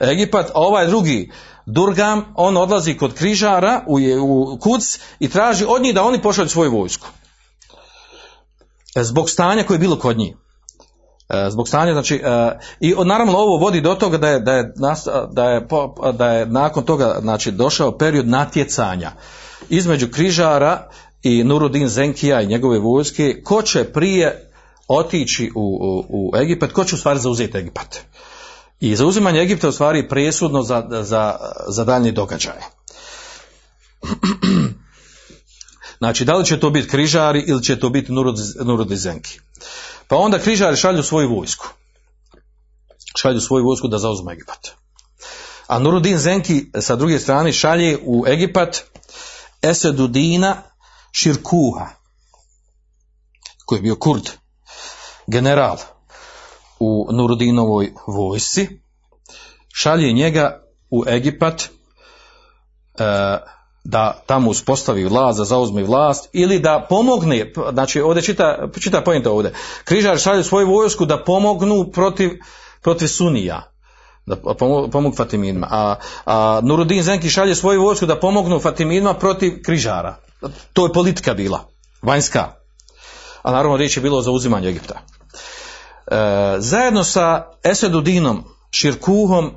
Egipat, 0.00 0.50
a 0.50 0.60
ovaj 0.60 0.86
drugi 0.86 1.30
Durgam, 1.66 2.24
on 2.36 2.56
odlazi 2.56 2.96
kod 2.96 3.14
križara 3.14 3.84
u, 3.86 3.98
u 4.20 4.58
Kuc 4.58 4.98
i 5.18 5.28
traži 5.28 5.64
od 5.68 5.82
njih 5.82 5.94
da 5.94 6.02
oni 6.02 6.22
pošalju 6.22 6.48
svoju 6.48 6.70
vojsku. 6.70 7.06
Zbog 8.96 9.30
stanja 9.30 9.62
koje 9.62 9.74
je 9.74 9.78
bilo 9.78 9.98
kod 9.98 10.18
njih. 10.18 10.36
E, 11.28 11.50
zbog 11.50 11.68
stanja, 11.68 11.92
znači, 11.92 12.16
e, 12.24 12.58
i 12.80 12.94
naravno 13.04 13.38
ovo 13.38 13.56
vodi 13.56 13.80
do 13.80 13.94
toga 13.94 14.18
da 14.18 14.28
je, 14.28 14.40
da 14.40 14.52
je, 14.52 14.72
da 15.30 15.50
je, 15.50 15.66
da 16.12 16.32
je 16.32 16.46
nakon 16.46 16.84
toga 16.84 17.18
znači, 17.20 17.50
došao 17.50 17.98
period 17.98 18.28
natjecanja 18.28 19.12
između 19.68 20.08
križara 20.08 20.88
i 21.24 21.44
Nurudin 21.44 21.88
Zenkija 21.88 22.40
i 22.40 22.46
njegove 22.46 22.78
vojske, 22.78 23.42
ko 23.44 23.62
će 23.62 23.84
prije 23.84 24.50
otići 24.88 25.50
u, 25.54 25.78
u, 25.80 26.04
u 26.08 26.36
Egipat, 26.36 26.72
ko 26.72 26.84
će 26.84 26.94
u 26.94 26.98
stvari 26.98 27.20
zauzeti 27.20 27.58
Egipat. 27.58 28.00
I 28.80 28.96
zauzimanje 28.96 29.40
Egipta 29.40 29.68
u 29.68 29.72
stvari 29.72 30.08
presudno 30.08 30.62
za, 30.62 30.88
za, 31.02 31.36
za 31.68 31.84
daljnji 31.84 32.12
događaj. 32.12 32.56
Znači, 35.98 36.24
da 36.24 36.36
li 36.36 36.44
će 36.44 36.60
to 36.60 36.70
biti 36.70 36.88
križari 36.88 37.44
ili 37.46 37.62
će 37.62 37.80
to 37.80 37.90
biti 37.90 38.12
Nurudi 38.64 38.96
Zenki. 38.96 39.40
Pa 40.08 40.16
onda 40.16 40.38
križari 40.38 40.76
šalju 40.76 41.02
svoju 41.02 41.36
vojsku. 41.36 41.68
Šalju 43.16 43.40
svoju 43.40 43.64
vojsku 43.64 43.88
da 43.88 43.98
zauzmu 43.98 44.30
Egipat. 44.30 44.70
A 45.66 45.78
Nurudin 45.78 46.18
Zenki 46.18 46.66
sa 46.80 46.96
druge 46.96 47.18
strane 47.18 47.52
šalje 47.52 47.98
u 48.02 48.24
Egipat 48.26 48.84
Esedudina 49.62 50.62
Širkuha, 51.16 51.86
koji 53.66 53.78
je 53.78 53.82
bio 53.82 53.96
kurd, 53.96 54.30
general 55.26 55.76
u 56.80 57.08
Nurudinovoj 57.12 57.92
vojsci, 58.06 58.68
šalje 59.74 60.12
njega 60.12 60.62
u 60.90 61.04
Egipat 61.06 61.62
e, 61.62 61.68
da 63.84 64.22
tamo 64.26 64.50
uspostavi 64.50 65.04
vlast, 65.04 65.38
da 65.38 65.44
zauzme 65.44 65.82
vlast 65.82 66.28
ili 66.32 66.58
da 66.58 66.86
pomogne, 66.88 67.52
znači 67.72 68.00
ovdje 68.00 68.22
čita, 68.22 68.68
čita 68.80 69.00
pojenta 69.00 69.30
ovdje, 69.30 69.54
križar 69.84 70.18
šalje 70.18 70.44
svoju 70.44 70.68
vojsku 70.68 71.04
da 71.04 71.24
pomognu 71.24 71.90
protiv, 71.92 72.30
protiv 72.82 73.06
Sunija, 73.06 73.72
da 74.26 74.36
pomognu 74.56 75.12
Fatiminima, 75.16 75.68
a, 75.70 75.96
a 76.24 76.60
Nurudin 76.62 77.02
Zenki 77.02 77.30
šalje 77.30 77.54
svoju 77.54 77.82
vojsku 77.82 78.06
da 78.06 78.20
pomognu 78.20 78.60
Fatiminima 78.60 79.14
protiv 79.14 79.62
križara. 79.64 80.16
To 80.72 80.86
je 80.86 80.92
politika 80.92 81.34
bila, 81.34 81.68
vanjska. 82.02 82.52
A 83.42 83.52
naravno 83.52 83.76
riječ 83.76 83.96
je 83.96 84.02
bilo 84.02 84.22
za 84.22 84.30
uzimanje 84.30 84.68
Egipta. 84.68 85.00
E, 86.06 86.16
zajedno 86.58 87.04
sa 87.04 87.44
Esedudinom, 87.62 88.44
Širkuhom, 88.70 89.46
e, 89.46 89.50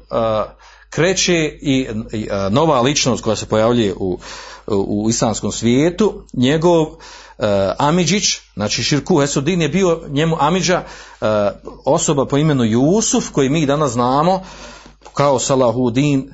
kreće 0.90 1.58
i, 1.62 1.88
e, 2.12 2.50
nova 2.50 2.82
ličnost 2.82 3.24
koja 3.24 3.36
se 3.36 3.46
pojavljuje 3.46 3.94
u, 3.94 4.20
u 4.68 5.10
islamskom 5.10 5.52
svijetu, 5.52 6.26
njegov 6.34 6.82
uh, 6.82 7.46
Amidžić, 7.78 8.24
znači 8.54 8.84
Širku 8.84 9.22
Esudin 9.22 9.62
je 9.62 9.70
bio 9.70 10.02
njemu 10.10 10.38
Amidža 10.40 10.84
osoba 11.86 12.26
po 12.26 12.38
imenu 12.38 12.64
Jusuf 12.64 13.30
koji 13.32 13.50
mi 13.50 13.66
danas 13.66 13.92
znamo 13.92 14.44
kao 15.14 15.40
Salahudin 15.40 16.34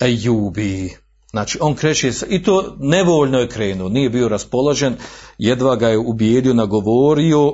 Ejubi. 0.00 0.96
Znači 1.36 1.58
on 1.60 1.74
kreće 1.74 2.12
i 2.28 2.42
to 2.42 2.74
nevoljno 2.78 3.38
je 3.38 3.48
krenuo, 3.48 3.88
nije 3.88 4.10
bio 4.10 4.28
raspoložen, 4.28 4.96
jedva 5.38 5.76
ga 5.76 5.88
je 5.88 5.98
ubijedio, 5.98 6.54
nagovorio 6.54 7.52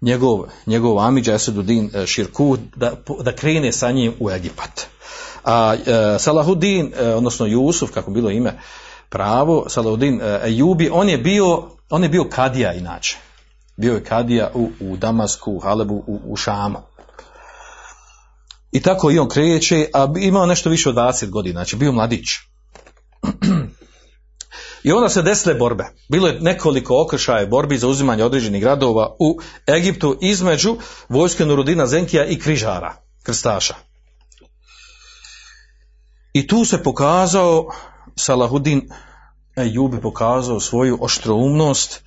njegov, 0.00 0.44
njegov 0.66 0.98
Amidža 0.98 1.34
Esedudin 1.34 1.90
e, 1.94 2.06
Širku 2.06 2.56
da, 2.76 2.92
da 3.20 3.32
krene 3.32 3.72
sa 3.72 3.90
njim 3.90 4.14
u 4.20 4.30
Egipat. 4.30 4.86
A 5.44 5.74
e, 5.74 6.18
Salahudin, 6.18 6.92
e, 6.96 7.14
odnosno 7.14 7.46
Jusuf, 7.46 7.90
kako 7.90 8.10
bilo 8.10 8.30
ime 8.30 8.58
pravo, 9.08 9.64
Salahudin 9.68 10.20
Ejubi, 10.44 10.90
on 10.92 11.08
je 11.08 11.18
bio, 11.18 11.62
on 11.90 12.02
je 12.02 12.08
bio 12.08 12.24
kadija 12.24 12.72
inače. 12.72 13.16
Bio 13.76 13.94
je 13.94 14.04
kadija 14.04 14.50
u, 14.54 14.70
u 14.80 14.96
Damasku, 14.96 15.52
u 15.52 15.58
Halebu, 15.58 15.94
u, 16.06 16.20
u 16.24 16.36
Šamu. 16.36 16.78
I 18.74 18.80
tako 18.82 19.10
i 19.10 19.18
on 19.18 19.28
kreće, 19.28 19.86
a 19.94 20.12
imao 20.20 20.46
nešto 20.46 20.70
više 20.70 20.88
od 20.88 20.94
20 20.94 21.30
godina, 21.30 21.58
znači 21.60 21.76
bio 21.76 21.92
mladić. 21.92 22.26
I 24.84 24.92
onda 24.92 25.08
se 25.08 25.22
desile 25.22 25.54
borbe. 25.54 25.84
Bilo 26.08 26.28
je 26.28 26.40
nekoliko 26.40 27.02
okršaja 27.02 27.46
borbi 27.46 27.78
za 27.78 27.88
uzimanje 27.88 28.24
određenih 28.24 28.62
gradova 28.62 29.16
u 29.18 29.38
Egiptu 29.76 30.18
između 30.20 30.76
vojske 31.08 31.46
Nurudina 31.46 31.86
Zenkija 31.86 32.24
i 32.24 32.38
križara, 32.38 32.96
krstaša. 33.22 33.74
I 36.32 36.46
tu 36.46 36.64
se 36.64 36.82
pokazao 36.82 37.68
Salahudin 38.16 38.90
Ejubi 39.56 40.00
pokazao 40.00 40.60
svoju 40.60 40.98
oštroumnost 41.00 42.02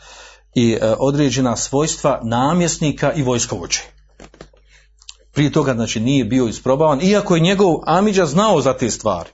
i 0.55 0.71
e, 0.71 0.93
određena 0.99 1.55
svojstva 1.55 2.19
namjesnika 2.23 3.13
i 3.13 3.23
vojskovođe. 3.23 3.96
Prije 5.37 5.51
toga 5.51 5.73
znači 5.73 5.99
nije 5.99 6.25
bio 6.25 6.47
isprobavan, 6.47 7.01
iako 7.01 7.35
je 7.35 7.41
njegov 7.41 7.75
Amidža 7.85 8.25
znao 8.25 8.61
za 8.61 8.73
te 8.73 8.89
stvari, 8.89 9.29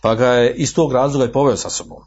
pa 0.00 0.14
ga 0.14 0.26
je 0.26 0.54
iz 0.54 0.74
tog 0.74 0.92
razloga 0.92 1.24
i 1.24 1.32
poveo 1.32 1.56
sa 1.56 1.70
sobom. 1.70 2.02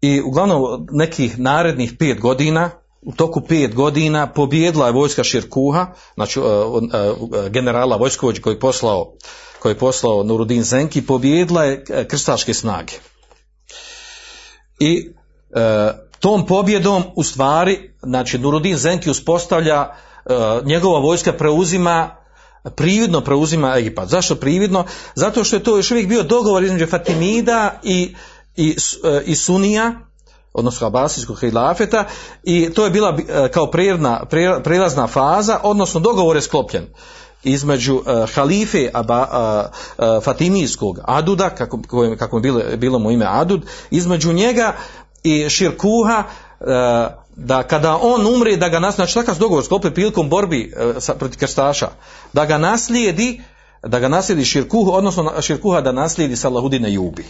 I 0.00 0.20
uglavnom 0.20 0.86
nekih 0.90 1.38
narednih 1.38 1.92
pet 1.98 2.20
godina, 2.20 2.70
u 3.02 3.12
toku 3.12 3.40
pet 3.40 3.74
godina 3.74 4.32
pobjedila 4.32 4.86
je 4.86 4.92
vojska 4.92 5.24
Širkuha, 5.24 5.86
znači 6.14 6.40
uh, 6.40 6.46
uh, 6.46 7.48
generala 7.48 7.96
vojskovođa 7.96 8.42
koji 8.42 8.54
je 8.54 8.60
poslao, 8.60 9.12
koji 9.62 9.72
je 9.72 9.78
poslao 9.78 10.22
Nurudin 10.22 10.62
Zenki, 10.62 11.06
pobjedila 11.06 11.64
je 11.64 11.84
krstaške 12.08 12.54
snage. 12.54 12.92
I 14.78 15.10
tom 16.20 16.46
pobjedom 16.46 17.02
u 17.16 17.22
stvari, 17.22 17.90
znači 18.02 18.38
Nurudin 18.38 18.76
Zenki 18.76 19.10
uspostavlja, 19.10 19.88
njegova 20.64 20.98
vojska 20.98 21.32
preuzima 21.32 22.10
prividno 22.74 23.20
preuzima 23.20 23.78
Egipat. 23.78 24.08
Zašto 24.08 24.34
prividno? 24.34 24.84
Zato 25.14 25.44
što 25.44 25.56
je 25.56 25.62
to 25.62 25.76
još 25.76 25.90
uvijek 25.90 26.08
bio 26.08 26.22
dogovor 26.22 26.64
između 26.64 26.86
Fatimida 26.86 27.80
i 27.82 28.14
i, 28.58 28.76
e, 29.04 29.22
i 29.24 29.36
Sunija, 29.36 29.92
odnosno 30.52 30.86
Abasijskog 30.86 31.40
hilafeta 31.40 32.04
i 32.42 32.70
to 32.74 32.84
je 32.84 32.90
bila 32.90 33.18
e, 33.28 33.48
kao 33.48 33.70
prijelazna, 33.70 34.24
prijelazna 34.64 35.06
faza, 35.06 35.60
odnosno 35.62 36.00
dogovor 36.00 36.36
je 36.36 36.42
sklopljen 36.42 36.86
između 37.44 37.94
uh, 37.94 38.04
halife 38.34 38.90
Aba, 38.94 39.26
uh, 39.98 40.24
Fatimijskog 40.24 40.98
Aduda, 41.04 41.50
kako, 41.50 41.80
kako 42.18 42.36
je 42.36 42.40
bilo, 42.40 42.62
bilo 42.76 42.98
mu 42.98 43.10
ime 43.10 43.26
Adud, 43.28 43.62
između 43.90 44.32
njega 44.32 44.72
i 45.22 45.48
Širkuha, 45.48 46.24
da 47.38 47.62
kada 47.62 47.98
on 48.02 48.26
umre, 48.26 48.56
da 48.56 48.68
ga 48.68 48.78
naslijedi, 48.78 49.12
znači 49.12 49.14
takav 49.14 49.38
dogovor 49.38 49.64
sklopljen 49.64 49.94
prilikom 49.94 50.28
borbi 50.28 50.72
sa, 51.00 51.14
protiv 51.14 51.38
krstaša, 51.38 51.88
da 52.32 52.44
ga 52.44 52.58
naslijedi, 52.58 53.40
da 53.82 53.98
ga 53.98 54.08
naslijedi 54.08 54.44
Širkuha, 54.44 54.90
odnosno 54.90 55.32
Širkuha 55.40 55.80
da 55.80 55.92
naslijedi 55.92 56.36
Salahudine 56.36 56.92
Jubi. 56.92 57.24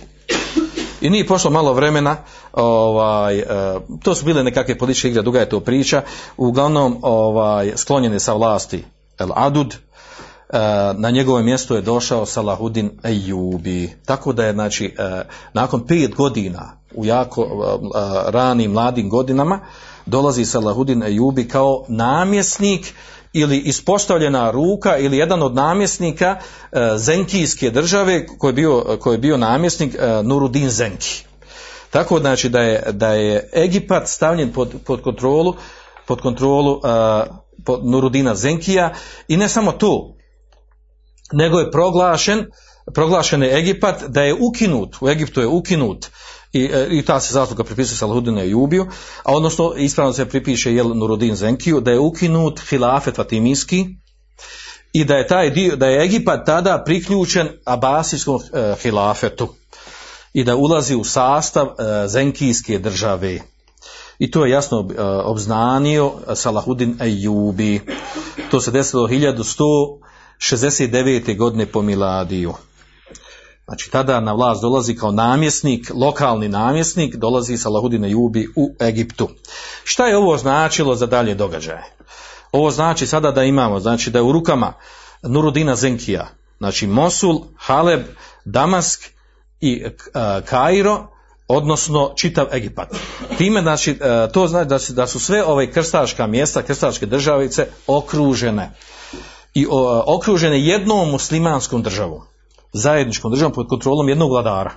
I 1.01 1.11
nije 1.11 1.27
prošlo 1.27 1.51
malo 1.51 1.73
vremena, 1.73 2.17
ovaj, 2.53 3.39
e, 3.39 3.45
to 4.03 4.15
su 4.15 4.25
bile 4.25 4.43
nekakve 4.43 4.79
političke 4.79 5.09
igre, 5.09 5.23
duga 5.23 5.41
je 5.41 5.49
to 5.49 5.61
priča, 5.61 6.03
uglavnom 6.37 6.99
ovaj, 7.03 7.73
sklonjene 7.77 8.21
sa 8.21 8.33
vlasti 8.33 8.85
El 9.19 9.29
Adud, 9.35 9.75
e, 9.75 9.79
na 10.95 11.11
njegovo 11.11 11.43
mjesto 11.43 11.75
je 11.75 11.83
došao 11.83 12.27
Salahudin 12.27 12.91
Ejubi. 13.05 13.97
Tako 14.07 14.33
da 14.33 14.45
je, 14.45 14.53
znači, 14.53 14.95
e, 14.99 15.23
nakon 15.53 15.87
pet 15.87 16.15
godina, 16.15 16.79
u 16.95 17.05
jako 17.05 17.47
ranim, 18.27 18.73
mladim 18.73 19.09
godinama, 19.09 19.61
dolazi 20.09 20.45
Salahudin 20.45 21.03
Ejubi 21.03 21.49
kao 21.49 21.85
namjesnik 21.89 22.95
ili 23.33 23.59
ispostavljena 23.59 24.51
ruka 24.51 24.97
ili 24.97 25.17
jedan 25.17 25.43
od 25.43 25.55
namjesnika 25.55 26.37
e, 26.37 26.79
Zenkijske 26.97 27.71
države 27.71 28.27
koji 28.27 28.49
je 28.49 28.53
bio, 28.53 28.99
koji 29.01 29.15
je 29.15 29.19
bio 29.19 29.37
namjesnik 29.37 29.95
e, 29.95 30.23
Nurudin 30.23 30.71
Zenki. 30.71 31.25
Tako 31.91 32.19
znači 32.19 32.49
da 32.49 32.61
je, 32.61 32.93
da 32.93 33.09
je 33.09 33.51
Egipat 33.53 34.09
stavljen 34.09 34.53
pod, 34.53 34.75
pod 34.87 35.03
kontrolu 35.03 35.55
pod 36.07 36.21
kontrolu 36.21 36.81
e, 36.85 37.27
pod 37.65 37.87
Nurudina 37.87 38.35
Zenkija 38.35 38.95
i 39.29 39.37
ne 39.37 39.49
samo 39.49 39.73
to, 39.73 40.15
nego 41.33 41.59
je 41.59 41.71
proglašen 41.71 42.47
proglašen 42.95 43.43
je 43.43 43.59
Egipat 43.59 44.03
da 44.09 44.23
je 44.23 44.35
ukinut, 44.41 44.97
u 45.01 45.09
Egiptu 45.09 45.41
je 45.41 45.47
ukinut 45.47 46.07
i, 46.53 46.65
e, 46.65 46.89
i 46.91 47.03
ta 47.03 47.21
se 47.21 47.35
zasluga 47.35 47.65
pripisuje 47.65 47.97
Salahudinu 47.97 48.45
Jubiju, 48.45 48.87
a 49.25 49.33
odnosno 49.33 49.75
ispravno 49.77 50.13
se 50.13 50.29
pripiše 50.29 50.75
Jel 50.75 50.89
Nurudin 50.89 51.35
Zenkiju, 51.35 51.81
da 51.81 51.91
je 51.91 51.99
ukinut 51.99 52.61
hilafet 52.69 53.17
Fatimijski 53.17 53.87
i 54.93 55.05
da 55.05 55.15
je 55.15 55.27
taj 55.27 55.51
dio, 55.51 55.77
da 55.77 55.87
je 55.87 56.05
Egipat 56.05 56.47
tada 56.47 56.83
priključen 56.85 57.49
Abasijskom 57.65 58.41
e, 58.53 58.75
hilafetu 58.83 59.49
i 60.33 60.45
da 60.45 60.57
ulazi 60.57 60.95
u 60.95 61.05
sastav 61.05 61.67
e, 61.67 61.73
Zenkijske 62.09 62.79
države. 62.79 63.41
I 64.19 64.31
to 64.31 64.45
je 64.45 64.51
jasno 64.51 64.89
e, 64.91 65.03
obznanio 65.03 66.13
Salahudin 66.35 66.97
Ejubi. 67.01 67.81
To 68.51 68.61
se 68.61 68.71
desilo 68.71 69.09
1169. 69.09 71.37
godine 71.37 71.67
po 71.67 71.83
Miladiju. 71.83 72.55
Znači 73.69 73.91
tada 73.91 74.21
na 74.21 74.33
vlast 74.33 74.63
dolazi 74.63 74.97
kao 74.97 75.13
namjesnik, 75.13 75.91
lokalni 75.95 76.49
namjesnik, 76.49 77.17
dolazi 77.17 77.57
Salahudin 77.57 78.05
Jubi 78.05 78.49
u 78.57 78.75
Egiptu. 78.81 79.29
Šta 79.85 80.07
je 80.07 80.17
ovo 80.17 80.39
značilo 80.39 80.95
za 80.95 81.07
dalje 81.07 81.35
događaje? 81.35 81.85
Ovo 82.53 82.71
znači 82.71 83.07
sada 83.07 83.31
da 83.31 83.45
imamo, 83.45 83.81
znači 83.81 84.11
da 84.11 84.19
je 84.19 84.23
u 84.23 84.33
rukama 84.33 84.73
Nurudina 85.23 85.77
Zenkija, 85.77 86.29
znači 86.59 86.87
Mosul, 86.87 87.41
Haleb, 87.57 88.01
Damask 88.45 89.01
i 89.61 89.85
e, 89.85 89.91
Kairo, 90.45 91.07
odnosno 91.49 92.13
čitav 92.17 92.47
Egipat. 92.53 92.89
Time 93.39 93.63
znači, 93.63 93.91
e, 93.91 94.33
to 94.33 94.47
znači 94.47 94.93
da 94.93 95.07
su 95.07 95.21
sve 95.21 95.45
ove 95.45 95.73
krstaška 95.73 96.27
mjesta, 96.27 96.63
krstaške 96.63 97.07
državice 97.07 97.67
okružene 97.87 98.71
i 99.55 99.67
okružene 100.07 100.61
jednom 100.61 101.11
muslimanskom 101.11 101.83
državom, 101.83 102.23
zajedničkom 102.73 103.31
državom 103.31 103.53
pod 103.53 103.69
kontrolom 103.69 104.09
jednog 104.09 104.31
vladara. 104.31 104.73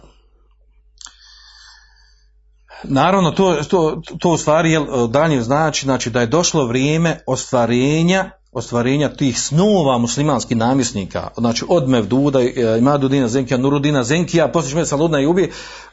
Naravno, 2.83 3.31
to, 3.31 3.57
to, 3.69 4.01
to 4.19 4.29
u 4.29 4.37
stvari 4.37 4.77
dalje 5.09 5.41
znači, 5.41 5.85
znači 5.85 6.09
da 6.09 6.21
je 6.21 6.27
došlo 6.27 6.65
vrijeme 6.65 7.19
ostvarenja 7.27 8.31
ostvarenja 8.51 9.09
tih 9.09 9.39
snova 9.39 9.97
muslimanskih 9.97 10.57
namjesnika, 10.57 11.29
znači 11.37 11.65
od 11.69 11.89
Mevduda, 11.89 12.41
e, 12.41 12.77
Imadudina 12.79 13.27
Zenkija, 13.27 13.57
Nurudina 13.57 14.03
Zenkija, 14.03 14.51
poslije 14.51 14.71
Šmed 14.71 14.87
Saludna 14.87 15.21
i 15.21 15.25
Ubi, 15.25 15.43
e, 15.43 15.49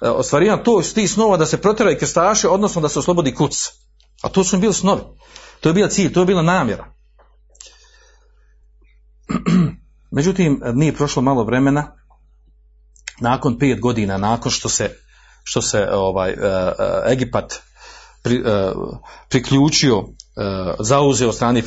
ostvarenja 0.08 0.62
to, 0.62 0.82
tih 0.94 1.10
snova 1.10 1.36
da 1.36 1.46
se 1.46 1.60
protjeraju 1.60 1.98
krstaše, 1.98 2.48
odnosno 2.48 2.82
da 2.82 2.88
se 2.88 2.98
oslobodi 2.98 3.34
kuc. 3.34 3.68
A 4.22 4.28
to 4.28 4.44
su 4.44 4.58
bili 4.58 4.74
snovi. 4.74 5.00
To 5.60 5.68
je 5.68 5.72
bila 5.72 5.88
cilj, 5.88 6.12
to 6.12 6.20
je 6.20 6.26
bila 6.26 6.42
namjera. 6.42 6.92
Međutim, 10.10 10.60
nije 10.74 10.94
prošlo 10.94 11.22
malo 11.22 11.44
vremena, 11.44 11.92
nakon 13.20 13.58
pet 13.58 13.80
godina, 13.80 14.16
nakon 14.16 14.52
što 14.52 14.68
se, 14.68 14.90
što 15.42 15.62
se 15.62 15.88
ovaj, 15.92 16.30
e, 16.30 16.36
Egipat 17.12 17.54
pri, 18.22 18.42
priključio 19.28 20.04
E, 20.38 20.74
zauzeo 20.78 21.32
strani 21.32 21.62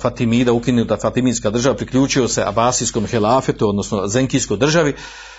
Fatimida, 0.00 0.52
ukinuta 0.52 0.96
Fatimidska 0.96 1.50
država, 1.50 1.76
priključio 1.76 2.28
se 2.28 2.42
Abasijskom 2.46 3.06
helafetu, 3.06 3.68
odnosno 3.68 4.06
Zenkijskoj 4.08 4.56
državi, 4.56 4.94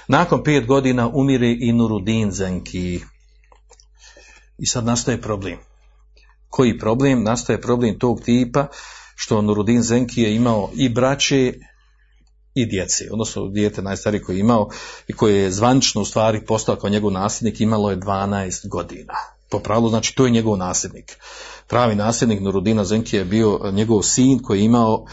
nakon 0.07 0.43
pet 0.43 0.65
godina 0.65 1.09
umire 1.13 1.55
i 1.59 1.73
Nurudin 1.73 2.31
Zenki. 2.31 3.01
I 4.57 4.65
sad 4.65 4.85
nastaje 4.85 5.21
problem. 5.21 5.57
Koji 6.49 6.79
problem? 6.79 7.23
Nastaje 7.23 7.61
problem 7.61 7.99
tog 7.99 8.21
tipa 8.21 8.67
što 9.15 9.41
Nurudin 9.41 9.81
Zenki 9.81 10.21
je 10.21 10.35
imao 10.35 10.69
i 10.73 10.89
braće 10.89 11.53
i 12.55 12.65
djece, 12.65 13.03
odnosno 13.11 13.47
dijete 13.47 13.81
najstariji 13.81 14.21
koji 14.21 14.35
je 14.35 14.39
imao 14.39 14.69
i 15.07 15.13
koji 15.13 15.35
je 15.35 15.51
zvanično 15.51 16.01
u 16.01 16.05
stvari 16.05 16.45
postao 16.45 16.75
kao 16.75 16.89
njegov 16.89 17.11
nasljednik, 17.11 17.61
imalo 17.61 17.89
je 17.89 17.97
12 17.97 18.69
godina. 18.69 19.13
Po 19.49 19.59
pravilu, 19.59 19.89
znači 19.89 20.15
to 20.15 20.25
je 20.25 20.31
njegov 20.31 20.57
nasljednik 20.57 21.17
pravi 21.67 21.95
nasljednik 21.95 22.41
Nurudina 22.41 22.83
Zenki 22.83 23.17
je 23.17 23.25
bio 23.25 23.59
njegov 23.71 24.01
sin 24.01 24.39
koji 24.43 24.59
je 24.59 24.65
imao, 24.65 25.05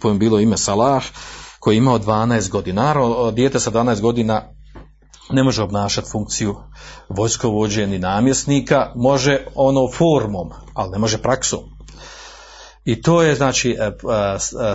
kojem 0.00 0.18
bilo 0.18 0.40
ime 0.40 0.56
Salah, 0.56 1.04
koji 1.60 1.74
je 1.74 1.78
imao 1.78 1.98
12 1.98 2.50
godina. 2.50 2.82
Naravno, 2.82 3.30
dijete 3.30 3.60
sa 3.60 3.70
12 3.70 4.00
godina 4.00 4.42
ne 5.30 5.42
može 5.42 5.62
obnašati 5.62 6.10
funkciju 6.10 6.56
vojskovođe 7.08 7.86
ni 7.86 7.98
namjesnika, 7.98 8.92
može 8.96 9.46
ono 9.54 9.92
formom, 9.92 10.50
ali 10.74 10.90
ne 10.90 10.98
može 10.98 11.18
praksom. 11.18 11.75
I 12.86 13.02
to 13.02 13.22
je 13.22 13.34
znači 13.34 13.70
e, 13.70 13.84
e, 13.84 13.92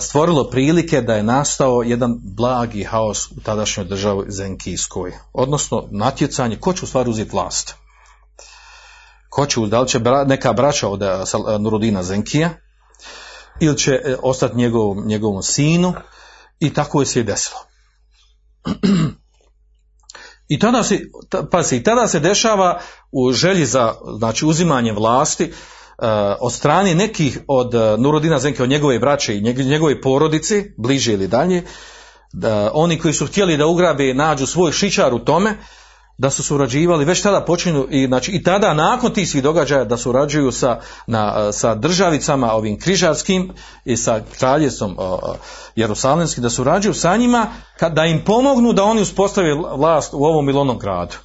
stvorilo 0.02 0.50
prilike 0.50 1.02
da 1.02 1.16
je 1.16 1.24
nastao 1.24 1.84
jedan 1.84 2.20
blagi 2.24 2.84
haos 2.84 3.32
u 3.32 3.42
tadašnjoj 3.44 3.86
državi 3.86 4.26
Zenkijskoj. 4.28 5.14
Odnosno 5.34 5.88
natjecanje 5.92 6.56
ko 6.60 6.74
će 6.74 6.86
u 6.86 6.88
stvari 6.88 7.10
uzeti 7.10 7.32
vlast. 7.34 7.76
Ko 9.30 9.46
će, 9.46 9.60
da 9.60 9.82
li 9.82 9.88
će 9.88 10.00
neka 10.28 10.54
braća 10.54 10.88
od 10.88 11.02
Nurudina 11.60 12.04
Zenkija 12.04 12.50
ili 13.60 13.78
će 13.78 14.18
ostati 14.24 14.56
njegovom, 14.56 15.08
njegovom 15.08 15.44
sinu 15.44 15.94
i 16.60 16.74
tako 16.74 17.02
je 17.02 17.06
se 17.06 17.24
desilo. 17.24 17.60
I 20.48 20.60
tada 20.60 20.84
se, 20.84 21.00
pa 21.52 21.64
se, 21.64 21.78
i 21.78 21.84
tada 21.84 22.08
se 22.08 22.20
dešava 22.20 22.80
u 23.12 23.32
želji 23.32 23.66
za 23.66 23.94
znači, 24.18 24.46
uzimanje 24.46 24.94
vlasti 24.94 25.54
od 26.40 26.54
strane 26.54 26.96
nekih 26.96 27.40
od 27.48 27.74
uh, 27.74 28.00
Nurudina 28.00 28.40
Zenke, 28.40 28.64
od 28.64 28.70
njegove 28.70 29.00
braće 29.00 29.38
i 29.38 29.42
njegove 29.42 30.02
porodice, 30.02 30.64
bliže 30.78 31.14
ili 31.14 31.28
dalje, 31.28 31.64
da 32.34 32.72
oni 32.74 33.00
koji 33.00 33.14
su 33.14 33.28
htjeli 33.28 33.58
da 33.58 33.68
ugrabe 33.68 34.14
nađu 34.14 34.48
svoj 34.48 34.72
šičar 34.72 35.14
u 35.14 35.20
tome, 35.20 35.58
da 36.18 36.30
su 36.30 36.44
surađivali, 36.44 37.06
već 37.06 37.22
tada 37.22 37.46
počinju 37.46 37.88
i, 37.90 38.08
znači, 38.08 38.32
i 38.32 38.44
tada 38.44 38.74
nakon 38.74 39.14
tih 39.14 39.30
svih 39.30 39.44
događaja 39.44 39.86
da 39.86 39.98
surađuju 39.98 40.52
sa, 40.52 40.80
na, 41.08 41.52
sa 41.52 41.76
državicama 41.76 42.54
ovim 42.54 42.80
križarskim 42.80 43.52
i 43.86 43.98
sa 43.98 44.22
kraljevstvom 44.40 44.98
Jerusalemskim, 45.76 46.44
da 46.44 46.50
surađuju 46.50 46.94
sa 46.94 47.18
njima 47.18 47.48
kad, 47.80 47.94
da 47.94 48.06
im 48.06 48.24
pomognu 48.26 48.74
da 48.74 48.84
oni 48.84 49.02
uspostave 49.02 49.56
vlast 49.76 50.14
u 50.14 50.24
ovom 50.24 50.50
ili 50.50 50.78
gradu. 50.80 51.16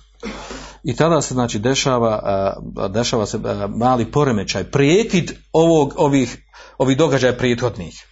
I 0.87 0.97
tada 0.97 1.23
se 1.23 1.35
znači 1.35 1.59
dešava, 1.59 2.53
dešava 2.89 3.27
se 3.27 3.39
mali 3.77 4.11
poremećaj, 4.11 4.65
prijekid 4.65 5.33
ovog, 5.53 5.95
ovih, 5.97 6.37
ovih 6.79 6.97
događaja 6.97 7.37
prethodnih. 7.37 8.07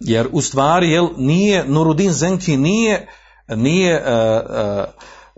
Jer 0.00 0.28
u 0.32 0.40
stvari 0.40 0.90
jel, 0.90 1.08
nije, 1.16 1.64
Nurudin 1.64 2.12
Zenki 2.12 2.56
nije, 2.56 3.08
nije 3.48 4.04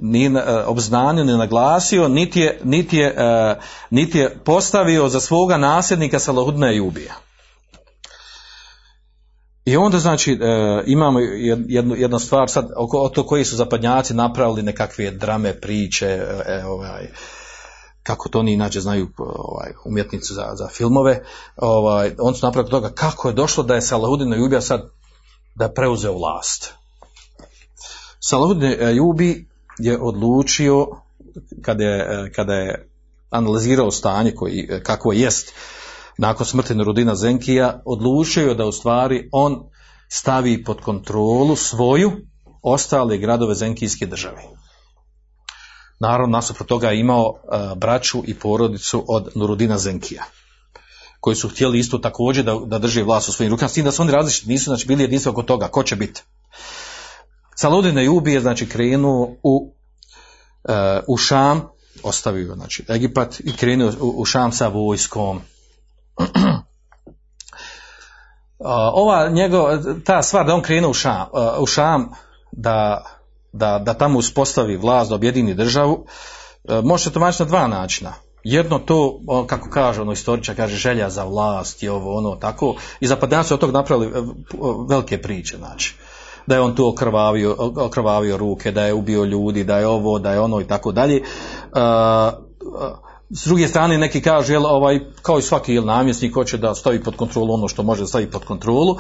nije 0.01 0.31
e, 0.31 0.65
obznanio, 0.67 1.25
ni 1.25 1.37
naglasio, 1.37 2.09
niti 2.09 2.41
je, 2.41 2.61
niti, 2.65 2.97
je, 2.97 3.15
e, 3.19 3.59
niti 3.91 4.19
je 4.19 4.39
postavio 4.45 5.09
za 5.09 5.21
svoga 5.21 5.57
nasljednika 5.57 6.19
Salahudna 6.19 6.67
ubija. 6.87 7.15
I 9.65 9.77
onda 9.77 9.99
znači 9.99 10.33
e, 10.33 10.37
imamo 10.87 11.21
jednu, 11.69 11.95
jednu 11.97 12.19
stvar 12.19 12.51
sad 12.51 12.71
oko 12.77 13.09
to 13.09 13.27
koji 13.27 13.45
su 13.45 13.57
zapadnjaci 13.57 14.15
napravili 14.15 14.63
nekakve 14.63 15.11
drame, 15.11 15.61
priče, 15.61 16.27
ovaj, 16.67 17.09
kako 18.03 18.29
to 18.29 18.39
oni 18.39 18.53
inače 18.53 18.81
znaju 18.81 19.09
ovaj, 19.19 19.73
umjetnicu 19.85 20.35
za, 20.35 20.51
za 20.55 20.69
filmove, 20.69 21.25
ovaj, 21.57 22.13
on 22.19 22.35
su 22.35 22.47
napravili 22.47 22.71
toga 22.71 22.91
kako 22.91 23.29
je 23.29 23.35
došlo 23.35 23.65
da 23.65 23.75
je 23.75 23.83
Salahudin 23.83 24.33
Jubi 24.33 24.61
sad 24.61 24.91
da 25.55 25.65
je 25.65 25.75
preuzeo 25.75 26.13
vlast. 26.13 26.75
Salahudin 28.21 28.97
Jubi 28.97 29.49
je 29.79 29.99
odlučio 30.01 30.87
kada 31.63 31.85
je, 31.85 32.33
kada 32.33 32.55
je 32.55 32.89
analizirao 33.31 33.91
stanje 33.91 34.35
koji, 34.35 34.69
kako 34.83 35.13
jest 35.13 35.53
nakon 36.21 36.47
smrti 36.47 36.75
Rudina 36.75 37.15
Zenkija, 37.15 37.83
odlučio 37.85 38.55
da 38.55 38.67
u 38.67 38.73
stvari 38.73 39.29
on 39.33 39.63
stavi 40.09 40.65
pod 40.65 40.81
kontrolu 40.81 41.57
svoju 41.57 42.13
ostale 42.63 43.19
gradove 43.19 43.55
Zenkijske 43.55 44.07
države. 44.07 44.43
Naravno, 46.01 46.37
nasuprot 46.37 46.69
toga 46.69 46.91
je 46.91 47.01
imao 47.01 47.29
uh, 47.29 47.79
braću 47.79 48.23
i 48.27 48.35
porodicu 48.35 49.05
od 49.09 49.29
Nurudina 49.35 49.79
Zenkija 49.79 50.25
koji 51.21 51.37
su 51.37 51.49
htjeli 51.49 51.79
isto 51.79 51.99
također 51.99 52.45
da, 52.45 52.61
da 52.67 52.79
drže 52.79 53.03
vlast 53.03 53.29
u 53.29 53.33
svojim 53.33 53.51
rukama, 53.51 53.69
s 53.69 53.73
tim 53.73 53.85
da 53.85 53.93
su 53.93 54.03
oni 54.03 54.13
različiti, 54.13 54.49
nisu 54.49 54.65
znači, 54.65 54.87
bili 54.87 55.03
jedinstveni 55.03 55.33
oko 55.33 55.43
toga, 55.43 55.69
ko 55.69 55.83
će 55.83 55.97
biti. 55.97 56.23
Saludin 57.57 57.99
Ejubi 57.99 58.33
je 58.33 58.41
znači 58.41 58.69
krenuo 58.69 59.37
u, 59.43 59.73
e, 60.65 61.01
u 61.09 61.17
Šam, 61.17 61.69
ostavio 62.03 62.55
znači 62.55 62.85
Egipat 62.89 63.41
i 63.41 63.57
krenuo 63.57 63.93
u, 64.01 64.15
u 64.17 64.25
Šam 64.25 64.53
sa 64.53 64.69
vojskom. 64.69 65.41
Ova 68.95 69.29
njegov, 69.29 69.69
ta 70.05 70.23
stvar 70.23 70.47
da 70.47 70.55
on 70.55 70.63
krenuo 70.63 70.91
u 70.91 70.95
Šam, 70.95 71.21
e, 71.21 71.61
u 71.61 71.67
Šam 71.67 72.11
da, 72.53 73.05
da, 73.53 73.79
da 73.79 73.95
tamo 73.95 74.19
uspostavi 74.19 74.77
vlast, 74.77 75.09
da 75.09 75.15
objedini 75.15 75.55
državu, 75.55 76.07
e, 76.65 76.81
može 76.83 77.05
se 77.05 77.13
tumačiti 77.13 77.43
na 77.43 77.49
dva 77.49 77.67
načina. 77.67 78.13
Jedno 78.45 78.79
to, 78.79 79.21
kako 79.47 79.71
kaže 79.71 80.01
ono 80.01 80.13
istoričar, 80.13 80.57
kaže 80.57 80.77
želja 80.77 81.11
za 81.11 81.25
vlast 81.25 81.83
i 81.83 81.89
ovo 81.89 82.17
ono 82.17 82.37
tako, 82.37 82.75
i 83.01 83.07
zapadnjaci 83.07 83.55
od 83.55 83.61
tog 83.61 83.71
napravili 83.71 84.13
velike 84.89 85.23
priče, 85.23 85.57
znači 85.57 85.97
da 86.47 86.55
je 86.55 86.61
on 86.61 86.75
tu 86.75 86.89
okrvavio, 86.89 87.57
okrvavio 87.77 88.37
ruke, 88.37 88.73
da 88.73 88.85
je 88.85 88.95
ubio 88.95 89.25
ljudi, 89.25 89.65
da 89.65 89.79
je 89.79 89.87
ovo, 89.87 90.19
da 90.19 90.33
je 90.33 90.41
ono 90.41 90.61
i 90.61 90.67
tako 90.67 90.93
dalje. 90.93 91.23
S 93.31 93.45
druge 93.45 93.69
strane 93.69 93.99
neki 93.99 94.21
kažu, 94.21 94.53
jel, 94.53 94.67
ovaj, 94.67 95.01
kao 95.23 95.39
i 95.39 95.43
svaki 95.43 95.75
jel, 95.75 95.85
namjesnik 95.85 96.35
hoće 96.35 96.59
da 96.59 96.75
stavi 96.75 97.03
pod 97.03 97.17
kontrolu 97.17 97.55
ono 97.55 97.69
što 97.69 97.83
može 97.83 98.01
da 98.01 98.07
stavi 98.07 98.31
pod 98.31 98.45
kontrolu. 98.45 98.97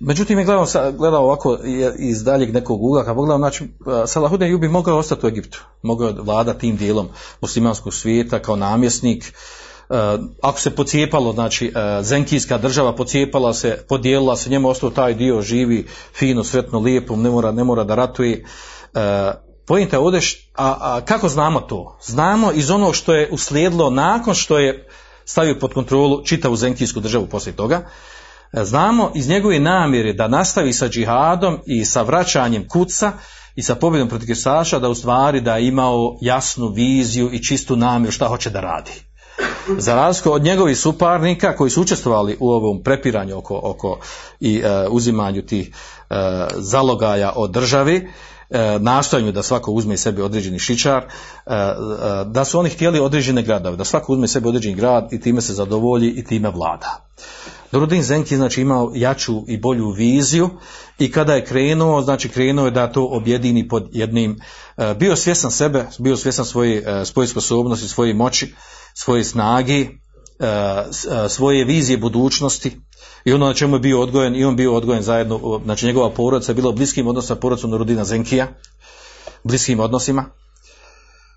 Međutim, 0.00 0.38
je 0.38 0.44
gledao, 0.44 0.66
gledao 0.92 1.22
ovako 1.22 1.58
iz 1.98 2.24
daljeg 2.24 2.54
nekog 2.54 2.82
ugla, 2.82 3.04
kad 3.04 3.14
pogledao, 3.14 3.38
znači, 3.38 3.68
Salahudin 4.06 4.50
Jubi 4.50 4.68
mogao 4.68 4.98
ostati 4.98 5.26
u 5.26 5.28
Egiptu, 5.28 5.64
mogao 5.82 6.12
vladati 6.18 6.60
tim 6.60 6.76
dijelom 6.76 7.08
muslimanskog 7.40 7.94
svijeta 7.94 8.38
kao 8.38 8.56
namjesnik, 8.56 9.32
Eh, 9.90 10.18
ako 10.42 10.60
se 10.60 10.70
pocijepalo, 10.70 11.32
znači 11.32 11.66
eh, 11.66 12.02
Zenkijska 12.02 12.58
država 12.58 12.94
pocijepala 12.94 13.54
se, 13.54 13.84
podijelila 13.88 14.36
se, 14.36 14.50
njemu 14.50 14.68
ostao 14.68 14.90
taj 14.90 15.14
dio 15.14 15.42
živi, 15.42 15.86
fino, 16.14 16.44
sretno, 16.44 16.78
lijepo, 16.78 17.16
ne 17.16 17.30
mora, 17.30 17.52
ne 17.52 17.64
mora 17.64 17.84
da 17.84 17.94
ratuje. 17.94 18.44
Pojenta 19.66 20.00
ovdje, 20.00 20.20
a, 20.54 20.76
a 20.80 21.00
kako 21.04 21.28
znamo 21.28 21.60
to? 21.60 21.98
Znamo 22.02 22.52
iz 22.52 22.70
onog 22.70 22.94
što 22.94 23.14
je 23.14 23.28
uslijedilo 23.32 23.90
nakon 23.90 24.34
što 24.34 24.58
je 24.58 24.88
stavio 25.24 25.58
pod 25.58 25.74
kontrolu 25.74 26.24
čitavu 26.24 26.56
zenkijsku 26.56 27.00
državu 27.00 27.26
poslije 27.26 27.56
toga. 27.56 27.88
E, 28.52 28.64
Znamo 28.64 29.12
iz 29.14 29.28
njegove 29.28 29.60
namjere 29.60 30.12
da 30.12 30.28
nastavi 30.28 30.72
sa 30.72 30.88
džihadom 30.88 31.58
i 31.66 31.84
sa 31.84 32.02
vraćanjem 32.02 32.68
kuca 32.68 33.12
i 33.54 33.62
sa 33.62 33.74
pobjedom 33.74 34.08
protiv 34.08 34.26
krstaša 34.26 34.78
da 34.78 34.88
u 34.88 34.94
stvari 34.94 35.40
da 35.40 35.56
je 35.56 35.66
imao 35.66 36.18
jasnu 36.20 36.68
viziju 36.68 37.30
i 37.32 37.42
čistu 37.42 37.76
namjeru 37.76 38.12
šta 38.12 38.28
hoće 38.28 38.50
da 38.50 38.60
radi. 38.60 38.92
Za 39.78 39.94
razliku 39.94 40.32
od 40.32 40.42
njegovih 40.42 40.78
suparnika 40.78 41.56
koji 41.56 41.70
su 41.70 41.82
učestvovali 41.82 42.36
u 42.40 42.50
ovom 42.50 42.82
prepiranju 42.82 43.38
oko, 43.38 43.60
oko 43.62 43.98
i 44.40 44.56
e, 44.56 44.88
uzimanju 44.90 45.42
tih 45.42 45.68
e, 45.68 46.14
zalogaja 46.54 47.32
od 47.36 47.50
države, 47.50 47.94
e, 47.94 48.06
nastojanju 48.80 49.32
da 49.32 49.42
svako 49.42 49.72
uzme 49.72 49.96
sebi 49.96 50.22
određeni 50.22 50.58
šičar, 50.58 51.02
e, 51.02 51.08
e, 51.46 51.74
da 52.26 52.44
su 52.44 52.58
oni 52.58 52.70
htjeli 52.70 53.00
određene 53.00 53.42
gradove, 53.42 53.76
da 53.76 53.84
svako 53.84 54.12
uzme 54.12 54.28
sebi 54.28 54.48
određeni 54.48 54.74
grad 54.74 55.12
i 55.12 55.20
time 55.20 55.40
se 55.40 55.54
zadovolji 55.54 56.08
i 56.08 56.24
time 56.24 56.50
vlada. 56.50 57.08
Nurudin 57.72 58.02
Zenki 58.02 58.36
znači 58.36 58.60
imao 58.60 58.92
jaču 58.94 59.42
i 59.48 59.58
bolju 59.58 59.90
viziju 59.90 60.50
i 60.98 61.12
kada 61.12 61.34
je 61.34 61.44
krenuo, 61.44 62.02
znači 62.02 62.28
krenuo 62.28 62.64
je 62.64 62.70
da 62.70 62.92
to 62.92 63.04
objedini 63.06 63.68
pod 63.68 63.88
jednim, 63.92 64.38
e, 64.76 64.94
bio 64.94 65.16
svjestan 65.16 65.50
sebe, 65.50 65.86
bio 65.98 66.16
svjestan 66.16 66.44
svoje, 66.44 67.00
e, 67.00 67.04
svoje 67.04 67.28
sposobnosti, 67.28 67.88
svoje 67.88 68.14
moći, 68.14 68.54
svoje 68.94 69.24
snage, 69.24 69.80
e, 69.80 69.88
s- 70.90 71.04
e, 71.04 71.28
svoje 71.28 71.64
vizije 71.64 71.98
budućnosti 71.98 72.80
i 73.26 73.32
ono 73.32 73.46
na 73.46 73.54
čemu 73.54 73.76
je 73.76 73.80
bio 73.80 74.00
odgojen 74.00 74.36
i 74.36 74.44
on 74.44 74.56
bio 74.56 74.74
odgojen 74.74 75.02
zajedno, 75.02 75.60
znači 75.64 75.86
njegova 75.86 76.10
porodica 76.10 76.52
je 76.52 76.54
bila 76.54 76.68
u 76.68 76.72
bliskim 76.72 77.06
odnosima 77.06 77.36
porodicom 77.36 77.70
Nurudina 77.70 78.04
Zenkija, 78.04 78.48
bliskim 79.44 79.80
odnosima, 79.80 80.24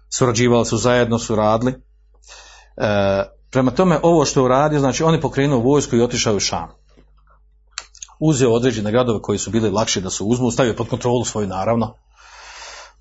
surađivali 0.09 0.65
su 0.65 0.77
zajedno, 0.77 1.19
su 1.19 1.35
radili. 1.35 1.71
E, 1.71 1.79
prema 3.51 3.71
tome, 3.71 3.99
ovo 4.03 4.25
što 4.25 4.39
je 4.39 4.43
uradio, 4.43 4.79
znači 4.79 5.03
on 5.03 5.13
je 5.13 5.21
pokrenuo 5.21 5.59
vojsku 5.59 5.95
i 5.95 6.01
otišao 6.01 6.35
u 6.35 6.39
Šam. 6.39 6.69
Uzeo 8.19 8.51
određene 8.51 8.91
gradove 8.91 9.21
koji 9.21 9.39
su 9.39 9.51
bili 9.51 9.69
lakše 9.69 10.01
da 10.01 10.09
se 10.09 10.23
uzmu, 10.23 10.51
stavio 10.51 10.73
pod 10.73 10.89
kontrolu 10.89 11.25
svoju 11.25 11.47
naravno. 11.47 11.95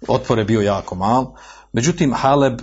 Otpor 0.08 0.38
je 0.38 0.44
bio 0.44 0.60
jako 0.60 0.94
mal. 0.94 1.26
Međutim, 1.72 2.14
Haleb 2.14 2.60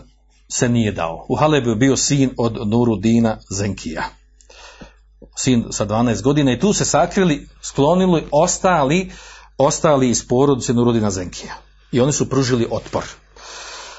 se 0.47 0.69
nije 0.69 0.91
dao. 0.91 1.25
U 1.29 1.35
Halebu 1.35 1.69
je 1.69 1.75
bio 1.75 1.97
sin 1.97 2.33
od 2.37 2.67
Nurudina 2.67 3.37
Zenkija. 3.49 4.03
Sin 5.35 5.65
sa 5.71 5.85
12 5.85 6.21
godina 6.21 6.51
i 6.51 6.59
tu 6.59 6.73
se 6.73 6.85
sakrili, 6.85 7.47
sklonili 7.61 8.27
ostali, 8.31 9.11
ostali 9.57 10.09
iz 10.09 10.27
porodice 10.27 10.73
Nurudina 10.73 11.11
Zenkija. 11.11 11.53
I 11.91 12.01
oni 12.01 12.11
su 12.11 12.29
pružili 12.29 12.67
otpor. 12.71 13.03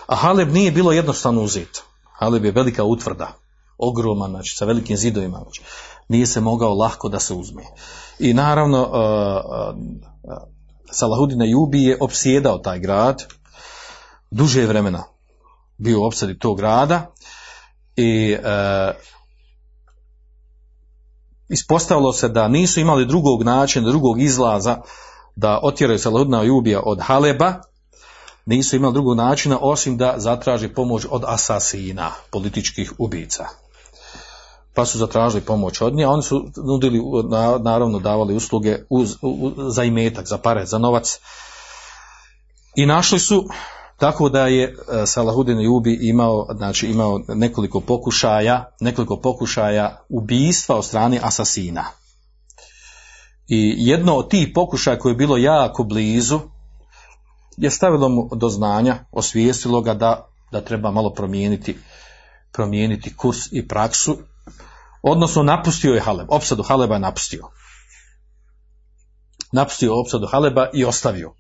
A 0.07 0.17
Haleb 0.17 0.53
nije 0.53 0.71
bilo 0.71 0.93
jednostavno 0.93 1.43
uzet. 1.43 1.83
Haleb 2.19 2.45
je 2.45 2.53
velika 2.53 2.85
utvrda, 2.85 3.33
ogroman, 3.79 4.31
znači 4.31 4.57
sa 4.57 4.65
velikim 4.65 4.97
zidovima. 4.97 5.39
Znači, 5.43 5.63
nije 6.09 6.27
se 6.27 6.41
mogao 6.41 6.75
lahko 6.75 7.09
da 7.09 7.21
se 7.21 7.35
uzme. 7.35 7.63
I 8.19 8.35
naravno, 8.35 8.83
uh, 8.83 8.89
uh, 8.89 9.79
uh, 10.23 10.57
Salahudin 10.91 11.43
Jubi 11.43 11.83
je 11.83 11.99
opsjedao 12.01 12.59
taj 12.59 12.79
grad 12.79 13.25
duže 14.31 14.67
vremena 14.67 15.05
bio 15.79 16.01
u 16.01 16.05
opsadi 16.05 16.39
tog 16.39 16.57
grada 16.57 17.07
i 17.97 18.37
uh, 18.39 18.95
ispostavilo 21.49 22.13
se 22.13 22.29
da 22.29 22.49
nisu 22.49 22.81
imali 22.81 23.07
drugog 23.07 23.43
načina, 23.43 23.89
drugog 23.89 24.21
izlaza 24.21 24.77
da 25.37 25.61
otjeraju 25.63 25.99
Salahudina 25.99 26.43
Jubija 26.43 26.81
od 26.85 26.99
Haleba, 27.01 27.55
nisu 28.47 28.77
imali 28.77 28.95
drugog 28.95 29.17
načina 29.17 29.59
osim 29.61 29.97
da 29.97 30.15
zatraži 30.17 30.69
pomoć 30.69 31.07
od 31.11 31.23
asasina, 31.27 32.11
političkih 32.31 32.93
ubica. 32.99 33.47
Pa 34.75 34.85
su 34.85 34.99
zatražili 34.99 35.43
pomoć 35.43 35.81
od 35.81 35.95
nje, 35.95 36.05
a 36.05 36.11
oni 36.11 36.23
su 36.23 36.45
nudili, 36.57 37.01
na- 37.31 37.59
naravno 37.59 37.99
davali 37.99 38.37
usluge 38.37 38.79
uz, 38.91 39.17
u, 39.23 39.53
za 39.69 39.85
imetak, 39.85 40.27
za 40.27 40.39
pare, 40.39 40.67
za 40.67 40.79
novac. 40.79 41.19
I 42.77 42.87
našli 42.87 43.19
su 43.19 43.49
tako 43.97 44.29
da 44.29 44.47
je 44.47 44.65
e, 44.65 45.07
Salahudin 45.07 45.61
Jubi 45.61 45.99
imao, 46.01 46.47
znači 46.57 46.87
imao 46.87 47.21
nekoliko 47.29 47.81
pokušaja, 47.81 48.65
nekoliko 48.81 49.21
pokušaja 49.21 50.05
ubijstva 50.09 50.77
od 50.77 50.85
strane 50.85 51.21
asasina. 51.23 51.85
I 53.49 53.75
jedno 53.77 54.17
od 54.17 54.31
tih 54.31 54.49
pokušaja 54.55 54.99
koje 54.99 55.13
je 55.13 55.17
bilo 55.17 55.37
jako 55.37 55.85
blizu, 55.85 56.41
je 57.57 57.71
stavilo 57.71 58.09
mu 58.09 58.29
do 58.37 58.49
znanja, 58.49 58.99
osvijestilo 59.13 59.81
ga 59.81 59.95
da, 59.95 60.29
da 60.53 60.61
treba 60.61 60.91
malo 60.91 61.11
promijeniti, 61.11 61.79
promijeniti 62.53 63.17
kurs 63.17 63.39
i 63.53 63.69
praksu, 63.69 64.17
odnosno 65.03 65.43
napustio 65.43 65.95
je 65.95 66.01
Haleb, 66.01 66.27
opsadu 66.31 66.63
Haleba 66.63 66.95
je 66.95 67.01
napustio. 67.01 67.49
Napustio 69.53 70.01
opsadu 70.01 70.27
Haleba 70.27 70.69
i 70.75 70.85
ostavio. 70.85 71.35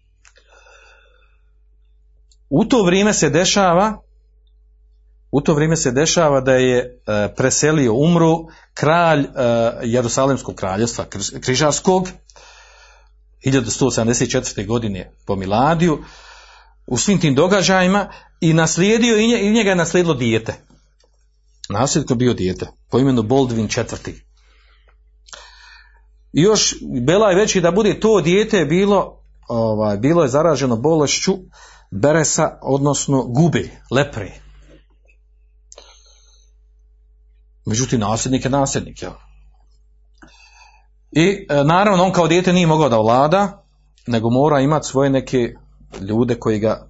U 2.58 2.64
to 2.64 2.82
vrijeme 2.82 3.12
se 3.14 3.30
dešava 3.30 4.02
u 5.30 5.40
to 5.40 5.54
vrijeme 5.54 5.76
se 5.76 5.90
dešava 5.90 6.40
da 6.40 6.52
je 6.52 6.78
e, 6.78 6.88
preselio 7.36 7.94
umru 7.94 8.48
kralj 8.74 9.20
e, 9.20 9.26
Jerusalemskog 9.82 10.54
kraljevstva 10.54 11.04
kri- 11.04 11.40
križarskog 11.40 12.08
1174. 13.44 14.66
godine 14.66 15.12
po 15.26 15.36
Miladiju 15.36 15.98
u 16.86 16.98
svim 16.98 17.20
tim 17.20 17.34
događajima 17.34 18.12
i 18.40 18.52
naslijedio 18.52 19.16
i, 19.16 19.28
nje, 19.28 19.40
i 19.40 19.52
njega 19.52 19.70
je 19.70 19.76
naslijedilo 19.76 20.14
dijete. 20.14 20.54
Nasljedko 21.68 22.12
je 22.12 22.16
bio 22.16 22.34
dijete 22.34 22.66
po 22.90 22.98
imenu 22.98 23.22
Boldvin 23.22 23.66
IV. 23.66 24.10
I 26.32 26.42
još 26.42 26.74
Bela 27.06 27.30
je 27.30 27.36
veći 27.36 27.60
da 27.60 27.70
bude 27.70 28.00
to 28.00 28.20
dijete 28.20 28.58
je 28.58 28.66
bilo 28.66 29.22
ovaj, 29.48 29.96
bilo 29.96 30.22
je 30.22 30.28
zaraženo 30.28 30.76
bolešću 30.76 31.32
beresa, 32.00 32.58
odnosno 32.62 33.22
gube, 33.22 33.70
lepre. 33.90 34.40
Međutim, 37.66 38.00
nasljednik 38.00 38.44
je 38.44 38.50
nasljednik, 38.50 39.02
jel? 39.02 39.12
I 41.12 41.46
e, 41.50 41.64
naravno 41.64 42.04
on 42.04 42.12
kao 42.12 42.28
dijete 42.28 42.52
nije 42.52 42.66
mogao 42.66 42.88
da 42.88 42.98
vlada, 42.98 43.64
nego 44.06 44.30
mora 44.30 44.60
imati 44.60 44.86
svoje 44.86 45.10
neke 45.10 45.54
ljude 46.00 46.34
koji 46.34 46.58
ga 46.58 46.88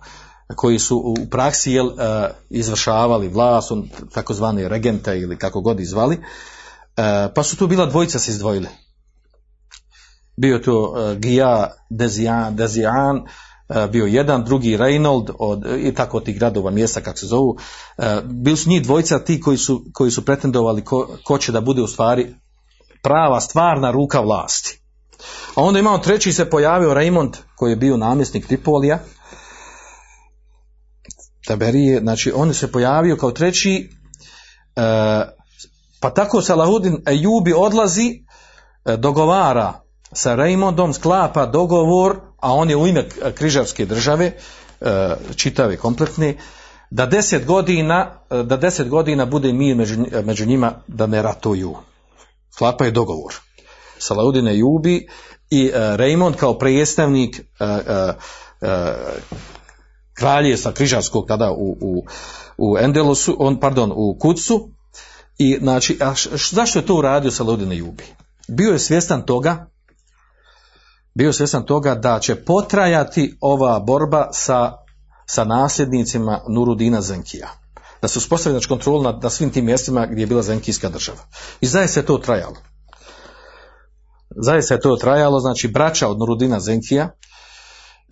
koji 0.55 0.79
su 0.79 0.97
u 0.97 1.15
praksi 1.31 1.73
jel, 1.73 1.87
e, 1.89 2.31
izvršavali 2.51 3.29
vlast, 3.29 3.73
on, 3.73 3.89
takozvani 4.15 4.69
regente 4.69 5.19
ili 5.19 5.39
kako 5.39 5.61
god 5.61 5.81
ih 5.81 5.89
zvali, 5.89 6.15
e, 6.97 7.29
pa 7.35 7.43
su 7.43 7.57
tu 7.57 7.67
bila 7.67 7.87
dvojica 7.87 8.19
se 8.19 8.31
izdvojili. 8.31 8.69
Bio 10.37 10.59
to 10.59 10.95
e, 10.97 11.17
Gija 11.17 11.73
Dezian 12.51 13.17
e, 13.17 13.23
bio 13.91 14.07
jedan, 14.07 14.45
drugi 14.45 14.77
Reynold 14.77 15.31
od, 15.39 15.67
i 15.79 15.95
tako 15.95 16.17
od 16.17 16.25
tih 16.25 16.39
gradova 16.39 16.71
mjesta 16.71 17.01
kako 17.01 17.19
se 17.19 17.27
zovu. 17.27 17.57
E, 17.99 18.21
bili 18.25 18.57
su 18.57 18.71
njih 18.71 18.83
dvojica 18.83 19.19
ti 19.19 19.41
koji 19.41 19.59
su, 19.59 19.85
koji 19.93 20.11
su 20.11 20.25
pretendovali 20.25 20.85
ko, 20.85 21.09
ko 21.25 21.39
će 21.39 21.53
da 21.53 21.61
bude 21.61 21.83
u 21.83 21.87
stvari 21.87 22.35
prava, 23.03 23.41
stvarna 23.41 23.91
ruka 23.91 24.21
vlasti. 24.21 24.81
A 25.55 25.63
onda 25.63 25.79
imamo 25.79 25.99
treći 25.99 26.33
se 26.33 26.51
pojavio 26.51 26.95
Raymond 26.95 27.37
koji 27.57 27.71
je 27.71 27.77
bio 27.77 27.97
namjesnik 27.97 28.47
Tripolija. 28.47 28.99
Taberije, 31.47 32.01
znači 32.01 32.33
on 32.35 32.55
se 32.55 32.73
pojavio 32.73 33.17
kao 33.17 33.31
treći 33.31 33.91
e, 34.77 34.83
pa 36.01 36.11
tako 36.15 36.43
Salahudin 36.43 37.03
Ejubi 37.07 37.53
odlazi 37.57 38.23
e, 38.85 38.97
dogovara 38.97 39.81
sa 40.13 40.37
Raymondom, 40.37 40.93
sklapa 40.93 41.47
dogovor, 41.47 42.21
a 42.47 42.53
on 42.53 42.71
je 42.71 42.77
u 42.77 42.87
ime 42.87 43.09
križarske 43.35 43.87
države, 43.87 44.33
e, 44.81 45.15
čitave 45.37 45.77
kompletne, 45.77 46.37
da 46.91 47.07
deset 47.07 47.47
godina, 47.47 48.21
e, 48.31 48.43
da 48.43 48.57
deset 48.57 48.89
godina 48.89 49.27
bude 49.27 49.53
mir 49.53 49.77
među, 50.25 50.47
njima 50.47 50.73
da 50.87 51.07
ne 51.07 51.23
ratuju. 51.23 51.75
Sklapaju 52.55 52.93
dogovor. 52.93 53.35
Salaudine 53.99 54.59
Jubi 54.59 55.09
i 55.51 55.67
e, 55.67 55.79
Raymond 55.79 56.37
kao 56.37 56.59
predstavnik 56.59 57.41
kraljevstva 60.15 60.73
križarskog 60.73 61.27
tada 61.29 61.51
u, 61.51 61.77
u, 61.81 62.05
u 62.59 62.79
Endelosu, 62.79 63.37
on, 63.39 63.61
pardon, 63.61 63.93
u 63.95 64.19
Kucu, 64.21 64.71
i 65.39 65.59
znači, 65.61 65.99
a 66.01 66.15
š- 66.15 66.55
zašto 66.55 66.79
je 66.79 66.87
to 66.87 66.95
uradio 66.95 67.31
Salaudine 67.31 67.77
Jubi? 67.77 68.05
Bio 68.49 68.73
je 68.73 68.79
svjestan 68.79 69.27
toga, 69.27 69.67
bio 71.17 71.29
je 71.29 71.33
svjestan 71.33 71.67
toga 71.67 71.95
da 71.95 72.19
će 72.19 72.35
potrajati 72.35 73.39
ova 73.41 73.81
borba 73.81 74.29
sa, 74.33 74.73
sa 75.27 75.45
nasljednicima 75.45 76.41
Nurudina 76.49 77.01
Zenkija. 77.01 77.49
Da 78.03 78.09
se 78.09 78.19
uspostavi 78.19 78.53
znači, 78.53 78.69
kontrol 78.69 79.03
nad, 79.03 79.23
na 79.23 79.31
svim 79.31 79.51
tim 79.51 79.65
mjestima 79.65 80.07
gdje 80.07 80.23
je 80.23 80.27
bila 80.27 80.43
Zenkijska 80.43 80.89
država. 80.89 81.19
I 81.61 81.67
zaista 81.67 82.01
je 82.01 82.07
to 82.07 82.19
trajalo. 82.19 82.57
Zaista 84.31 84.75
je 84.75 84.81
to 84.81 84.97
trajalo, 84.97 85.41
znači 85.41 85.69
braća 85.69 86.09
od 86.09 86.19
Nurudina 86.19 86.61
Zenkija 86.61 87.11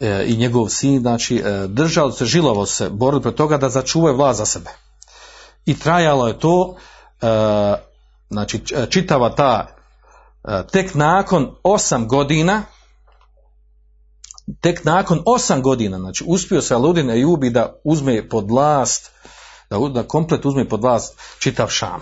e, 0.01 0.25
i 0.27 0.37
njegov 0.37 0.69
sin, 0.69 1.01
znači 1.01 1.37
e, 1.37 1.67
držalo 1.69 2.13
se, 2.13 2.25
žilovo 2.25 2.67
se, 2.67 2.89
borili 2.91 3.23
protiv 3.23 3.37
toga 3.37 3.59
da 3.59 3.69
začuvaju 3.69 4.17
vlast 4.17 4.39
za 4.39 4.47
sebe. 4.47 4.71
I 5.67 5.79
trajalo 5.79 6.29
je 6.29 6.39
to, 6.39 6.77
e, 7.23 7.27
znači 8.31 8.59
č- 8.59 8.87
čitava 8.91 9.35
ta, 9.35 9.67
e, 10.49 10.63
tek 10.73 10.95
nakon 10.95 11.55
osam 11.63 12.09
godina, 12.09 12.63
tek 14.61 14.85
nakon 14.85 15.23
osam 15.27 15.63
godina, 15.63 15.99
znači 15.99 16.25
uspio 16.27 16.63
se 16.63 16.75
Aludin 16.75 17.11
Ejubi 17.11 17.51
da 17.51 17.81
uzme 17.85 18.29
pod 18.29 18.51
vlast, 18.51 19.11
da, 19.71 19.79
da 19.79 20.09
komplet 20.09 20.45
uzme 20.45 20.69
pod 20.69 20.83
vlast 20.83 21.19
čitav 21.39 21.69
Šam. 21.69 22.01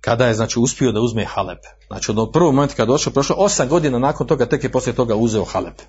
Kada 0.00 0.26
je 0.26 0.34
znači 0.34 0.58
uspio 0.58 0.92
da 0.92 1.00
uzme 1.00 1.24
Halep. 1.24 1.58
Znači 1.86 2.10
od 2.10 2.30
prvog 2.32 2.54
momenta 2.54 2.74
kada 2.74 2.92
došao, 2.92 3.12
prošlo 3.12 3.36
osam 3.38 3.68
godina 3.68 3.98
nakon 3.98 4.26
toga, 4.26 4.46
tek 4.46 4.64
je 4.64 4.72
poslije 4.72 4.94
toga 4.94 5.14
uzeo 5.14 5.44
Halep. 5.44 5.82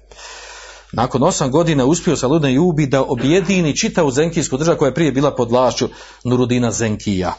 Nakon 0.92 1.24
osam 1.24 1.52
godina 1.52 1.86
uspio 1.86 2.16
se 2.16 2.26
Aludin 2.26 2.50
Ejubi 2.50 2.88
da 2.88 3.04
objedini 3.04 3.78
čitavu 3.78 4.12
Zenkijsku 4.12 4.58
državu 4.58 4.78
koja 4.78 4.90
je 4.90 4.96
prije 4.96 5.12
bila 5.12 5.36
pod 5.36 5.52
vlašću 5.52 5.90
Nurudina 6.24 6.72
Zenkija. 6.72 7.34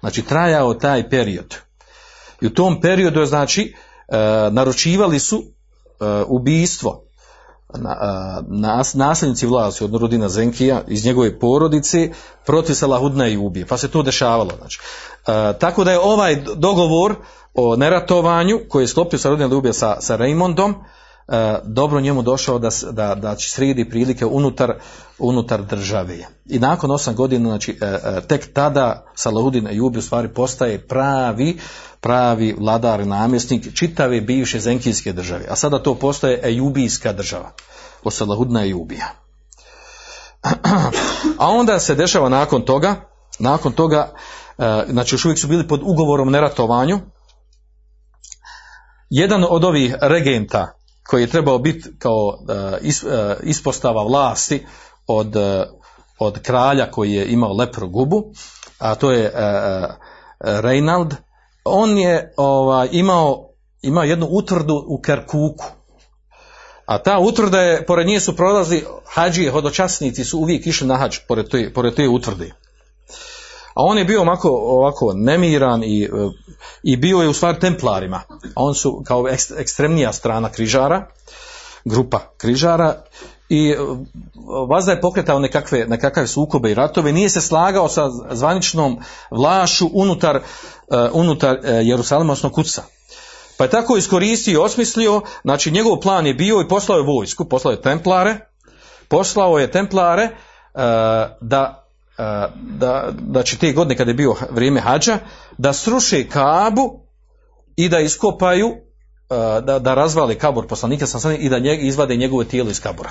Znači 0.00 0.22
trajao 0.22 0.74
taj 0.74 1.10
period. 1.10 1.54
I 2.40 2.46
u 2.46 2.54
tom 2.54 2.80
periodu 2.80 3.20
je 3.20 3.26
znači 3.26 3.74
e, 4.08 4.16
naručivali 4.50 5.18
su 5.18 5.42
e, 5.42 6.04
ubijstvo 6.26 7.05
nas, 8.48 8.94
nasljednici 8.94 9.46
vlasti 9.46 9.84
od 9.84 9.92
Nurudina 9.92 10.28
Zenkija 10.28 10.82
iz 10.88 11.04
njegove 11.04 11.38
porodice 11.38 12.10
protiv 12.46 12.74
Salahudna 12.74 13.28
i 13.28 13.36
ubije. 13.36 13.66
Pa 13.66 13.76
se 13.76 13.88
to 13.88 14.02
dešavalo. 14.02 14.50
Znači. 14.58 14.80
E, 15.26 15.58
tako 15.58 15.84
da 15.84 15.92
je 15.92 16.00
ovaj 16.00 16.36
dogovor 16.56 17.14
o 17.54 17.76
neratovanju 17.76 18.60
koji 18.68 18.82
je 18.82 18.88
sklopio 18.88 19.18
Salahudna 19.18 19.54
Ljubija 19.54 19.72
sa, 19.72 19.96
sa 20.00 20.16
Raymondom 20.16 20.74
dobro 21.64 22.00
njemu 22.00 22.22
došao 22.22 22.58
da, 22.58 22.68
da, 22.90 23.14
da 23.14 23.36
sredi 23.38 23.90
prilike 23.90 24.26
unutar, 24.26 24.74
unutar 25.18 25.62
države. 25.62 26.18
I 26.46 26.58
nakon 26.58 26.90
osam 26.90 27.14
godina, 27.14 27.48
znači, 27.48 27.78
e, 27.80 27.86
e, 27.86 28.20
tek 28.28 28.52
tada 28.52 29.04
Salahudin 29.14 29.66
Ejubi 29.66 29.98
u 29.98 30.02
stvari 30.02 30.28
postaje 30.28 30.88
pravi, 30.88 31.58
pravi 32.00 32.56
vladar 32.58 33.06
namjesnik 33.06 33.74
čitave 33.74 34.20
bivše 34.20 34.60
zenkijske 34.60 35.12
države. 35.12 35.44
A 35.50 35.56
sada 35.56 35.82
to 35.82 35.94
postaje 35.94 36.40
Ejubijska 36.44 37.12
država. 37.12 37.52
Od 38.04 38.14
Salahudna 38.14 38.64
Ejubija. 38.64 39.06
A 41.38 41.48
onda 41.48 41.78
se 41.78 41.94
dešava 41.94 42.28
nakon 42.28 42.62
toga, 42.62 42.94
nakon 43.38 43.72
toga, 43.72 44.12
e, 44.58 44.84
znači 44.88 45.14
još 45.14 45.24
uvijek 45.24 45.38
su 45.38 45.48
bili 45.48 45.68
pod 45.68 45.80
ugovorom 45.84 46.28
o 46.28 46.30
neratovanju, 46.30 47.00
jedan 49.10 49.44
od 49.48 49.64
ovih 49.64 49.94
regenta 50.00 50.76
koji 51.06 51.22
je 51.22 51.26
trebao 51.26 51.58
biti 51.58 51.88
kao 51.98 52.38
e, 52.48 52.88
e, 52.88 53.36
ispostava 53.42 54.02
vlasti 54.02 54.66
od, 55.06 55.36
e, 55.36 55.64
od 56.18 56.42
kralja 56.42 56.90
koji 56.90 57.12
je 57.12 57.26
imao 57.26 57.52
lepru 57.52 57.88
gubu, 57.88 58.24
a 58.78 58.94
to 58.94 59.12
je 59.12 59.32
Reinald, 60.40 61.14
on 61.64 61.98
je 61.98 62.32
ovaj, 62.36 62.88
imao, 62.92 63.48
imao 63.82 64.04
jednu 64.04 64.26
utvrdu 64.30 64.84
u 64.86 65.00
Kerkuku. 65.00 65.64
A 66.86 66.98
ta 66.98 67.18
utvrda 67.18 67.60
je, 67.60 67.86
pored 67.86 68.06
nje 68.06 68.20
su 68.20 68.36
prolazili 68.36 68.84
hađije, 69.06 69.50
hodočasnici 69.50 70.24
su 70.24 70.38
uvijek 70.38 70.66
išli 70.66 70.86
na 70.86 70.96
hađ 70.96 71.18
pored 71.28 71.48
te, 71.48 71.72
pored 71.72 71.94
te 71.94 72.08
utvrde. 72.08 72.52
A 73.76 73.82
on 73.84 73.98
je 73.98 74.04
bio 74.04 74.20
ovako, 74.20 74.48
ovako 74.50 75.12
nemiran 75.14 75.84
i, 75.84 76.02
e, 76.02 76.08
i 76.82 76.96
bio 76.96 77.18
je 77.18 77.28
u 77.28 77.32
stvari 77.32 77.58
templarima. 77.60 78.22
A 78.54 78.64
on 78.64 78.74
su 78.74 79.02
kao 79.06 79.22
ekst- 79.22 79.60
ekstremnija 79.60 80.12
strana 80.12 80.48
križara, 80.48 81.06
grupa 81.84 82.20
križara 82.36 83.02
i 83.48 83.70
e, 83.70 83.76
vazda 84.68 84.92
je 84.92 85.00
pokretao 85.00 85.38
nekakve, 85.38 85.86
nekakve 85.86 86.26
sukobe 86.26 86.70
i 86.70 86.74
ratove, 86.74 87.12
nije 87.12 87.28
se 87.28 87.40
slagao 87.40 87.88
sa 87.88 88.10
zvaničnom 88.30 88.98
vlašu 89.30 89.90
unutar, 89.92 90.36
e, 90.36 90.40
unutar 91.12 91.58
Jerusalima, 91.82 92.32
odnosno 92.32 92.52
Kuca. 92.52 92.82
Pa 93.58 93.64
je 93.64 93.70
tako 93.70 93.96
iskoristio 93.96 94.52
i 94.52 94.64
osmislio, 94.64 95.22
znači 95.42 95.70
njegov 95.70 96.00
plan 96.00 96.26
je 96.26 96.34
bio 96.34 96.60
i 96.60 96.68
poslao 96.68 96.98
je 96.98 97.04
vojsku, 97.04 97.44
poslao 97.44 97.72
je 97.72 97.82
templare, 97.82 98.36
poslao 99.08 99.58
je 99.58 99.70
templare 99.70 100.28
da, 101.40 101.85
da, 102.56 103.12
da 103.12 103.42
će 103.42 103.58
te 103.58 103.72
godine 103.72 103.96
kada 103.96 104.10
je 104.10 104.14
bio 104.14 104.34
vrijeme 104.50 104.80
hađa, 104.80 105.18
da 105.58 105.72
sruše 105.72 106.28
Kabu 106.28 107.06
i 107.76 107.88
da 107.88 108.00
iskopaju, 108.00 108.68
e, 108.68 109.60
da, 109.60 109.78
da 109.78 109.94
razvale 109.94 110.38
kabor 110.38 110.66
poslanika 110.66 111.06
sam 111.06 111.32
i 111.32 111.48
da 111.48 111.58
njeg, 111.58 111.84
izvade 111.84 112.16
njegovo 112.16 112.44
tijelo 112.44 112.70
iz 112.70 112.80
kabora. 112.80 113.10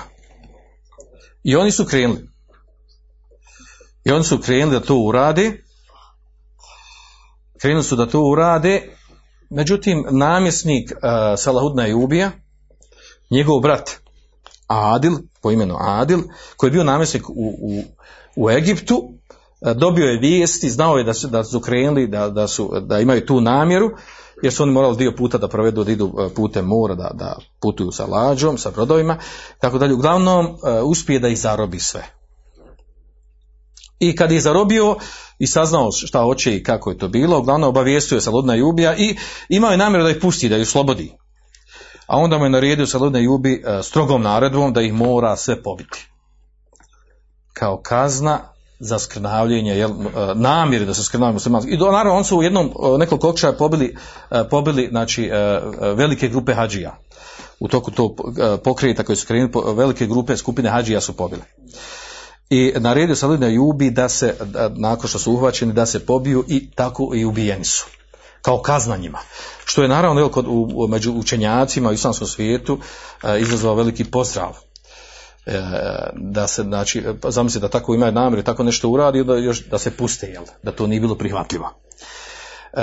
I 1.44 1.56
oni 1.56 1.70
su 1.70 1.84
krenuli. 1.84 2.28
I 4.04 4.10
oni 4.12 4.24
su 4.24 4.38
krenuli 4.38 4.78
da 4.78 4.86
to 4.86 4.96
urade. 4.96 5.62
Krenuli 7.60 7.84
su 7.84 7.96
da 7.96 8.06
to 8.06 8.20
urade. 8.20 8.82
Međutim, 9.50 10.06
namjesnik 10.10 10.92
uh, 10.92 10.98
Salahudna 11.36 11.86
je 11.86 11.94
ubija, 11.94 12.30
njegov 13.30 13.60
brat 13.60 13.90
Adil, 14.66 15.12
po 15.42 15.50
imenu 15.50 15.76
Adil, 15.78 16.18
koji 16.56 16.68
je 16.68 16.72
bio 16.72 16.84
namjesnik 16.84 17.28
u, 17.28 17.32
u, 17.60 17.82
u 18.36 18.50
Egiptu, 18.50 19.08
e, 19.60 19.74
dobio 19.74 20.06
je 20.06 20.18
vijesti, 20.18 20.70
znao 20.70 20.98
je 20.98 21.04
da 21.04 21.14
su, 21.14 21.28
da 21.28 21.44
su 21.44 21.60
krenuli, 21.60 22.06
da, 22.06 22.30
da, 22.30 22.48
su, 22.48 22.72
da 22.80 23.00
imaju 23.00 23.26
tu 23.26 23.40
namjeru, 23.40 23.90
jer 24.42 24.52
su 24.52 24.62
oni 24.62 24.72
morali 24.72 24.96
dio 24.96 25.14
puta 25.16 25.38
da 25.38 25.48
provedu, 25.48 25.84
da 25.84 25.92
idu 25.92 26.14
e, 26.18 26.34
putem 26.34 26.64
mora, 26.64 26.94
da, 26.94 27.10
da 27.14 27.38
putuju 27.60 27.92
sa 27.92 28.06
lađom, 28.06 28.58
sa 28.58 28.70
brodovima, 28.70 29.18
tako 29.60 29.78
dalje. 29.78 29.94
Uglavnom, 29.94 30.46
e, 30.46 30.80
uspije 30.82 31.18
da 31.18 31.28
ih 31.28 31.38
zarobi 31.38 31.80
sve. 31.80 32.06
I 33.98 34.16
kad 34.16 34.32
je 34.32 34.40
zarobio 34.40 34.96
i 35.38 35.46
saznao 35.46 35.92
šta 35.92 36.22
hoće 36.22 36.56
i 36.56 36.62
kako 36.62 36.90
je 36.90 36.98
to 36.98 37.08
bilo, 37.08 37.38
uglavnom 37.38 37.68
obavijestio 37.68 38.16
je 38.16 38.20
Saludna 38.20 38.54
Jubija 38.54 38.96
i 38.96 39.16
imao 39.48 39.70
je 39.70 39.76
namjeru 39.76 40.04
da 40.04 40.10
ih 40.10 40.18
pusti, 40.20 40.48
da 40.48 40.56
ih 40.56 40.68
slobodi. 40.68 41.12
A 42.06 42.16
onda 42.18 42.38
mu 42.38 42.44
je 42.44 42.50
naredio 42.50 42.86
Saludna 42.86 43.18
Jubi 43.18 43.64
strogom 43.82 44.22
naredbom 44.22 44.72
da 44.72 44.82
ih 44.82 44.92
mora 44.92 45.36
sve 45.36 45.62
pobiti. 45.62 46.08
Kao 47.58 47.76
kazna 47.76 48.38
za 48.78 48.98
skrnavljenje, 48.98 49.76
jel, 49.76 49.90
e, 49.90 50.34
namjeri 50.34 50.86
da 50.86 50.94
se 50.94 51.04
skrnavljaju 51.04 51.34
muslimanski. 51.34 51.70
I 51.70 51.76
do, 51.76 51.84
naravno, 51.84 52.18
on 52.18 52.24
su 52.24 52.38
u 52.38 52.42
jednom, 52.42 52.66
e, 52.66 52.98
nekoliko 52.98 53.28
očaja 53.28 53.52
pobili, 53.52 53.96
e, 54.30 54.48
pobili 54.50 54.88
znači, 54.90 55.30
velike 55.94 56.28
grupe 56.28 56.54
hađija. 56.54 56.98
U 57.60 57.68
toku 57.68 57.90
to 57.90 58.14
e, 58.14 58.56
pokreta 58.62 59.02
koji 59.02 59.16
su 59.16 59.26
krenuli, 59.26 59.50
velike 59.74 60.06
grupe 60.06 60.36
skupine 60.36 60.70
hađija 60.70 61.00
su 61.00 61.12
pobili. 61.12 61.42
I 62.50 62.72
naredio 62.76 63.16
Saludna 63.16 63.46
Jubi 63.46 63.90
da 63.90 64.08
se, 64.08 64.34
da, 64.44 64.68
nakon 64.68 65.08
što 65.08 65.18
su 65.18 65.32
uhvaćeni, 65.32 65.72
da 65.72 65.86
se 65.86 66.06
pobiju 66.06 66.44
i 66.48 66.70
tako 66.70 67.10
i 67.14 67.24
ubijeni 67.24 67.64
su 67.64 67.86
kao 68.42 68.62
kazna 68.62 68.96
njima. 68.96 69.18
Što 69.64 69.82
je 69.82 69.88
naravno 69.88 70.20
jel, 70.20 70.28
kod, 70.28 70.44
u, 70.48 70.86
među 70.88 71.12
učenjacima 71.12 71.90
u 71.90 71.92
islamskom 71.92 72.26
svijetu 72.26 72.78
izazvao 73.40 73.74
veliki 73.74 74.04
pozdrav. 74.04 74.56
E, 75.46 75.62
da 76.12 76.46
se, 76.46 76.62
znači, 76.62 77.04
pa 77.20 77.30
zamislite 77.30 77.66
da 77.66 77.70
tako 77.70 77.94
imaju 77.94 78.12
namjeru, 78.12 78.42
tako 78.42 78.62
nešto 78.62 78.88
uradi, 78.88 79.24
da, 79.24 79.36
još, 79.36 79.64
da 79.64 79.78
se 79.78 79.90
puste, 79.90 80.26
jel, 80.26 80.44
da 80.62 80.72
to 80.72 80.86
nije 80.86 81.00
bilo 81.00 81.14
prihvatljivo. 81.14 81.74
E, 82.72 82.80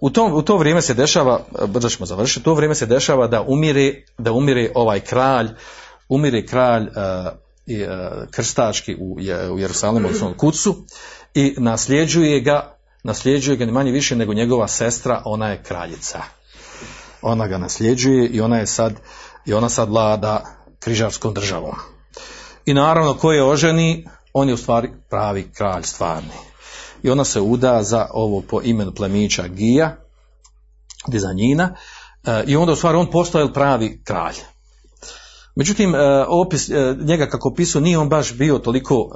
u, 0.00 0.10
tom, 0.10 0.32
u 0.32 0.42
to 0.42 0.56
vrijeme 0.56 0.82
se 0.82 0.94
dešava, 0.94 1.40
brzo 1.66 1.88
ćemo 1.88 2.06
završiti, 2.06 2.40
u 2.40 2.42
to 2.42 2.54
vrijeme 2.54 2.74
se 2.74 2.86
dešava 2.86 3.26
da 3.26 3.42
umire, 3.42 3.94
da 4.18 4.32
umire 4.32 4.70
ovaj 4.74 5.00
kralj, 5.00 5.48
umire 6.08 6.46
kralj 6.46 6.84
e, 6.84 6.88
i, 7.66 7.84
krstački 8.30 8.96
u, 9.00 9.16
u 9.52 9.58
Jerusalimu, 9.58 10.06
odnosno 10.06 10.34
Kucu, 10.36 10.84
i 11.34 11.54
nasljeđuje 11.58 12.40
ga, 12.40 12.76
nasljeđuje 13.02 13.56
ga 13.56 13.66
ni 13.66 13.72
manje 13.72 13.92
više 13.92 14.16
nego 14.16 14.34
njegova 14.34 14.68
sestra, 14.68 15.22
ona 15.24 15.48
je 15.48 15.62
kraljica. 15.62 16.22
Ona 17.22 17.46
ga 17.46 17.58
nasljeđuje 17.58 18.28
i 18.28 18.40
ona 18.40 18.58
je 18.58 18.66
sad, 18.66 18.92
i 19.46 19.54
ona 19.54 19.68
sad 19.68 19.88
vlada 19.88 20.44
križarskom 20.80 21.34
državom. 21.34 21.91
I 22.66 22.74
naravno, 22.74 23.14
ko 23.14 23.32
je 23.32 23.44
oženi, 23.44 24.06
on 24.32 24.48
je 24.48 24.54
u 24.54 24.56
stvari 24.56 24.90
pravi 25.10 25.50
kralj 25.54 25.82
stvarni. 25.82 26.32
I 27.02 27.10
ona 27.10 27.24
se 27.24 27.40
uda 27.40 27.82
za 27.82 28.06
ovo 28.12 28.40
po 28.40 28.60
imenu 28.62 28.92
plemića 28.94 29.48
Gija, 29.48 29.96
dizanjina, 31.06 31.74
e, 32.24 32.44
i 32.46 32.56
onda 32.56 32.72
u 32.72 32.76
stvari 32.76 32.98
on 32.98 33.10
postoje 33.10 33.52
pravi 33.52 34.02
kralj. 34.04 34.34
Međutim, 35.54 35.94
e, 35.94 35.98
opis 36.28 36.68
e, 36.68 36.96
njega 37.00 37.26
kako 37.26 37.48
opisuje, 37.48 37.82
nije 37.82 37.98
on 37.98 38.08
baš 38.08 38.32
bio 38.32 38.58
toliko, 38.58 39.10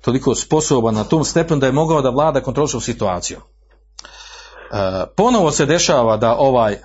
toliko 0.00 0.34
sposoban 0.34 0.94
na 0.94 1.04
tom 1.04 1.24
stepenu 1.24 1.60
da 1.60 1.66
je 1.66 1.72
mogao 1.72 2.02
da 2.02 2.10
vlada 2.10 2.40
kontrolišu 2.40 2.80
situaciju. 2.80 3.38
Ponovo 5.16 5.50
se 5.50 5.66
dešava 5.66 6.16
da 6.16 6.36
ovaj 6.36 6.76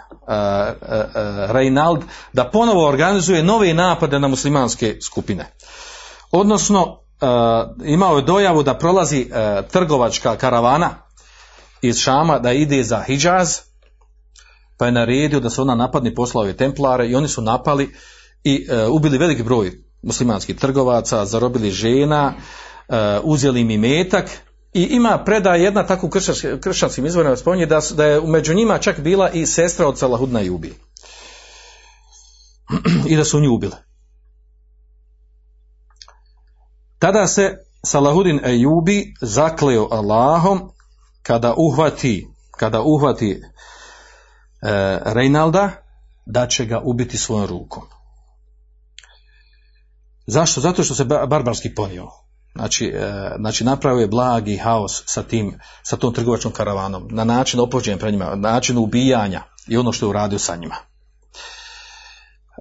Reinald 1.47 2.03
da 2.33 2.49
ponovo 2.49 2.87
organizuje 2.87 3.43
nove 3.43 3.73
napade 3.73 4.19
na 4.19 4.27
muslimanske 4.27 4.97
skupine. 5.01 5.51
Odnosno, 6.31 6.99
e, 7.21 7.25
imao 7.85 8.17
je 8.17 8.23
dojavu 8.23 8.63
da 8.63 8.77
prolazi 8.77 9.21
e, 9.21 9.61
trgovačka 9.71 10.35
karavana 10.35 10.89
iz 11.81 11.97
Šama 11.97 12.39
da 12.39 12.51
ide 12.51 12.83
za 12.83 13.03
Hidžaz, 13.07 13.57
pa 14.77 14.85
je 14.85 14.91
naredio 14.91 15.39
da 15.39 15.49
se 15.49 15.61
ona 15.61 15.75
napadne 15.75 16.15
poslao 16.15 16.45
je 16.45 16.57
templare 16.57 17.07
i 17.07 17.15
oni 17.15 17.27
su 17.27 17.41
napali 17.41 17.95
i 18.43 18.67
e, 18.69 18.87
ubili 18.87 19.17
veliki 19.17 19.43
broj 19.43 19.71
muslimanskih 20.01 20.55
trgovaca, 20.57 21.25
zarobili 21.25 21.71
žena, 21.71 22.33
uzeli 23.23 23.61
im 23.61 23.71
imetak 23.71 24.25
i 24.73 24.83
ima 24.83 25.23
predaj 25.25 25.63
jedna 25.63 25.85
tako 25.85 26.09
kršćanskim, 26.61 27.05
izvorima 27.05 27.35
spominje 27.35 27.65
da, 27.65 27.79
da 27.95 28.05
je 28.05 28.21
među 28.21 28.53
njima 28.53 28.77
čak 28.77 28.99
bila 28.99 29.29
i 29.29 29.45
sestra 29.45 29.87
od 29.87 29.97
Salahudna 29.97 30.41
i 30.41 30.49
ubi. 30.49 30.73
I 33.09 33.15
da 33.15 33.23
su 33.23 33.39
nju 33.39 33.53
ubile. 33.53 33.90
Tada 37.01 37.27
se 37.27 37.57
Salahudin 37.85 38.39
Ejubi 38.45 39.13
zakleo 39.21 39.87
Allahom 39.91 40.71
kada 41.23 41.53
uhvati 41.57 42.27
kada 42.57 42.81
uhvati 42.81 43.31
e, 43.31 43.39
Reinalda 45.05 45.71
da 46.25 46.47
će 46.47 46.65
ga 46.65 46.81
ubiti 46.83 47.17
svojom 47.17 47.47
rukom. 47.47 47.83
Zašto? 50.27 50.61
Zato 50.61 50.83
što 50.83 50.95
se 50.95 51.05
ba- 51.05 51.25
barbarski 51.25 51.75
ponio. 51.75 52.07
Znači, 52.55 52.85
e, 52.85 53.31
znači 53.39 53.63
napravio 53.63 54.01
je 54.01 54.07
blagi 54.07 54.57
haos 54.57 55.03
sa 55.05 55.23
tim, 55.23 55.59
sa 55.83 55.97
tom 55.97 56.13
trgovačkom 56.13 56.51
karavanom, 56.51 57.07
na 57.11 57.23
način 57.23 57.59
opođenja 57.59 57.97
pred 57.97 58.13
njima, 58.13 58.25
na 58.25 58.35
način 58.35 58.77
ubijanja 58.77 59.43
i 59.67 59.77
ono 59.77 59.91
što 59.91 60.05
je 60.05 60.09
uradio 60.09 60.39
sa 60.39 60.55
njima. 60.55 60.75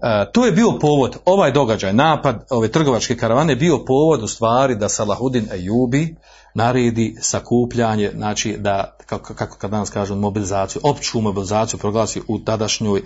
E, 0.03 0.33
tu 0.33 0.45
je 0.45 0.53
bio 0.53 0.79
povod, 0.81 1.17
ovaj 1.25 1.53
događaj, 1.53 1.93
napad 1.93 2.47
ove 2.51 2.69
trgovačke 2.69 3.17
karavane 3.17 3.57
bio 3.57 3.85
povod 3.85 4.23
u 4.23 4.29
stvari 4.29 4.75
da 4.75 4.89
Salahudin 4.89 5.49
Ejubi 5.53 6.17
naredi 6.55 7.17
sakupljanje, 7.21 8.11
znači 8.15 8.57
da, 8.59 8.97
kako, 9.07 9.35
kako 9.35 9.59
kad 9.59 9.71
danas 9.71 9.91
kažu, 9.91 10.17
mobilizaciju, 10.17 10.83
opću 10.85 11.21
mobilizaciju 11.21 11.79
proglasi 11.79 12.23
u 12.29 12.39
tadašnjoj 12.39 12.99
e, 12.99 13.05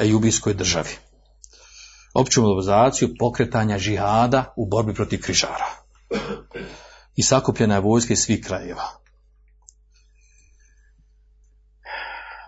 Ejubijskoj 0.00 0.54
državi. 0.54 0.90
Opću 2.14 2.42
mobilizaciju 2.42 3.14
pokretanja 3.18 3.78
žihada 3.78 4.54
u 4.56 4.66
borbi 4.66 4.94
protiv 4.94 5.20
križara. 5.22 5.66
I 7.16 7.22
sakupljena 7.22 7.74
je 7.74 7.80
vojska 7.80 8.12
iz 8.12 8.18
svih 8.18 8.44
krajeva. 8.46 9.00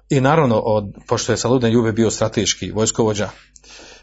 I 0.08 0.20
naravno, 0.20 0.58
od, 0.58 0.84
pošto 1.08 1.32
je 1.32 1.36
Saludin 1.36 1.72
Jube 1.72 1.92
bio 1.92 2.10
strateški 2.10 2.70
vojskovođa, 2.70 3.30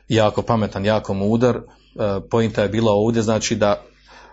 jako 0.07 0.41
pametan, 0.41 0.86
jako 0.86 1.14
mudar, 1.14 1.55
e, 1.55 1.62
pojinta 2.32 2.62
je 2.62 2.70
bila 2.70 2.91
ovdje, 2.91 3.22
znači 3.22 3.55
da, 3.55 3.82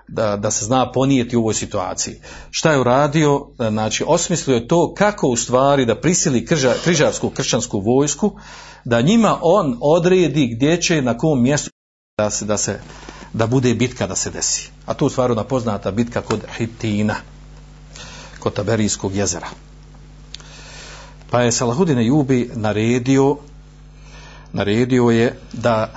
da, 0.08 0.36
da 0.36 0.50
se 0.50 0.64
zna 0.64 0.92
ponijeti 0.92 1.36
u 1.36 1.40
ovoj 1.40 1.54
situaciji. 1.54 2.20
Šta 2.50 2.72
je 2.72 2.80
uradio? 2.80 3.46
E, 3.58 3.70
Znači, 3.70 4.04
osmislio 4.06 4.54
je 4.54 4.68
to 4.68 4.94
kako 4.94 5.28
u 5.28 5.36
stvari 5.36 5.86
da 5.86 6.00
prisili 6.00 6.46
križa, 6.46 6.74
križarsku 6.84 7.30
kršćansku 7.30 7.80
vojsku, 7.80 8.32
da 8.84 9.00
njima 9.00 9.38
on 9.42 9.78
odredi 9.80 10.46
gdje 10.56 10.80
će, 10.82 11.02
na 11.02 11.18
kom 11.18 11.42
mjestu 11.42 11.70
da 12.18 12.30
se, 12.30 12.44
da 12.44 12.56
se 12.56 12.80
da 13.32 13.46
bude 13.46 13.74
bitka 13.74 14.06
da 14.06 14.16
se 14.16 14.30
desi. 14.30 14.70
A 14.86 14.94
tu 14.94 15.06
u 15.06 15.10
stvari 15.10 15.32
ona 15.32 15.44
poznata 15.44 15.90
bitka 15.90 16.20
kod 16.22 16.40
Hitina, 16.56 17.14
kod 18.38 18.54
Taberijskog 18.54 19.14
jezera. 19.14 19.48
Pa 21.30 21.40
je 21.40 21.52
Salahudin 21.52 21.98
Jubi 21.98 22.50
naredio 22.54 23.36
naredio 24.52 25.10
je 25.10 25.38
da 25.52 25.88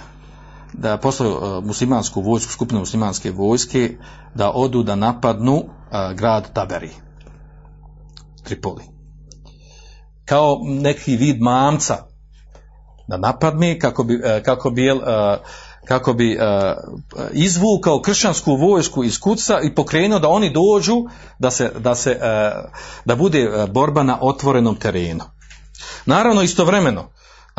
da 0.73 0.97
poslao 0.97 1.61
muslimansku 1.61 2.21
vojsku, 2.21 2.51
skupinu 2.51 2.79
muslimanske 2.79 3.31
vojske, 3.31 3.97
da 4.35 4.51
odu 4.51 4.83
da 4.83 4.95
napadnu 4.95 5.63
a, 5.91 6.13
grad 6.13 6.53
Taberi, 6.53 6.91
Tripoli. 8.43 8.83
Kao 10.25 10.59
neki 10.63 11.15
vid 11.15 11.41
mamca 11.41 11.97
da 13.07 13.17
napadne 13.17 13.79
kako 13.79 14.03
bi, 14.03 14.21
e, 14.23 14.43
kako 14.43 14.69
bi, 14.69 14.87
e, 14.87 14.93
kako 15.85 16.13
bi 16.13 16.31
e, 16.31 16.37
izvukao 17.31 18.01
kršćansku 18.01 18.55
vojsku 18.55 19.03
iz 19.03 19.19
kuca 19.19 19.59
i 19.61 19.75
pokrenuo 19.75 20.19
da 20.19 20.29
oni 20.29 20.53
dođu 20.53 20.95
da 21.39 21.51
se, 21.51 21.71
da 21.79 21.95
se 21.95 22.11
e, 22.11 22.51
da 23.05 23.15
bude 23.15 23.39
e, 23.39 23.67
borba 23.67 24.03
na 24.03 24.17
otvorenom 24.21 24.75
terenu. 24.75 25.23
Naravno 26.05 26.41
istovremeno, 26.41 27.09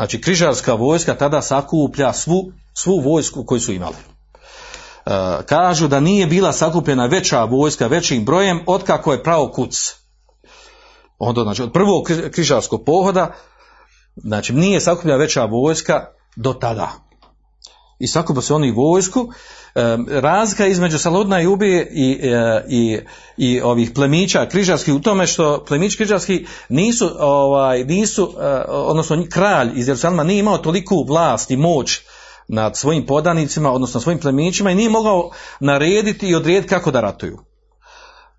znači 0.01 0.21
križarska 0.21 0.73
vojska 0.73 1.15
tada 1.15 1.41
sakuplja 1.41 2.13
svu, 2.13 2.51
svu 2.73 2.99
vojsku 2.99 3.45
koju 3.45 3.59
su 3.59 3.71
imali. 3.71 3.95
E, 3.95 5.11
kažu 5.45 5.87
da 5.87 5.99
nije 5.99 6.27
bila 6.27 6.53
sakupljena 6.53 7.05
veća 7.05 7.43
vojska 7.43 7.87
većim 7.87 8.25
brojem 8.25 8.61
otkako 8.67 9.11
je 9.11 9.23
pravo 9.23 9.51
kuc. 9.51 9.93
Onda, 11.19 11.41
znači, 11.43 11.63
od 11.63 11.73
prvog 11.73 12.07
kri- 12.07 12.31
križarskog 12.31 12.83
pohoda, 12.85 13.33
znači 14.15 14.53
nije 14.53 14.81
sakupljena 14.81 15.17
veća 15.17 15.45
vojska 15.45 16.05
do 16.35 16.53
tada. 16.53 16.91
I 18.01 18.07
sakupa 18.07 18.41
se 18.41 18.53
oni 18.53 18.71
vojsku. 18.71 19.29
E, 19.75 19.97
razlika 20.07 20.67
između 20.67 20.99
Saludna 20.99 21.41
i 21.41 21.47
Ubije 21.47 21.87
i, 21.91 22.19
e, 22.23 22.65
i, 22.69 22.99
i 23.37 23.61
ovih 23.61 23.91
plemića 23.95 24.45
križarskih 24.45 24.93
u 24.93 24.99
tome 24.99 25.27
što 25.27 25.65
plemići 25.67 25.97
križarski 25.97 26.45
nisu, 26.69 27.09
ovaj, 27.19 27.83
nisu 27.83 28.33
e, 28.39 28.45
odnosno 28.67 29.25
kralj 29.29 29.71
iz 29.75 29.87
Jerusalima 29.87 30.23
nije 30.23 30.39
imao 30.39 30.57
toliku 30.57 31.05
vlast 31.07 31.51
i 31.51 31.57
moć 31.57 31.99
nad 32.47 32.77
svojim 32.77 33.05
podanicima, 33.05 33.71
odnosno 33.71 33.99
svojim 33.99 34.19
plemićima 34.19 34.71
i 34.71 34.75
nije 34.75 34.89
mogao 34.89 35.31
narediti 35.59 36.27
i 36.27 36.35
odrediti 36.35 36.67
kako 36.67 36.91
da 36.91 37.01
ratuju. 37.01 37.37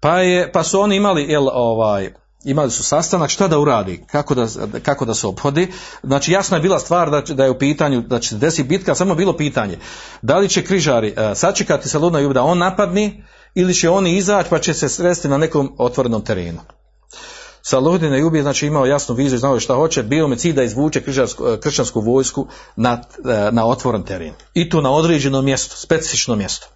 Pa, 0.01 0.19
je, 0.19 0.53
pa 0.53 0.63
su 0.63 0.81
oni 0.81 0.97
imali, 0.97 1.23
jel, 1.23 1.49
ovaj, 1.49 2.22
imali 2.45 2.71
su 2.71 2.85
sastanak 2.85 3.31
šta 3.31 3.49
da 3.49 3.59
uradi, 3.59 4.05
kako 4.07 4.35
da, 4.35 4.47
kako 4.83 5.05
da 5.05 5.15
se 5.15 5.27
obhodi. 5.27 5.73
Znači 6.03 6.33
jasna 6.33 6.57
je 6.57 6.63
bila 6.63 6.79
stvar 6.79 7.11
da, 7.11 7.21
da 7.21 7.45
je 7.45 7.51
u 7.51 7.59
pitanju, 7.59 8.01
da 8.01 8.21
će 8.21 8.29
se 8.29 8.37
desiti 8.37 8.69
bitka, 8.69 8.95
samo 8.95 9.15
bilo 9.15 9.37
pitanje 9.37 9.79
da 10.23 10.39
li 10.39 10.49
će 10.49 10.65
križari 10.65 11.09
uh, 11.11 11.17
sačekati 11.35 11.89
Saludna 11.89 12.19
Jubi 12.19 12.35
da 12.35 12.43
on 12.43 12.59
napadni 12.59 13.25
ili 13.55 13.75
će 13.75 13.91
oni 13.91 14.17
izaći 14.17 14.51
pa 14.51 14.59
će 14.59 14.75
se 14.75 14.89
sresti 14.89 15.29
na 15.29 15.39
nekom 15.39 15.75
otvorenom 15.79 16.25
terenu. 16.25 16.61
Saludin 17.63 18.15
Jubi 18.15 18.39
je 18.39 18.43
znači 18.43 18.67
imao 18.67 18.87
jasnu 18.87 19.15
viziju, 19.15 19.39
znao 19.39 19.55
je 19.55 19.61
šta 19.61 19.75
hoće, 19.75 20.03
bio 20.03 20.29
mu 20.29 20.37
cilj 20.37 20.53
da 20.53 20.63
izvuče 20.63 21.03
eh, 21.07 21.61
kršćansku 21.61 22.01
vojsku 22.01 22.47
na, 22.77 23.03
eh, 23.25 23.51
na 23.53 23.67
otvoren 23.67 24.03
teren. 24.03 24.35
I 24.55 24.69
to 24.69 24.81
na 24.81 24.91
određeno 24.91 25.43
mjesto, 25.43 25.77
specifično 25.77 26.37
mjesto. 26.37 26.67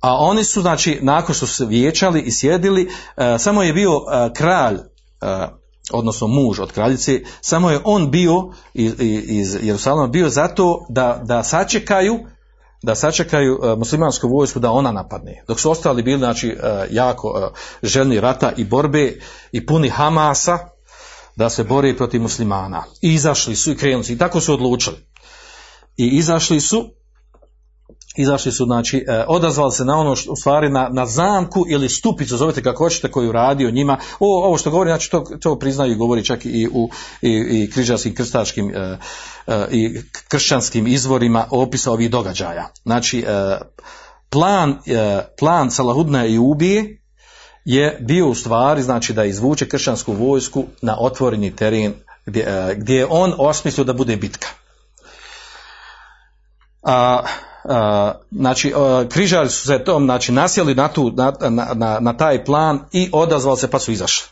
A 0.00 0.16
oni 0.16 0.44
su, 0.44 0.60
znači, 0.60 0.98
nakon 1.02 1.34
što 1.34 1.46
su 1.46 1.54
se 1.54 1.66
vijećali 1.66 2.20
i 2.20 2.32
sjedili, 2.32 2.88
e, 3.16 3.38
samo 3.38 3.62
je 3.62 3.72
bio 3.72 3.90
e, 3.92 4.30
kralj, 4.34 4.74
e, 4.74 4.80
odnosno 5.92 6.26
muž 6.26 6.60
od 6.60 6.72
kraljice, 6.72 7.20
samo 7.40 7.70
je 7.70 7.80
on 7.84 8.10
bio 8.10 8.52
iz, 8.74 9.56
Jerusalima 9.62 10.06
bio 10.06 10.28
zato 10.28 10.86
da, 10.88 11.20
da 11.24 11.42
sačekaju 11.42 12.18
da 12.82 12.94
sačekaju 12.94 13.58
muslimansku 13.78 14.28
vojsku 14.28 14.58
da 14.58 14.70
ona 14.70 14.92
napadne. 14.92 15.44
Dok 15.48 15.60
su 15.60 15.70
ostali 15.70 16.02
bili 16.02 16.18
znači 16.18 16.56
jako 16.90 17.52
željni 17.82 18.20
rata 18.20 18.52
i 18.56 18.64
borbe 18.64 19.18
i 19.52 19.66
puni 19.66 19.88
Hamasa 19.88 20.58
da 21.36 21.50
se 21.50 21.64
bori 21.64 21.96
protiv 21.96 22.22
muslimana. 22.22 22.84
I 23.02 23.14
izašli 23.14 23.56
su 23.56 23.72
i 23.72 23.76
krenuli 23.76 24.04
su 24.04 24.12
i 24.12 24.18
tako 24.18 24.40
su 24.40 24.54
odlučili. 24.54 24.96
I 25.96 26.06
izašli 26.06 26.60
su 26.60 26.90
izašli 28.20 28.52
su, 28.52 28.64
znači, 28.64 29.04
e, 29.08 29.24
odazvali 29.28 29.72
se 29.72 29.84
na 29.84 29.98
ono 29.98 30.16
što, 30.16 30.32
u 30.32 30.36
stvari 30.36 30.68
na, 30.68 30.88
na 30.92 31.06
zamku 31.06 31.64
ili 31.68 31.88
stupicu, 31.88 32.36
zovete 32.36 32.62
kako 32.62 32.84
hoćete, 32.84 33.10
koju 33.10 33.32
radio 33.32 33.70
njima. 33.70 33.98
O, 34.18 34.46
ovo 34.46 34.58
što 34.58 34.70
govori, 34.70 34.90
znači 34.90 35.10
to, 35.10 35.20
to 35.40 35.58
priznaju 35.58 35.92
i 35.92 35.96
govori 35.96 36.24
čak 36.24 36.44
i 36.44 36.68
u 36.72 36.90
i, 37.22 37.30
i 37.30 37.70
križarskim 37.70 38.14
krstaškim 38.14 38.70
e, 38.74 38.98
e, 39.46 39.66
i 39.70 40.00
kršćanskim 40.28 40.86
izvorima 40.86 41.46
opisa 41.50 41.92
ovih 41.92 42.10
događaja. 42.10 42.68
Znači, 42.82 43.24
e, 43.28 43.58
plan, 44.30 44.78
e, 44.86 45.20
plan 45.38 45.70
Salahudna 45.70 46.26
i 46.26 46.38
ubije 46.38 47.00
je 47.64 47.98
bio 48.00 48.28
u 48.28 48.34
stvari, 48.34 48.82
znači 48.82 49.12
da 49.12 49.24
izvuče 49.24 49.68
kršćansku 49.68 50.12
vojsku 50.12 50.64
na 50.82 50.96
otvoreni 51.00 51.56
teren 51.56 51.94
gdje, 52.26 52.42
e, 52.42 52.74
gdje 52.74 52.96
je 52.96 53.06
on 53.10 53.34
osmislio 53.38 53.84
da 53.84 53.92
bude 53.92 54.16
bitka. 54.16 54.48
A, 56.82 57.22
znači 58.30 58.72
a, 58.76 59.04
križari 59.08 59.48
su 59.48 59.66
se 59.66 59.84
tom 59.84 60.04
znači 60.04 60.32
nasjeli 60.32 60.74
na, 60.74 60.88
tu, 60.88 61.12
na, 61.16 61.32
na, 61.74 61.98
na, 62.00 62.16
taj 62.16 62.44
plan 62.44 62.80
i 62.92 63.10
odazvali 63.12 63.58
se 63.58 63.70
pa 63.70 63.78
su 63.78 63.92
izašli. 63.92 64.28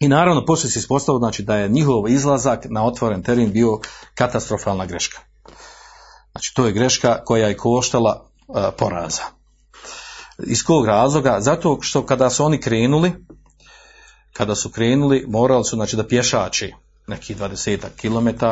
I 0.00 0.08
naravno 0.08 0.44
poslije 0.44 0.70
se 0.70 0.78
ispostavilo 0.78 1.18
znači, 1.18 1.42
da 1.42 1.56
je 1.56 1.68
njihov 1.68 2.08
izlazak 2.08 2.66
na 2.70 2.84
otvoren 2.84 3.22
teren 3.22 3.52
bio 3.52 3.80
katastrofalna 4.14 4.86
greška. 4.86 5.18
Znači 6.32 6.54
to 6.54 6.66
je 6.66 6.72
greška 6.72 7.24
koja 7.24 7.48
je 7.48 7.56
koštala 7.56 8.26
a, 8.48 8.70
poraza. 8.78 9.22
Iz 10.46 10.64
kog 10.64 10.86
razloga? 10.86 11.36
Zato 11.40 11.78
što 11.80 12.06
kada 12.06 12.30
su 12.30 12.44
oni 12.44 12.60
krenuli, 12.60 13.12
kada 14.32 14.54
su 14.54 14.70
krenuli, 14.70 15.24
morali 15.28 15.64
su 15.64 15.76
znači 15.76 15.96
da 15.96 16.06
pješači 16.06 16.74
nekih 17.06 17.38
20 17.38 17.78
km 18.00 18.44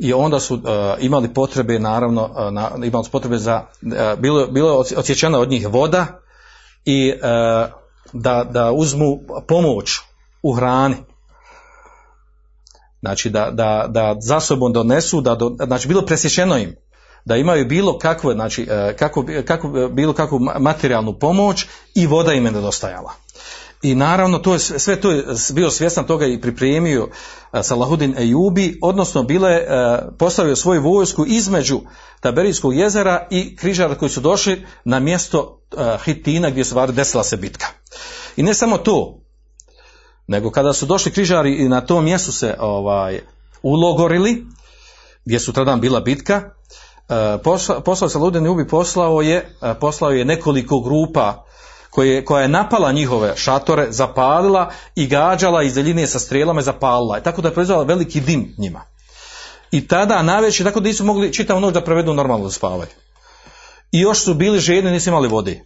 i 0.00 0.12
onda 0.12 0.40
su 0.40 0.54
uh, 0.54 0.60
imali 0.98 1.34
potrebe 1.34 1.78
naravno 1.78 2.24
uh, 2.24 2.52
na, 2.52 2.70
imali 2.84 3.04
su 3.04 3.10
potrebe 3.10 3.38
za 3.38 3.62
uh, 3.82 3.90
bilo 4.18 4.46
bilo 4.46 4.84
je 4.90 4.98
odsječena 4.98 5.38
od 5.38 5.50
njih 5.50 5.68
voda 5.68 6.06
i 6.84 7.14
da, 8.12 8.44
da 8.50 8.72
uzmu 8.72 9.20
pomoć 9.48 9.98
u 10.42 10.52
hrani 10.52 10.96
znači 13.00 13.30
da, 13.30 13.50
da, 13.50 13.86
da 13.88 14.16
za 14.20 14.40
sobom 14.40 14.72
donesu, 14.72 15.20
da 15.20 15.34
do, 15.34 15.56
znači 15.66 15.88
bilo 15.88 16.02
presječeno 16.02 16.58
im, 16.58 16.76
da 17.24 17.36
imaju 17.36 17.66
bilo 17.66 17.98
kakvu, 17.98 18.32
znači, 18.32 18.68
kako, 18.98 19.24
kako, 19.44 19.88
bilo 19.92 20.12
kakvu 20.12 20.38
materijalnu 20.60 21.18
pomoć 21.18 21.66
i 21.94 22.06
voda 22.06 22.32
im 22.32 22.44
je 22.44 22.52
nedostajala. 22.52 23.12
I 23.82 23.94
naravno 23.94 24.38
to 24.38 24.52
je, 24.52 24.58
sve 24.58 25.00
to 25.00 25.10
je 25.10 25.24
bio 25.52 25.70
svjestan 25.70 26.06
toga 26.06 26.26
i 26.26 26.40
pripremio 26.40 27.08
e, 27.52 27.62
Salahudin 27.62 28.18
Ejubi, 28.18 28.78
odnosno 28.82 29.22
bile 29.22 29.50
e, 29.50 29.66
postavio 30.18 30.56
svoju 30.56 30.82
vojsku 30.82 31.24
između 31.26 31.80
Taberijskog 32.20 32.74
jezera 32.74 33.26
i 33.30 33.56
križara 33.56 33.94
koji 33.94 34.08
su 34.08 34.20
došli 34.20 34.66
na 34.84 34.98
mjesto 34.98 35.56
Hitina 36.04 36.50
gdje 36.50 36.64
se 36.64 36.74
desila 36.92 37.24
se 37.24 37.36
bitka. 37.36 37.66
I 38.36 38.42
ne 38.42 38.54
samo 38.54 38.78
to, 38.78 39.20
nego 40.26 40.50
kada 40.50 40.72
su 40.72 40.86
došli 40.86 41.12
križari 41.12 41.56
i 41.56 41.68
na 41.68 41.80
tom 41.80 42.04
mjestu 42.04 42.32
se 42.32 42.56
ovaj 42.58 43.20
ulogorili, 43.62 44.46
gdje 45.24 45.40
su 45.40 45.52
tada 45.52 45.76
bila 45.76 46.00
bitka, 46.00 46.42
e, 47.08 47.38
poslao 47.84 48.08
se 48.08 48.18
Luden 48.18 48.46
Ubi 48.46 48.68
poslao 48.68 49.20
je, 49.20 49.56
e, 49.62 49.74
poslao 49.80 50.10
je 50.10 50.24
nekoliko 50.24 50.80
grupa 50.80 51.44
koje, 51.90 52.24
koja 52.24 52.42
je 52.42 52.48
napala 52.48 52.92
njihove 52.92 53.36
šatore, 53.36 53.86
zapalila 53.90 54.70
i 54.94 55.06
gađala 55.06 55.62
iz 55.62 55.74
daljine 55.74 56.06
sa 56.06 56.18
strelama 56.18 56.60
i 56.60 56.64
zapalila. 56.64 57.18
I 57.18 57.22
tako 57.22 57.42
da 57.42 57.48
je 57.48 57.54
proizvala 57.54 57.82
veliki 57.82 58.20
dim 58.20 58.54
njima. 58.58 58.82
I 59.70 59.88
tada 59.88 60.22
najveći, 60.22 60.64
tako 60.64 60.80
da 60.80 60.88
nisu 60.88 61.04
mogli 61.04 61.32
čitavu 61.32 61.60
noć 61.60 61.74
da 61.74 61.84
provedu 61.84 62.14
normalno 62.14 62.44
da 62.44 62.50
spavaju. 62.50 62.90
I 63.92 64.00
još 64.00 64.24
su 64.24 64.34
bili 64.34 64.58
žedni, 64.58 64.90
nisu 64.90 65.10
imali 65.10 65.28
vode. 65.28 65.64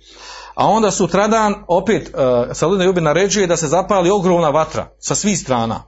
A 0.55 0.67
onda 0.67 0.91
sutradan 0.91 1.55
opet 1.69 2.09
uh, 2.15 2.53
Saludin 2.53 2.87
Jubi 2.87 3.01
naređuje 3.01 3.47
da 3.47 3.57
se 3.57 3.69
zapali 3.69 4.11
ogromna 4.11 4.51
vatra 4.51 4.89
sa 4.99 5.15
svih 5.15 5.39
strana. 5.39 5.83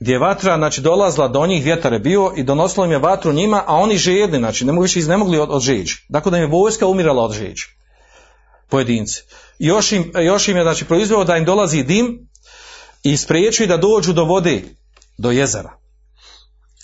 Gdje 0.00 0.12
je 0.12 0.18
vatra 0.18 0.56
znači, 0.56 0.80
dolazla 0.80 1.28
do 1.28 1.46
njih, 1.46 1.64
vjetar 1.64 1.92
je 1.92 1.98
bio 1.98 2.32
i 2.36 2.42
donosilo 2.42 2.86
im 2.86 2.92
je 2.92 2.98
vatru 2.98 3.32
njima, 3.32 3.62
a 3.66 3.76
oni 3.76 3.96
žedni, 3.98 4.38
znači 4.38 4.64
ne 4.64 4.72
mogu 4.72 4.82
više 4.82 4.98
iznemogli 4.98 5.38
od, 5.38 5.50
od 5.50 5.62
žeđi. 5.62 5.96
Dakle 6.08 6.30
da 6.30 6.36
im 6.36 6.42
je 6.42 6.48
vojska 6.48 6.86
umirala 6.86 7.22
od 7.22 7.32
žeđi. 7.32 7.66
Pojedinci. 8.68 9.22
Još 9.58 9.92
im, 9.92 10.12
još 10.24 10.48
im 10.48 10.56
je 10.56 10.62
znači, 10.62 10.84
proizveo 10.84 11.24
da 11.24 11.36
im 11.36 11.44
dolazi 11.44 11.82
dim 11.82 12.28
i 13.02 13.16
spriječuje 13.16 13.66
da 13.66 13.76
dođu 13.76 14.12
do 14.12 14.24
vode, 14.24 14.62
do 15.18 15.30
jezera. 15.30 15.78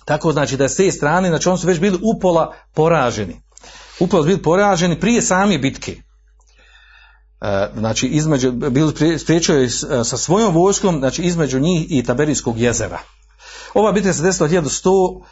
Tako 0.05 0.33
znači 0.33 0.57
da 0.57 0.65
je 0.65 0.69
s 0.69 0.77
te 0.77 0.93
strane, 0.93 1.29
znači 1.29 1.49
oni 1.49 1.59
su 1.59 1.67
već 1.67 1.79
bili 1.79 1.99
upola 2.03 2.55
poraženi. 2.75 3.41
Upola 4.01 4.23
su 4.23 4.27
bili 4.27 4.43
poraženi 4.43 5.01
prije 5.01 5.23
same 5.23 5.59
bitke. 5.59 5.97
E, 7.41 7.69
znači 7.77 8.07
između, 8.07 8.53
bili 8.53 9.19
spriječio 9.19 9.57
je 9.57 9.71
sa 10.05 10.17
svojom 10.17 10.55
vojskom, 10.55 10.99
znači 10.99 11.23
između 11.23 11.61
njih 11.61 11.87
i 11.91 12.05
Taberijskog 12.05 12.59
jezera. 12.59 12.99
Ova 13.75 13.93
bitka 13.93 14.13
se 14.13 14.23
desila 14.23 14.49
1100 14.49 15.23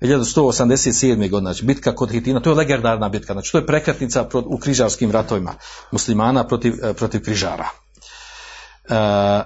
1187. 0.00 1.30
godine, 1.30 1.52
znači 1.52 1.64
bitka 1.64 1.94
kod 1.94 2.10
Hitina, 2.10 2.40
to 2.40 2.50
je 2.50 2.56
legendarna 2.56 3.08
bitka, 3.08 3.32
znači 3.32 3.52
to 3.52 3.58
je 3.58 3.66
prekretnica 3.66 4.28
u 4.34 4.58
križarskim 4.58 5.10
ratovima 5.10 5.54
muslimana 5.90 6.46
protiv, 6.46 6.74
e, 6.82 6.92
protiv 6.92 7.24
križara. 7.24 7.68
E, 8.88 8.94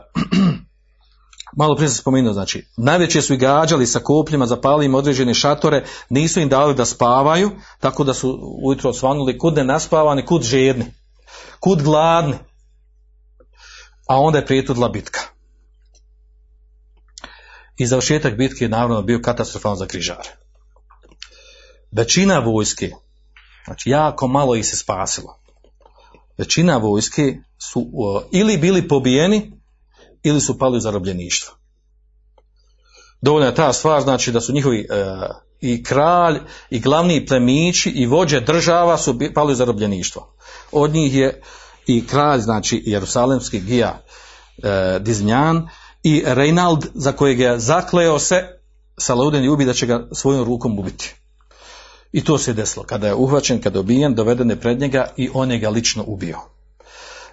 malo 1.59 1.77
prije 1.77 1.89
sam 1.89 1.97
spomenuo, 1.97 2.33
znači, 2.33 2.67
najveće 2.77 3.23
su 3.23 3.35
i 3.35 3.37
gađali 3.37 3.87
sa 3.87 3.99
kopljima, 3.99 4.47
zapali 4.47 4.87
im 4.87 4.95
određene 4.95 5.35
šatore, 5.35 5.85
nisu 6.09 6.41
im 6.41 6.49
dali 6.49 6.75
da 6.75 6.85
spavaju, 6.85 7.51
tako 7.81 8.05
da 8.05 8.15
su 8.15 8.39
ujutro 8.65 8.91
osvanuli 8.91 9.39
kud 9.39 9.55
ne 9.55 9.65
naspavani, 9.65 10.27
kud 10.27 10.43
žedni 10.43 10.85
kud 11.63 11.83
gladni. 11.83 12.35
A 14.09 14.21
onda 14.21 14.39
je 14.39 14.47
prijetudla 14.47 14.89
bitka. 14.89 15.21
I 17.77 17.87
završetak 17.87 18.37
bitke 18.37 18.65
je 18.65 18.69
naravno 18.69 19.03
bio 19.03 19.21
katastrofalan 19.23 19.79
za 19.79 19.87
križare. 19.87 20.42
Većina 21.93 22.39
vojske, 22.39 22.91
znači 23.65 23.91
jako 23.91 24.29
malo 24.29 24.57
ih 24.57 24.67
se 24.67 24.77
spasilo. 24.77 25.39
Većina 26.39 26.77
vojske 26.77 27.37
su 27.59 27.87
ili 28.33 28.57
bili 28.57 28.89
pobijeni 28.89 29.53
ili 30.23 30.41
su 30.41 30.59
pali 30.59 30.77
u 30.77 30.81
zarobljeništvo. 30.81 31.55
Dovoljna 33.21 33.47
je 33.47 33.55
ta 33.55 33.73
stvar, 33.73 34.03
znači 34.03 34.33
da 34.33 34.41
su 34.41 34.53
njihovi 34.53 34.79
e, 34.79 35.05
i 35.61 35.83
kralj 35.83 36.39
i 36.71 36.81
glavni 36.81 37.27
plemići 37.27 37.91
i 37.91 38.07
vođe 38.07 38.41
država 38.41 38.99
su 38.99 39.19
pali 39.35 39.53
u 39.53 39.57
zarobljeništvo. 39.57 40.37
Od 40.73 40.91
njih 40.91 41.15
je 41.15 41.43
i 41.87 42.07
kralj, 42.07 42.41
znači 42.41 42.83
Jerusalemski 42.87 43.61
gija 43.61 44.03
e, 44.63 44.99
Dizmjan 44.99 45.69
i 46.03 46.23
Reinald 46.27 46.87
za 46.95 47.13
kojeg 47.13 47.41
je 47.41 47.59
zakleo 47.59 48.19
se 48.19 48.59
Salaudin 48.99 49.49
ubi 49.49 49.65
da 49.65 49.73
će 49.73 49.87
ga 49.87 50.09
svojom 50.13 50.45
rukom 50.45 50.79
ubiti. 50.79 51.22
I 52.13 52.25
to 52.25 52.39
se 52.39 52.53
desilo. 52.53 52.85
Kada 52.85 53.07
je 53.07 53.15
uhvaćen, 53.15 53.61
kada 53.61 53.79
je 53.79 53.81
ubijen, 53.81 54.15
doveden 54.15 54.51
je 54.51 54.61
pred 54.61 54.81
njega 54.81 55.07
i 55.17 55.31
on 55.35 55.51
je 55.51 55.59
ga 55.59 55.71
lično 55.71 56.05
ubio. 56.07 56.39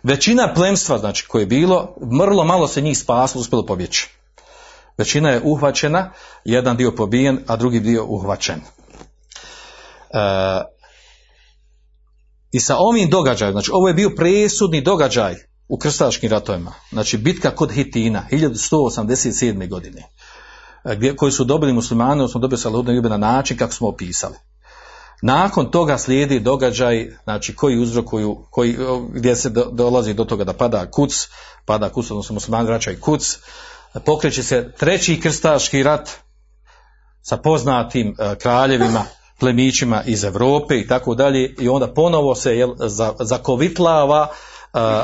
Većina 0.04 0.54
plemstva, 0.54 0.98
znači, 0.98 1.28
koje 1.28 1.42
je 1.42 1.46
bilo, 1.46 1.96
mrlo 2.20 2.44
malo 2.44 2.68
se 2.68 2.82
njih 2.82 2.98
spaslo, 2.98 3.42
uspjelo 3.42 3.66
pobjeći. 3.66 4.10
Većina 4.98 5.30
je 5.30 5.42
uhvaćena, 5.44 6.12
jedan 6.46 6.78
dio 6.78 6.92
pobijen, 6.96 7.40
a 7.48 7.56
drugi 7.56 7.80
dio 7.80 8.06
uhvaćen. 8.06 8.62
E, 10.10 10.20
i 12.52 12.60
sa 12.60 12.76
ovim 12.78 13.10
događajem, 13.10 13.52
znači 13.52 13.72
ovo 13.74 13.88
je 13.88 13.94
bio 13.94 14.10
presudni 14.16 14.82
događaj 14.82 15.36
u 15.68 15.78
krstaškim 15.78 16.32
ratovima, 16.32 16.74
znači 16.92 17.18
bitka 17.18 17.56
kod 17.56 17.72
Hitina, 17.72 18.26
1187. 18.32 19.70
godine, 19.70 20.04
e, 20.86 20.96
gdje, 20.96 21.16
koji 21.16 21.32
su 21.32 21.44
dobili 21.44 21.74
muslimani, 21.74 22.12
odnosno 22.22 22.40
dobili 22.40 22.60
Saludne 22.60 23.02
na 23.02 23.18
način 23.18 23.58
kako 23.58 23.74
smo 23.74 23.88
opisali. 23.88 24.36
Nakon 25.22 25.72
toga 25.72 25.98
slijedi 25.98 26.40
događaj, 26.40 27.12
znači 27.24 27.56
koji 27.56 27.80
uzrokuju, 27.80 28.46
koji, 28.50 28.78
gdje 29.10 29.36
se 29.36 29.50
dolazi 29.72 30.14
do 30.14 30.26
toga 30.26 30.44
da 30.44 30.54
pada 30.54 30.92
kuc, 30.92 31.28
pada 31.66 31.90
kuc, 31.90 32.12
odnosno 32.12 32.34
muslimani 32.34 32.68
vraćaju 32.68 32.98
kuc, 33.02 33.40
pokreće 34.06 34.44
se 34.44 34.72
treći 34.78 35.20
krstaški 35.20 35.84
rat 35.84 36.10
sa 37.22 37.38
poznatim 37.38 38.16
e, 38.20 38.36
kraljevima, 38.36 39.06
plemićima 39.40 40.04
iz 40.04 40.24
Europe 40.24 40.80
i 40.80 40.88
tako 40.88 41.16
dalje 41.16 41.56
i 41.60 41.70
onda 41.70 41.94
ponovo 41.94 42.36
se 42.36 42.58
jel, 42.58 42.74
zakovitlava 43.20 44.28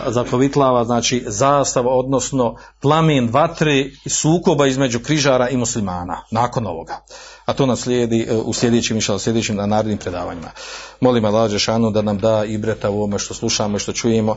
zakovitlava 0.08 0.86
znači 0.86 1.24
zastava 1.28 1.92
odnosno 1.92 2.56
plamen 2.82 3.30
vatre 3.32 3.86
sukoba 4.10 4.68
između 4.68 5.00
križara 5.00 5.50
i 5.50 5.58
muslimana 5.58 6.22
nakon 6.32 6.68
ovoga. 6.68 6.98
A 7.46 7.54
to 7.54 7.66
nas 7.66 7.80
slijedi 7.80 8.28
e, 8.30 8.36
u 8.36 8.54
sljedećim 8.54 8.98
u 8.98 9.20
sljedećim 9.20 9.56
na 9.56 9.66
narednim 9.66 9.98
predavanjima. 9.98 10.52
Molim 11.00 11.26
Allah 11.26 11.58
Šanu 11.58 11.92
da 11.92 12.02
nam 12.02 12.18
da 12.18 12.46
i 12.46 12.58
breta 12.58 12.90
u 12.90 12.98
ovome 12.98 13.20
što 13.20 13.34
slušamo 13.34 13.78
i 13.78 13.80
što 13.80 13.94
čujemo 13.94 14.36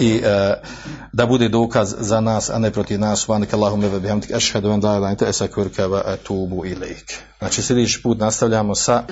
i 0.00 0.20
e, 0.24 0.54
da 1.12 1.26
bude 1.26 1.48
dokaz 1.48 1.94
za 1.98 2.20
nas 2.20 2.50
a 2.50 2.58
ne 2.58 2.70
protiv 2.70 3.00
nas. 3.00 3.26
Znači 7.38 7.62
sljedeći 7.62 8.02
put 8.02 8.18
nastavljamo 8.18 8.74
sa 8.74 9.02